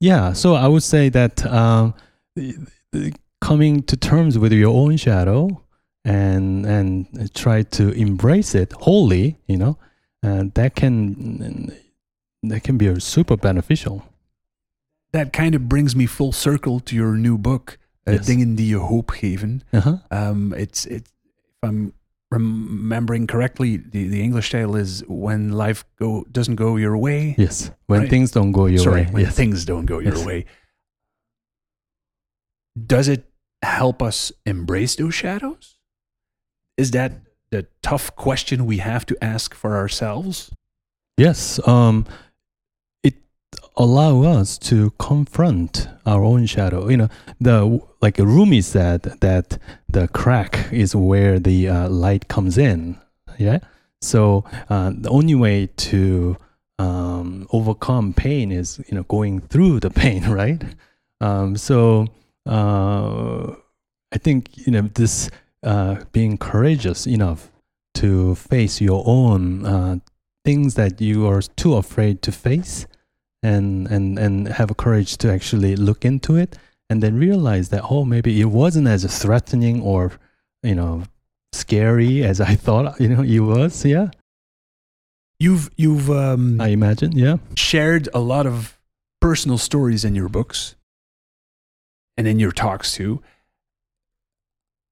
yeah, 0.00 0.34
so 0.34 0.54
I 0.54 0.68
would 0.68 0.82
say 0.82 1.08
that 1.08 1.44
um, 1.46 1.94
coming 3.40 3.82
to 3.84 3.96
terms 3.96 4.38
with 4.38 4.52
your 4.52 4.74
own 4.74 4.98
shadow 4.98 5.62
and, 6.04 6.66
and 6.66 7.34
try 7.34 7.62
to 7.62 7.90
embrace 7.92 8.54
it 8.54 8.72
wholly, 8.72 9.38
you 9.46 9.56
know, 9.56 9.78
uh, 10.22 10.44
that 10.54 10.74
can 10.74 11.72
that 12.42 12.62
can 12.62 12.76
be 12.76 13.00
super 13.00 13.36
beneficial 13.36 14.04
that 15.14 15.32
kind 15.32 15.54
of 15.54 15.68
brings 15.68 15.94
me 15.94 16.06
full 16.06 16.32
circle 16.32 16.80
to 16.80 16.94
your 16.94 17.16
new 17.16 17.38
book, 17.38 17.78
uh, 18.06 18.12
yes. 18.12 18.26
Dingen 18.26 18.56
die 18.56 18.66
je 18.66 18.78
hoop 18.78 19.10
geven. 19.10 19.62
Uh-huh. 19.72 19.96
Um, 20.10 20.52
it's 20.52 20.86
it, 20.86 21.02
if 21.02 21.62
I'm 21.62 21.92
remembering 22.30 23.26
correctly, 23.26 23.78
the, 23.78 24.08
the 24.08 24.20
English 24.20 24.50
title 24.50 24.76
is 24.76 25.02
"When 25.08 25.52
Life 25.52 25.84
Go 25.98 26.24
Doesn't 26.30 26.56
Go 26.56 26.76
Your 26.76 26.98
Way." 26.98 27.34
Yes, 27.38 27.70
when 27.86 28.00
right? 28.00 28.10
things 28.10 28.30
don't 28.30 28.52
go 28.52 28.66
your 28.66 28.82
Sorry, 28.82 29.02
way. 29.02 29.10
When 29.12 29.24
yes. 29.24 29.34
things 29.34 29.64
don't 29.64 29.86
go 29.86 30.00
your 30.00 30.16
yes. 30.16 30.26
way. 30.26 30.44
Does 32.76 33.08
it 33.08 33.24
help 33.62 34.02
us 34.02 34.32
embrace 34.44 34.96
those 34.96 35.14
shadows? 35.14 35.74
is 36.76 36.90
that 36.92 37.12
the 37.50 37.66
tough 37.82 38.14
question 38.16 38.66
we 38.66 38.78
have 38.78 39.06
to 39.06 39.16
ask 39.22 39.54
for 39.54 39.76
ourselves? 39.76 40.50
Yes, 41.16 41.60
um, 41.66 42.06
allow 43.76 44.22
us 44.22 44.58
to 44.58 44.92
confront 44.98 45.88
our 46.06 46.22
own 46.22 46.46
shadow. 46.46 46.88
You 46.88 46.96
know, 46.96 47.08
the 47.40 47.80
like 48.00 48.18
Rumi 48.18 48.60
said 48.60 49.02
that 49.20 49.58
the 49.88 50.08
crack 50.08 50.72
is 50.72 50.94
where 50.94 51.38
the 51.38 51.68
uh, 51.68 51.88
light 51.88 52.28
comes 52.28 52.58
in. 52.58 52.98
Yeah, 53.38 53.58
so 54.00 54.44
uh, 54.68 54.92
the 54.94 55.10
only 55.10 55.34
way 55.34 55.66
to 55.66 56.36
um, 56.78 57.46
overcome 57.52 58.12
pain 58.12 58.52
is 58.52 58.80
you 58.88 58.94
know 58.94 59.04
going 59.04 59.40
through 59.40 59.80
the 59.80 59.90
pain, 59.90 60.24
right? 60.28 60.62
Um, 61.20 61.56
so 61.56 62.06
uh, 62.46 63.54
I 64.12 64.18
think 64.18 64.66
you 64.66 64.72
know 64.72 64.82
this 64.94 65.30
uh, 65.62 66.04
being 66.12 66.38
courageous 66.38 67.06
enough 67.06 67.50
to 67.94 68.34
face 68.34 68.80
your 68.80 69.02
own 69.06 69.64
uh, 69.64 69.96
things 70.44 70.74
that 70.74 71.00
you 71.00 71.26
are 71.26 71.40
too 71.40 71.74
afraid 71.74 72.20
to 72.22 72.32
face, 72.32 72.86
and 73.44 73.86
and 73.88 74.18
and 74.18 74.48
have 74.48 74.70
a 74.70 74.74
courage 74.74 75.16
to 75.18 75.32
actually 75.32 75.76
look 75.76 76.04
into 76.04 76.34
it, 76.36 76.58
and 76.90 77.02
then 77.02 77.18
realize 77.18 77.68
that 77.68 77.82
oh 77.90 78.04
maybe 78.04 78.40
it 78.40 78.50
wasn't 78.50 78.88
as 78.88 79.04
threatening 79.22 79.80
or 79.82 80.12
you 80.62 80.74
know 80.74 81.04
scary 81.52 82.24
as 82.24 82.40
I 82.40 82.54
thought 82.56 83.00
you 83.02 83.08
know 83.08 83.22
it 83.22 83.40
was. 83.40 83.84
Yeah, 83.84 84.08
You've 85.38 85.70
you've 85.76 86.10
um, 86.10 86.60
I 86.60 86.68
imagine. 86.68 87.12
Yeah, 87.12 87.36
shared 87.54 88.08
a 88.14 88.20
lot 88.20 88.46
of 88.46 88.78
personal 89.20 89.58
stories 89.58 90.04
in 90.04 90.14
your 90.14 90.28
books 90.28 90.76
and 92.16 92.26
in 92.26 92.38
your 92.38 92.52
talks 92.52 92.94
too. 92.94 93.22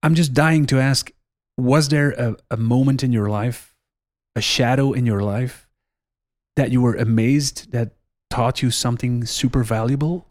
I'm 0.02 0.14
just 0.14 0.34
dying 0.34 0.66
to 0.66 0.80
ask 0.80 1.10
was 1.56 1.88
there 1.88 2.10
a, 2.10 2.36
a 2.50 2.56
moment 2.56 3.04
in 3.04 3.12
your 3.12 3.28
life, 3.28 3.74
a 4.34 4.40
shadow 4.40 4.92
in 4.92 5.06
your 5.06 5.22
life, 5.22 5.68
that 6.56 6.72
you 6.72 6.80
were 6.80 6.96
amazed 6.96 7.70
that 7.72 7.92
taught 8.32 8.62
you 8.62 8.70
something 8.70 9.26
super 9.26 9.62
valuable? 9.62 10.26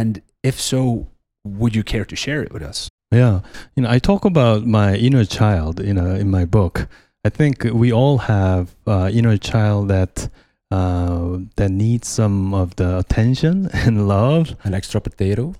And 0.00 0.22
if 0.42 0.58
so, 0.58 1.08
would 1.44 1.76
you 1.76 1.84
care 1.84 2.06
to 2.06 2.16
share 2.16 2.42
it 2.42 2.50
with 2.50 2.62
us? 2.62 2.88
Yeah, 3.10 3.40
you 3.76 3.82
know, 3.82 3.90
I 3.90 3.98
talk 3.98 4.24
about 4.24 4.64
my 4.64 4.94
inner 4.96 5.26
child, 5.26 5.84
you 5.84 5.92
know, 5.92 6.14
in 6.14 6.30
my 6.30 6.46
book. 6.46 6.88
I 7.26 7.28
think 7.28 7.64
we 7.64 7.92
all 7.92 8.18
have 8.18 8.74
uh, 8.86 9.10
inner 9.12 9.36
child 9.36 9.88
that 9.88 10.30
uh, 10.70 11.40
that 11.56 11.70
needs 11.70 12.08
some 12.08 12.54
of 12.54 12.74
the 12.76 12.98
attention 12.98 13.68
and 13.84 14.08
love. 14.08 14.56
An 14.64 14.72
extra 14.72 15.00
potato. 15.00 15.54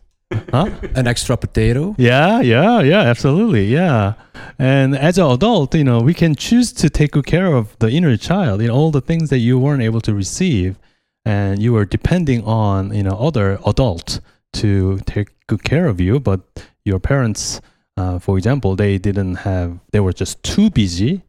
Huh? 0.50 0.70
An 0.94 1.06
extra 1.06 1.36
potato. 1.36 1.94
Yeah, 1.98 2.40
yeah, 2.40 2.80
yeah, 2.80 3.02
absolutely, 3.02 3.66
yeah. 3.66 4.14
And 4.58 4.96
as 4.96 5.18
an 5.18 5.30
adult, 5.30 5.74
you 5.74 5.84
know, 5.84 6.00
we 6.00 6.14
can 6.14 6.34
choose 6.34 6.72
to 6.72 6.88
take 6.88 7.10
good 7.12 7.26
care 7.26 7.52
of 7.52 7.76
the 7.80 7.90
inner 7.90 8.16
child, 8.16 8.62
you 8.62 8.68
know, 8.68 8.74
all 8.74 8.90
the 8.90 9.02
things 9.02 9.28
that 9.28 9.40
you 9.40 9.58
weren't 9.58 9.82
able 9.82 10.00
to 10.00 10.14
receive, 10.14 10.78
and 11.24 11.62
you 11.62 11.72
were 11.72 11.84
depending 11.84 12.44
on, 12.44 12.94
you 12.94 13.02
know, 13.02 13.16
other 13.16 13.58
adults 13.66 14.20
to 14.54 14.98
take 15.06 15.28
good 15.46 15.64
care 15.64 15.86
of 15.86 16.00
you, 16.00 16.20
but 16.20 16.40
your 16.84 16.98
parents, 16.98 17.60
uh, 17.96 18.18
for 18.18 18.36
example, 18.36 18.76
they 18.76 18.98
didn't 18.98 19.36
have, 19.36 19.78
they 19.92 20.00
were 20.00 20.12
just 20.12 20.42
too 20.42 20.70
busy, 20.70 21.22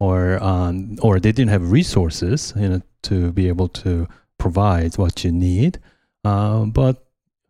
or 0.00 0.42
um, 0.42 0.96
or 1.02 1.18
they 1.18 1.32
didn't 1.32 1.50
have 1.50 1.72
resources, 1.72 2.52
you 2.56 2.68
know, 2.68 2.82
to 3.02 3.32
be 3.32 3.48
able 3.48 3.68
to 3.68 4.06
provide 4.38 4.96
what 4.96 5.24
you 5.24 5.32
need. 5.32 5.78
Uh, 6.24 6.64
but 6.66 7.04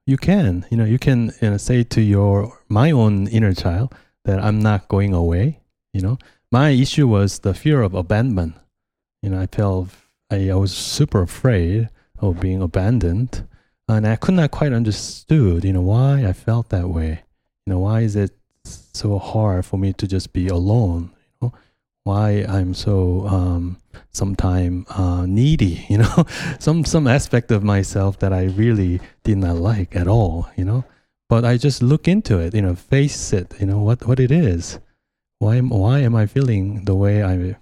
you 0.07 0.16
can, 0.16 0.64
you 0.70 0.76
know, 0.76 0.84
you 0.84 0.99
can 0.99 1.32
you 1.42 1.51
know, 1.51 1.57
say 1.57 1.82
to 1.84 2.01
your 2.01 2.59
my 2.68 2.90
own 2.90 3.28
inner 3.28 3.53
child 3.53 3.94
that 4.24 4.42
I'm 4.42 4.61
not 4.61 4.88
going 4.88 5.12
away. 5.12 5.61
You 5.92 6.01
know, 6.01 6.18
my 6.51 6.70
issue 6.70 7.07
was 7.07 7.40
the 7.40 7.55
fear 7.55 7.82
of 7.82 7.94
abandonment. 7.94 8.55
You 9.22 9.30
know, 9.30 9.40
I 9.40 9.46
felt 9.46 9.90
I, 10.31 10.51
I 10.51 10.55
was 10.55 10.76
super 10.76 11.22
afraid 11.22 11.89
of 12.18 12.41
being 12.41 12.62
abandoned, 12.62 13.47
and 13.89 14.07
I 14.07 14.16
could 14.16 14.35
not 14.35 14.51
quite 14.51 14.72
understood, 14.72 15.64
you 15.64 15.72
know, 15.72 15.83
why 15.83 16.26
I 16.26 16.33
felt 16.33 16.68
that 16.70 16.89
way. 16.89 17.22
You 17.66 17.74
know, 17.74 17.79
why 17.81 18.01
is 18.01 18.16
it 18.16 18.33
so 18.64 19.18
hard 19.18 19.64
for 19.64 19.79
me 19.79 19.93
to 19.95 20.07
just 20.07 20.33
be 20.33 20.49
alone? 20.49 21.11
You 21.41 21.49
know, 21.49 21.53
why 22.05 22.45
I'm 22.49 22.74
so 22.74 23.26
um, 23.29 23.79
sometime 24.11 24.87
uh, 24.91 25.26
needy. 25.26 25.87
You 25.89 25.99
know, 25.99 26.24
some 26.59 26.85
some 26.85 27.07
aspect 27.07 27.51
of 27.51 27.62
myself 27.62 28.18
that 28.18 28.33
I 28.33 28.45
really 28.45 29.01
did 29.24 29.39
not 29.39 29.57
like 29.57 29.97
at 29.97 30.09
all. 30.09 30.49
You 30.57 30.64
know, 30.64 30.85
but 31.29 31.45
I 31.45 31.57
just 31.57 31.83
look 31.83 32.09
into 32.09 32.39
it. 32.39 32.55
You 32.55 32.62
know, 32.62 32.74
face 32.74 33.33
it. 33.33 33.55
You 33.61 33.66
know 33.66 33.81
what 33.81 34.07
what 34.07 34.20
it 34.20 34.31
is. 34.31 34.81
Why 35.39 35.57
am 35.57 35.70
why 35.70 36.01
am 36.01 36.14
I 36.14 36.26
feeling 36.26 36.85
the 36.85 36.95
way 36.95 37.22
I 37.22 37.57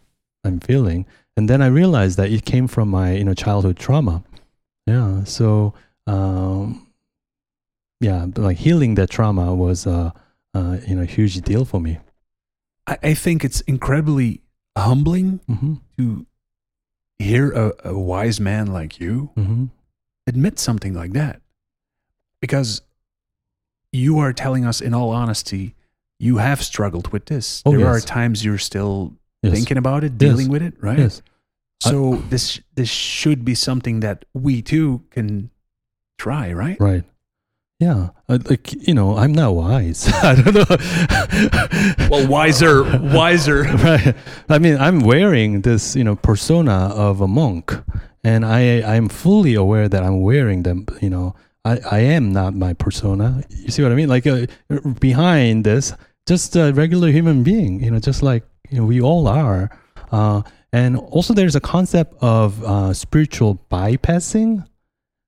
I'm 0.44 0.60
feeling? 0.60 1.06
And 1.36 1.48
then 1.50 1.60
I 1.60 1.66
realized 1.66 2.16
that 2.18 2.30
it 2.30 2.44
came 2.44 2.66
from 2.66 2.88
my 2.88 3.12
you 3.12 3.24
know 3.24 3.34
childhood 3.34 3.76
trauma. 3.78 4.22
Yeah. 4.86 5.24
So 5.24 5.74
um, 6.06 6.86
yeah, 8.00 8.26
like 8.36 8.58
healing 8.58 8.94
that 8.96 9.10
trauma 9.10 9.54
was 9.54 9.86
a 9.86 10.14
uh, 10.54 10.58
uh, 10.58 10.76
you 10.86 10.94
know 10.96 11.02
a 11.02 11.06
huge 11.06 11.40
deal 11.42 11.64
for 11.64 11.80
me. 11.80 11.98
I, 12.86 12.98
I 13.02 13.14
think 13.14 13.44
it's 13.44 13.60
incredibly 13.62 14.42
humbling 14.76 15.40
Mm-hmm. 15.48 15.74
to 15.98 16.26
hear 17.18 17.50
a, 17.52 17.72
a 17.84 17.98
wise 17.98 18.38
man 18.40 18.66
like 18.72 19.00
you 19.00 19.30
Mm-hmm. 19.36 19.64
admit 20.26 20.58
something 20.58 20.92
like 20.94 21.12
that 21.12 21.40
because 22.40 22.82
you 23.92 24.18
are 24.18 24.32
telling 24.34 24.64
us 24.66 24.80
in 24.82 24.92
all 24.92 25.10
honesty 25.10 25.74
you 26.18 26.36
have 26.38 26.62
struggled 26.62 27.08
with 27.12 27.26
this 27.26 27.62
Oh, 27.64 27.72
there 27.76 27.86
are 27.88 28.00
times 28.00 28.44
you're 28.44 28.58
still 28.58 29.14
Yes. 29.42 29.54
thinking 29.54 29.76
about 29.78 30.02
it 30.04 30.12
Yes. 30.12 30.18
dealing 30.18 30.48
with 30.48 30.62
it 30.62 30.74
right 30.80 30.98
Yes. 30.98 31.22
so 31.80 32.22
this 32.30 32.60
this 32.74 32.88
should 32.88 33.44
be 33.44 33.54
something 33.54 34.00
that 34.00 34.24
we 34.34 34.62
too 34.62 35.02
can 35.10 35.50
try 36.18 36.52
right 36.52 36.78
Right. 36.80 37.04
Yeah. 37.78 38.08
Like 38.26 38.72
you 38.88 38.94
know, 38.94 39.18
I'm 39.18 39.32
not 39.32 39.52
wise. 39.54 40.08
I 40.24 40.34
don't 40.34 40.54
know. 40.56 42.08
well 42.10 42.26
wiser 42.26 42.82
wiser 43.12 43.62
right. 43.84 44.16
I 44.48 44.58
mean, 44.58 44.78
I'm 44.78 45.00
wearing 45.00 45.60
this, 45.60 45.94
you 45.94 46.02
know, 46.02 46.16
persona 46.16 46.88
of 46.96 47.20
a 47.20 47.28
monk, 47.28 47.76
and 48.24 48.46
I 48.46 48.80
I'm 48.80 49.08
fully 49.10 49.54
aware 49.54 49.88
that 49.88 50.02
I'm 50.02 50.22
wearing 50.22 50.62
them. 50.62 50.86
You 51.02 51.10
know, 51.10 51.34
I 51.66 51.78
I 51.90 51.98
am 52.16 52.32
not 52.32 52.54
my 52.54 52.72
persona. 52.72 53.44
You 53.50 53.68
see 53.70 53.82
what 53.82 53.92
I 53.92 53.94
mean? 53.94 54.08
Like 54.08 54.26
uh, 54.26 54.46
behind 54.98 55.64
this, 55.64 55.92
just 56.26 56.56
a 56.56 56.72
regular 56.72 57.10
human 57.10 57.42
being. 57.42 57.82
You 57.84 57.90
know, 57.90 57.98
just 58.00 58.22
like 58.22 58.44
you 58.70 58.78
know, 58.78 58.84
we 58.84 59.00
all 59.00 59.28
are. 59.28 59.70
Uh, 60.10 60.42
and 60.72 60.96
also, 60.96 61.34
there's 61.34 61.56
a 61.56 61.60
concept 61.60 62.14
of 62.20 62.62
uh, 62.62 62.92
spiritual 62.92 63.60
bypassing. 63.70 64.66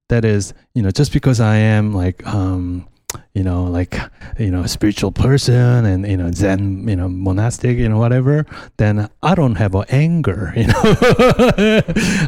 That 0.08 0.24
is, 0.24 0.54
you 0.74 0.82
know, 0.82 0.90
just 0.90 1.12
because 1.12 1.40
I 1.40 1.56
am 1.56 1.94
like 1.94 2.26
um, 2.26 2.88
you 3.32 3.42
know, 3.42 3.64
like, 3.64 3.96
you 4.38 4.50
know, 4.50 4.66
spiritual 4.66 5.12
person 5.12 5.86
and, 5.86 6.06
you 6.06 6.16
know, 6.16 6.30
Zen, 6.30 6.86
you 6.86 6.96
know, 6.96 7.08
monastic, 7.08 7.78
you 7.78 7.88
know, 7.88 7.98
whatever, 7.98 8.44
then 8.76 9.08
I 9.22 9.34
don't 9.34 9.54
have 9.54 9.74
a 9.74 9.84
anger, 9.88 10.52
you 10.56 10.66
know, 10.66 10.82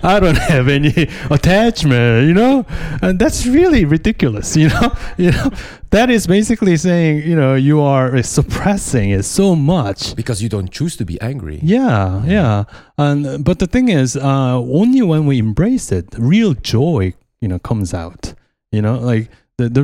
I 0.03 0.18
don't 0.20 0.39
have 0.39 0.68
any 0.68 1.09
attachment, 1.31 2.28
you 2.28 2.35
know, 2.35 2.64
and 3.03 3.18
that's 3.18 3.47
really 3.47 3.85
ridiculous, 3.85 4.57
you 4.62 4.68
know, 4.68 4.97
you 5.18 5.33
know, 5.33 5.51
that 5.91 6.09
is 6.09 6.26
basically 6.26 6.76
saying, 6.76 7.28
you 7.28 7.37
know, 7.37 7.55
you 7.55 7.81
are 7.81 8.22
suppressing 8.22 9.11
it 9.11 9.24
so 9.24 9.55
much. 9.57 10.14
Because 10.14 10.43
you 10.43 10.49
don't 10.49 10.70
choose 10.70 10.97
to 10.97 11.05
be 11.05 11.20
angry. 11.20 11.59
Yeah, 11.62 12.24
yeah. 12.24 12.64
And 12.97 13.45
but 13.45 13.59
the 13.59 13.66
thing 13.66 13.89
is, 13.89 14.16
uh, 14.16 14.57
only 14.57 15.03
when 15.03 15.26
we 15.26 15.39
embrace 15.39 15.91
it, 15.91 16.07
real 16.16 16.55
joy, 16.55 17.14
you 17.41 17.49
know, 17.49 17.59
comes 17.59 17.93
out. 17.93 18.35
You 18.70 18.83
know, 18.83 18.99
like 19.01 19.31
the, 19.69 19.69
the 19.69 19.83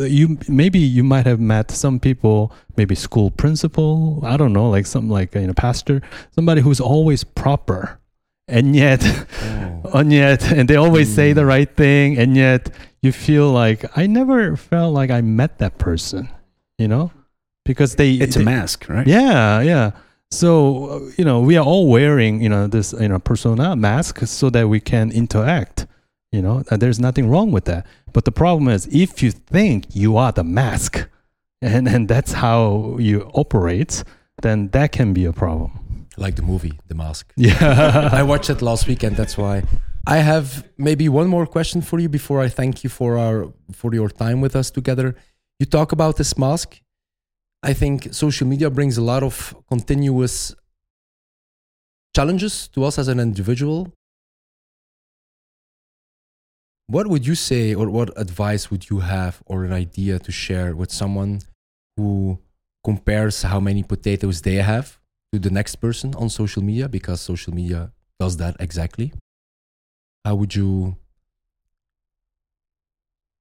the 0.00 0.10
you 0.10 0.38
maybe 0.48 0.78
you 0.78 1.02
might 1.04 1.26
have 1.26 1.40
met 1.40 1.70
some 1.70 1.98
people, 2.00 2.52
maybe 2.76 2.94
school 2.94 3.30
principal, 3.30 4.20
I 4.24 4.36
don't 4.36 4.52
know, 4.52 4.70
like 4.70 4.86
some 4.86 5.08
like 5.18 5.34
you 5.34 5.46
know 5.46 5.54
pastor, 5.54 6.00
somebody 6.34 6.60
who's 6.60 6.80
always 6.80 7.24
proper, 7.24 7.98
and 8.48 8.74
yet, 8.76 9.02
Oh. 9.84 9.90
and 10.00 10.12
yet, 10.12 10.52
and 10.52 10.68
they 10.68 10.76
always 10.76 11.08
say 11.14 11.32
the 11.32 11.42
Mm. 11.42 11.48
right 11.54 11.76
thing, 11.76 12.18
and 12.18 12.36
yet 12.36 12.70
you 13.02 13.12
feel 13.12 13.50
like 13.50 13.84
I 13.98 14.06
never 14.06 14.56
felt 14.56 14.92
like 14.94 15.10
I 15.10 15.20
met 15.22 15.58
that 15.58 15.78
person. 15.78 16.28
You 16.78 16.88
know, 16.88 17.10
because 17.64 17.94
they 17.96 18.12
it's 18.20 18.36
a 18.36 18.42
mask 18.44 18.86
right 18.88 19.06
yeah, 19.06 19.62
yeah. 19.62 19.90
So 20.30 21.08
you 21.16 21.24
know, 21.24 21.40
we 21.40 21.56
are 21.56 21.64
all 21.64 21.88
wearing 21.88 22.42
you 22.42 22.48
know 22.50 22.66
this 22.68 22.92
you 23.00 23.08
know 23.08 23.18
persona 23.18 23.76
mask 23.76 24.26
so 24.26 24.50
that 24.50 24.68
we 24.68 24.80
can 24.80 25.10
interact. 25.10 25.86
You 26.36 26.42
know, 26.42 26.62
uh, 26.70 26.76
there's 26.76 27.00
nothing 27.08 27.26
wrong 27.32 27.50
with 27.56 27.64
that. 27.64 27.86
But 28.12 28.24
the 28.24 28.32
problem 28.42 28.68
is, 28.68 28.86
if 28.92 29.22
you 29.22 29.30
think 29.30 29.76
you 30.02 30.16
are 30.22 30.32
the 30.32 30.44
mask, 30.44 31.08
and 31.62 31.88
and 31.88 32.08
that's 32.08 32.32
how 32.44 32.96
you 32.98 33.16
operate, 33.42 34.04
then 34.42 34.68
that 34.76 34.92
can 34.92 35.12
be 35.12 35.24
a 35.24 35.32
problem. 35.32 35.70
Like 36.18 36.36
the 36.36 36.42
movie, 36.42 36.78
The 36.88 36.94
Mask. 36.94 37.32
Yeah. 37.36 38.10
I 38.20 38.22
watched 38.22 38.50
it 38.50 38.62
last 38.62 38.86
weekend. 38.86 39.16
That's 39.16 39.36
why 39.36 39.62
I 40.06 40.18
have 40.18 40.46
maybe 40.78 41.08
one 41.08 41.28
more 41.28 41.46
question 41.46 41.82
for 41.82 41.98
you 41.98 42.08
before 42.08 42.40
I 42.40 42.48
thank 42.48 42.84
you 42.84 42.90
for 42.90 43.18
our 43.18 43.52
for 43.72 43.94
your 43.94 44.08
time 44.08 44.40
with 44.40 44.54
us 44.56 44.70
together. 44.70 45.08
You 45.58 45.66
talk 45.66 45.92
about 45.92 46.16
this 46.16 46.38
mask. 46.38 46.80
I 47.62 47.72
think 47.74 48.14
social 48.14 48.46
media 48.46 48.70
brings 48.70 48.96
a 48.98 49.02
lot 49.02 49.22
of 49.22 49.54
continuous 49.68 50.54
challenges 52.14 52.68
to 52.68 52.84
us 52.84 52.98
as 52.98 53.08
an 53.08 53.20
individual. 53.20 53.92
What 56.88 57.08
would 57.08 57.26
you 57.26 57.34
say, 57.34 57.74
or 57.74 57.90
what 57.90 58.10
advice 58.16 58.70
would 58.70 58.88
you 58.90 59.00
have, 59.00 59.42
or 59.46 59.64
an 59.64 59.72
idea 59.72 60.18
to 60.20 60.30
share 60.30 60.76
with 60.76 60.92
someone 60.92 61.40
who 61.96 62.38
compares 62.84 63.42
how 63.42 63.58
many 63.58 63.82
potatoes 63.82 64.42
they 64.42 64.56
have 64.56 64.98
to 65.32 65.40
the 65.40 65.50
next 65.50 65.76
person 65.76 66.14
on 66.14 66.28
social 66.28 66.62
media? 66.62 66.88
Because 66.88 67.20
social 67.20 67.52
media 67.52 67.92
does 68.20 68.36
that 68.36 68.56
exactly. 68.60 69.12
How 70.24 70.36
would 70.36 70.54
you 70.54 70.96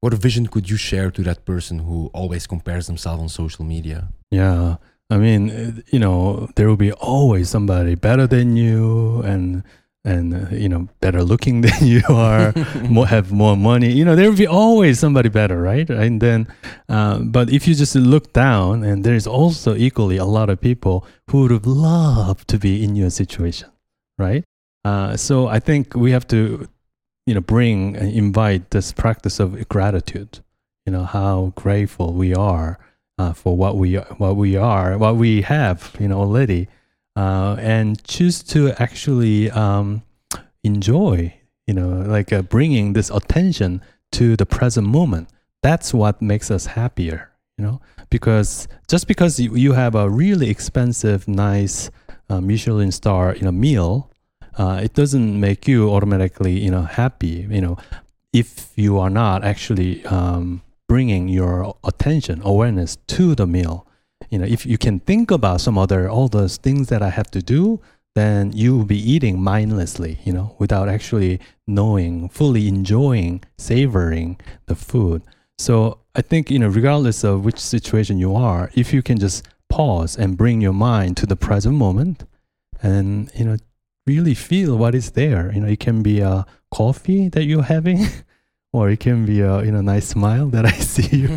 what 0.01 0.13
vision 0.13 0.45
could 0.45 0.69
you 0.69 0.77
share 0.77 1.09
to 1.09 1.23
that 1.23 1.45
person 1.45 1.79
who 1.79 2.11
always 2.13 2.45
compares 2.45 2.85
themselves 2.85 3.21
on 3.23 3.27
social 3.27 3.65
media? 3.65 4.09
Yeah. 4.29 4.77
I 5.09 5.17
mean, 5.17 5.83
you 5.91 5.97
know, 5.97 6.47
there 6.55 6.67
will 6.67 6.77
be 6.77 6.91
always 6.91 7.49
somebody 7.49 7.95
better 7.95 8.27
than 8.27 8.55
you 8.55 9.21
and 9.23 9.63
and 10.05 10.33
uh, 10.33 10.55
you 10.55 10.69
know 10.69 10.87
better 11.01 11.23
looking 11.23 11.61
than 11.65 11.85
you 11.85 12.01
are 12.09 12.53
more, 12.89 13.07
have 13.07 13.31
more 13.31 13.57
money. 13.57 13.91
You 13.91 14.05
know 14.05 14.15
there 14.15 14.29
will 14.29 14.37
be 14.37 14.47
always 14.47 14.99
somebody 14.99 15.29
better 15.29 15.61
right? 15.61 15.89
And 15.89 16.21
then 16.21 16.47
uh, 16.87 17.19
but 17.19 17.49
if 17.49 17.67
you 17.67 17.75
just 17.75 17.95
look 17.95 18.31
down 18.31 18.83
and 18.83 19.03
there's 19.03 19.27
also 19.27 19.75
equally 19.75 20.17
a 20.17 20.25
lot 20.25 20.49
of 20.49 20.61
people 20.61 21.05
who 21.29 21.41
would 21.41 21.51
have 21.51 21.65
loved 21.65 22.47
to 22.49 22.57
be 22.59 22.83
in 22.83 22.95
your 22.95 23.09
situation 23.09 23.69
right? 24.17 24.43
Uh, 24.85 25.17
so 25.17 25.47
i 25.47 25.59
think 25.59 25.95
we 25.95 26.11
have 26.11 26.27
to 26.27 26.67
you 27.25 27.33
know 27.33 27.41
bring 27.41 27.95
and 27.95 28.11
invite 28.13 28.69
this 28.71 28.91
practice 28.93 29.39
of 29.39 29.67
gratitude. 29.67 30.39
You 30.85 30.93
know 30.93 31.03
how 31.03 31.53
grateful 31.55 32.13
we 32.13 32.35
are 32.35 32.77
uh, 33.17 33.33
for 33.33 33.57
what 33.57 33.77
we 33.77 33.95
what 33.95 34.35
we 34.35 34.55
are 34.55 34.97
what 34.97 35.15
we 35.15 35.41
have 35.41 35.95
you 35.99 36.07
know 36.07 36.19
already 36.19 36.67
uh, 37.15 37.55
and 37.59 38.03
choose 38.03 38.43
to 38.43 38.71
actually 38.81 39.49
um, 39.51 40.03
enjoy 40.63 41.33
you 41.67 41.73
know 41.73 41.89
like 42.07 42.33
uh, 42.33 42.41
bringing 42.41 42.93
this 42.93 43.09
attention 43.09 43.81
to 44.11 44.35
the 44.35 44.45
present 44.45 44.87
moment. 44.87 45.29
That's 45.63 45.93
what 45.93 46.21
makes 46.21 46.51
us 46.51 46.67
happier 46.67 47.31
you 47.57 47.65
know? 47.65 47.81
Because 48.09 48.67
just 48.87 49.07
because 49.07 49.39
you, 49.39 49.55
you 49.55 49.73
have 49.73 49.95
a 49.95 50.09
really 50.09 50.49
expensive 50.49 51.27
nice 51.27 51.89
uh, 52.29 52.41
michelin 52.41 52.91
star 52.91 53.35
you 53.35 53.43
know 53.43 53.51
meal 53.51 54.11
uh, 54.57 54.79
it 54.81 54.93
doesn't 54.93 55.39
make 55.39 55.67
you 55.67 55.89
automatically 55.89 56.59
you 56.59 56.71
know 56.71 56.83
happy 56.83 57.47
you 57.49 57.61
know? 57.61 57.77
If 58.33 58.71
you 58.75 58.99
are 58.99 59.09
not 59.09 59.45
actually 59.45 60.05
um, 60.05 60.61
bringing 60.87 61.29
your 61.29 61.75
attention 61.83 62.41
awareness 62.43 62.97
to 63.07 63.35
the 63.35 63.47
meal 63.47 63.87
you 64.29 64.37
know 64.37 64.45
if 64.45 64.65
you 64.65 64.77
can 64.77 64.99
think 64.99 65.31
about 65.31 65.61
some 65.61 65.77
other 65.77 66.09
all 66.09 66.27
those 66.27 66.57
things 66.57 66.87
that 66.89 67.01
i 67.01 67.09
have 67.09 67.29
to 67.29 67.41
do 67.41 67.79
then 68.15 68.51
you 68.53 68.75
will 68.75 68.85
be 68.85 69.11
eating 69.11 69.41
mindlessly 69.41 70.19
you 70.23 70.31
know 70.31 70.55
without 70.59 70.87
actually 70.87 71.39
knowing 71.67 72.29
fully 72.29 72.67
enjoying 72.67 73.41
savoring 73.57 74.37
the 74.67 74.75
food 74.75 75.21
so 75.57 75.99
i 76.15 76.21
think 76.21 76.49
you 76.49 76.59
know 76.59 76.67
regardless 76.67 77.23
of 77.23 77.43
which 77.45 77.59
situation 77.59 78.17
you 78.17 78.35
are 78.35 78.71
if 78.73 78.93
you 78.93 79.01
can 79.01 79.19
just 79.19 79.45
pause 79.69 80.15
and 80.17 80.37
bring 80.37 80.61
your 80.61 80.73
mind 80.73 81.17
to 81.17 81.25
the 81.25 81.35
present 81.35 81.75
moment 81.75 82.23
and 82.81 83.31
you 83.35 83.43
know 83.43 83.57
really 84.07 84.35
feel 84.35 84.77
what 84.77 84.95
is 84.95 85.11
there. 85.11 85.51
You 85.53 85.61
know, 85.61 85.67
it 85.67 85.79
can 85.79 86.03
be 86.03 86.19
a 86.19 86.45
coffee 86.71 87.29
that 87.29 87.45
you're 87.45 87.63
having, 87.63 88.05
or 88.75 88.89
it 88.89 88.99
can 88.99 89.25
be 89.25 89.41
a 89.41 89.63
you 89.63 89.71
know 89.71 89.81
nice 89.81 90.07
smile 90.07 90.47
that 90.47 90.65
I 90.65 90.71
see 90.93 91.15
you, 91.15 91.29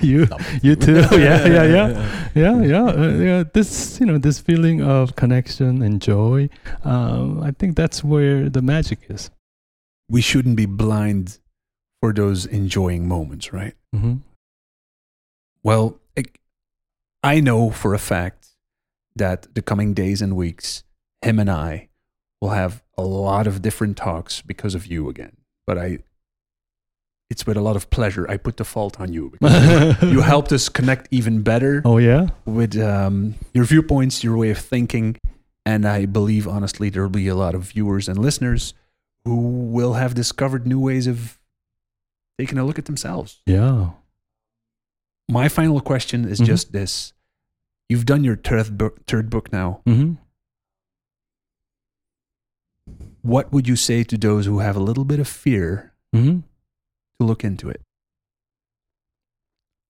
you, 0.00 0.28
you 0.62 0.76
too. 0.76 0.94
yeah, 1.12 1.46
yeah, 1.46 1.64
yeah, 1.64 1.88
yeah, 2.34 2.62
yeah, 2.62 2.84
uh, 2.84 3.08
yeah. 3.28 3.44
This 3.52 3.98
you 4.00 4.06
know 4.06 4.18
this 4.18 4.38
feeling 4.38 4.82
of 4.82 5.16
connection 5.16 5.82
and 5.82 6.00
joy. 6.00 6.48
Um, 6.84 7.42
I 7.42 7.50
think 7.50 7.76
that's 7.76 8.04
where 8.04 8.48
the 8.48 8.62
magic 8.62 9.00
is. 9.08 9.30
We 10.08 10.20
shouldn't 10.20 10.56
be 10.56 10.66
blind 10.66 11.38
for 12.00 12.12
those 12.12 12.46
enjoying 12.46 13.08
moments, 13.08 13.52
right? 13.52 13.74
Mm-hmm. 13.94 14.16
Well, 15.62 15.98
I 17.24 17.40
know 17.40 17.70
for 17.70 17.94
a 17.94 17.98
fact 17.98 18.48
that 19.16 19.54
the 19.54 19.62
coming 19.62 19.94
days 19.94 20.20
and 20.20 20.36
weeks 20.36 20.84
him 21.22 21.38
and 21.38 21.50
I 21.50 21.88
will 22.38 22.50
have 22.50 22.82
a 22.98 23.02
lot 23.02 23.46
of 23.46 23.62
different 23.62 23.96
talks 23.96 24.42
because 24.42 24.74
of 24.74 24.84
you 24.86 25.08
again. 25.08 25.38
But 25.66 25.78
I, 25.78 25.98
it's 27.30 27.46
with 27.46 27.56
a 27.56 27.60
lot 27.60 27.76
of 27.76 27.90
pleasure. 27.90 28.28
I 28.28 28.36
put 28.36 28.56
the 28.56 28.64
fault 28.64 29.00
on 29.00 29.12
you 29.12 29.30
because 29.30 30.02
you 30.02 30.20
helped 30.32 30.52
us 30.52 30.68
connect 30.68 31.08
even 31.10 31.42
better. 31.42 31.82
Oh 31.84 31.98
yeah, 31.98 32.28
with 32.44 32.78
um, 32.80 33.34
your 33.52 33.64
viewpoints, 33.64 34.22
your 34.22 34.36
way 34.36 34.50
of 34.50 34.58
thinking, 34.58 35.16
and 35.64 35.86
I 35.86 36.06
believe 36.06 36.46
honestly 36.46 36.90
there 36.90 37.02
will 37.02 37.10
be 37.10 37.28
a 37.28 37.34
lot 37.34 37.54
of 37.54 37.62
viewers 37.62 38.08
and 38.08 38.18
listeners 38.18 38.74
who 39.24 39.36
will 39.36 39.94
have 39.94 40.14
discovered 40.14 40.66
new 40.66 40.80
ways 40.80 41.06
of 41.06 41.38
taking 42.38 42.58
a 42.58 42.64
look 42.64 42.78
at 42.78 42.84
themselves. 42.84 43.40
Yeah. 43.46 43.90
My 45.28 45.48
final 45.48 45.80
question 45.80 46.28
is 46.28 46.38
mm-hmm. 46.38 46.46
just 46.46 46.72
this: 46.72 47.14
You've 47.88 48.06
done 48.06 48.24
your 48.24 48.36
third 48.36 48.76
book, 48.76 49.06
third 49.06 49.30
book 49.30 49.52
now. 49.52 49.80
Mm-hmm 49.86 50.14
what 53.24 53.50
would 53.52 53.66
you 53.66 53.74
say 53.74 54.04
to 54.04 54.18
those 54.18 54.44
who 54.44 54.58
have 54.58 54.76
a 54.76 54.80
little 54.80 55.04
bit 55.04 55.18
of 55.18 55.26
fear 55.26 55.92
mm-hmm. 56.14 56.40
To 57.20 57.26
look 57.26 57.44
into 57.44 57.68
it? 57.68 57.80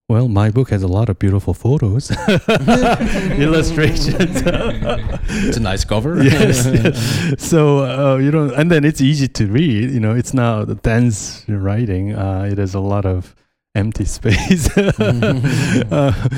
Well, 0.07 0.27
my 0.27 0.51
book 0.51 0.69
has 0.69 0.83
a 0.83 0.87
lot 0.87 1.09
of 1.09 1.17
beautiful 1.17 1.55
photos, 1.55 2.11
illustrations. 2.47 4.43
it's 4.45 5.57
a 5.57 5.59
nice 5.59 5.83
cover. 5.83 6.21
yes, 6.23 6.63
yes. 6.67 7.33
So 7.41 7.79
uh, 7.79 8.17
you 8.17 8.29
know, 8.29 8.53
and 8.53 8.69
then 8.69 8.85
it's 8.85 9.01
easy 9.01 9.27
to 9.29 9.47
read. 9.47 9.89
You 9.89 9.99
know, 9.99 10.13
it's 10.13 10.31
not 10.31 10.83
dense 10.83 11.43
writing. 11.47 12.13
Uh, 12.13 12.47
it 12.51 12.59
has 12.59 12.75
a 12.75 12.79
lot 12.79 13.07
of 13.07 13.35
empty 13.73 14.05
space. 14.05 14.69
uh, 14.77 16.29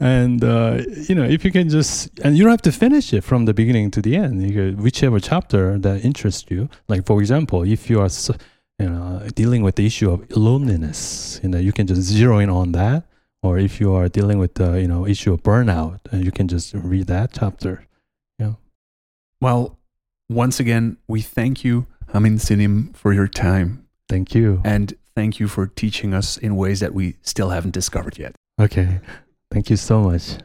and 0.00 0.42
uh, 0.42 0.82
you 1.08 1.14
know, 1.14 1.22
if 1.22 1.44
you 1.44 1.52
can 1.52 1.68
just, 1.68 2.10
and 2.24 2.36
you 2.36 2.42
don't 2.42 2.50
have 2.50 2.62
to 2.62 2.72
finish 2.72 3.12
it 3.12 3.22
from 3.22 3.44
the 3.44 3.54
beginning 3.54 3.92
to 3.92 4.02
the 4.02 4.16
end. 4.16 4.42
You 4.42 4.52
could, 4.52 4.80
whichever 4.80 5.20
chapter 5.20 5.78
that 5.78 6.04
interests 6.04 6.50
you. 6.50 6.68
Like 6.88 7.06
for 7.06 7.20
example, 7.20 7.62
if 7.62 7.88
you 7.88 8.00
are, 8.00 8.10
you 8.82 8.90
know, 8.90 9.22
dealing 9.36 9.62
with 9.62 9.76
the 9.76 9.86
issue 9.86 10.10
of 10.10 10.28
loneliness, 10.36 11.38
you 11.42 11.48
know, 11.48 11.58
you 11.58 11.72
can 11.72 11.86
just 11.86 12.02
zero 12.02 12.38
in 12.38 12.50
on 12.50 12.72
that. 12.72 13.04
Or 13.42 13.58
if 13.58 13.80
you 13.80 13.92
are 13.94 14.08
dealing 14.08 14.38
with 14.38 14.54
the, 14.54 14.80
you 14.80 14.88
know, 14.88 15.06
issue 15.06 15.32
of 15.32 15.42
burnout, 15.42 16.00
you 16.12 16.30
can 16.30 16.48
just 16.48 16.74
read 16.74 17.06
that 17.06 17.32
chapter. 17.32 17.86
Yeah. 18.38 18.54
Well, 19.40 19.78
once 20.28 20.60
again, 20.60 20.96
we 21.08 21.22
thank 21.22 21.64
you, 21.64 21.86
Haemin 22.12 22.38
Sunim, 22.38 22.94
for 22.96 23.12
your 23.12 23.28
time. 23.28 23.86
Thank 24.08 24.34
you. 24.34 24.60
And 24.64 24.94
thank 25.16 25.40
you 25.40 25.48
for 25.48 25.66
teaching 25.66 26.14
us 26.14 26.36
in 26.36 26.56
ways 26.56 26.80
that 26.80 26.94
we 26.94 27.16
still 27.22 27.50
haven't 27.50 27.74
discovered 27.74 28.18
yet. 28.18 28.34
Okay. 28.60 29.00
Thank 29.50 29.70
you 29.70 29.76
so 29.76 30.02
much. 30.02 30.38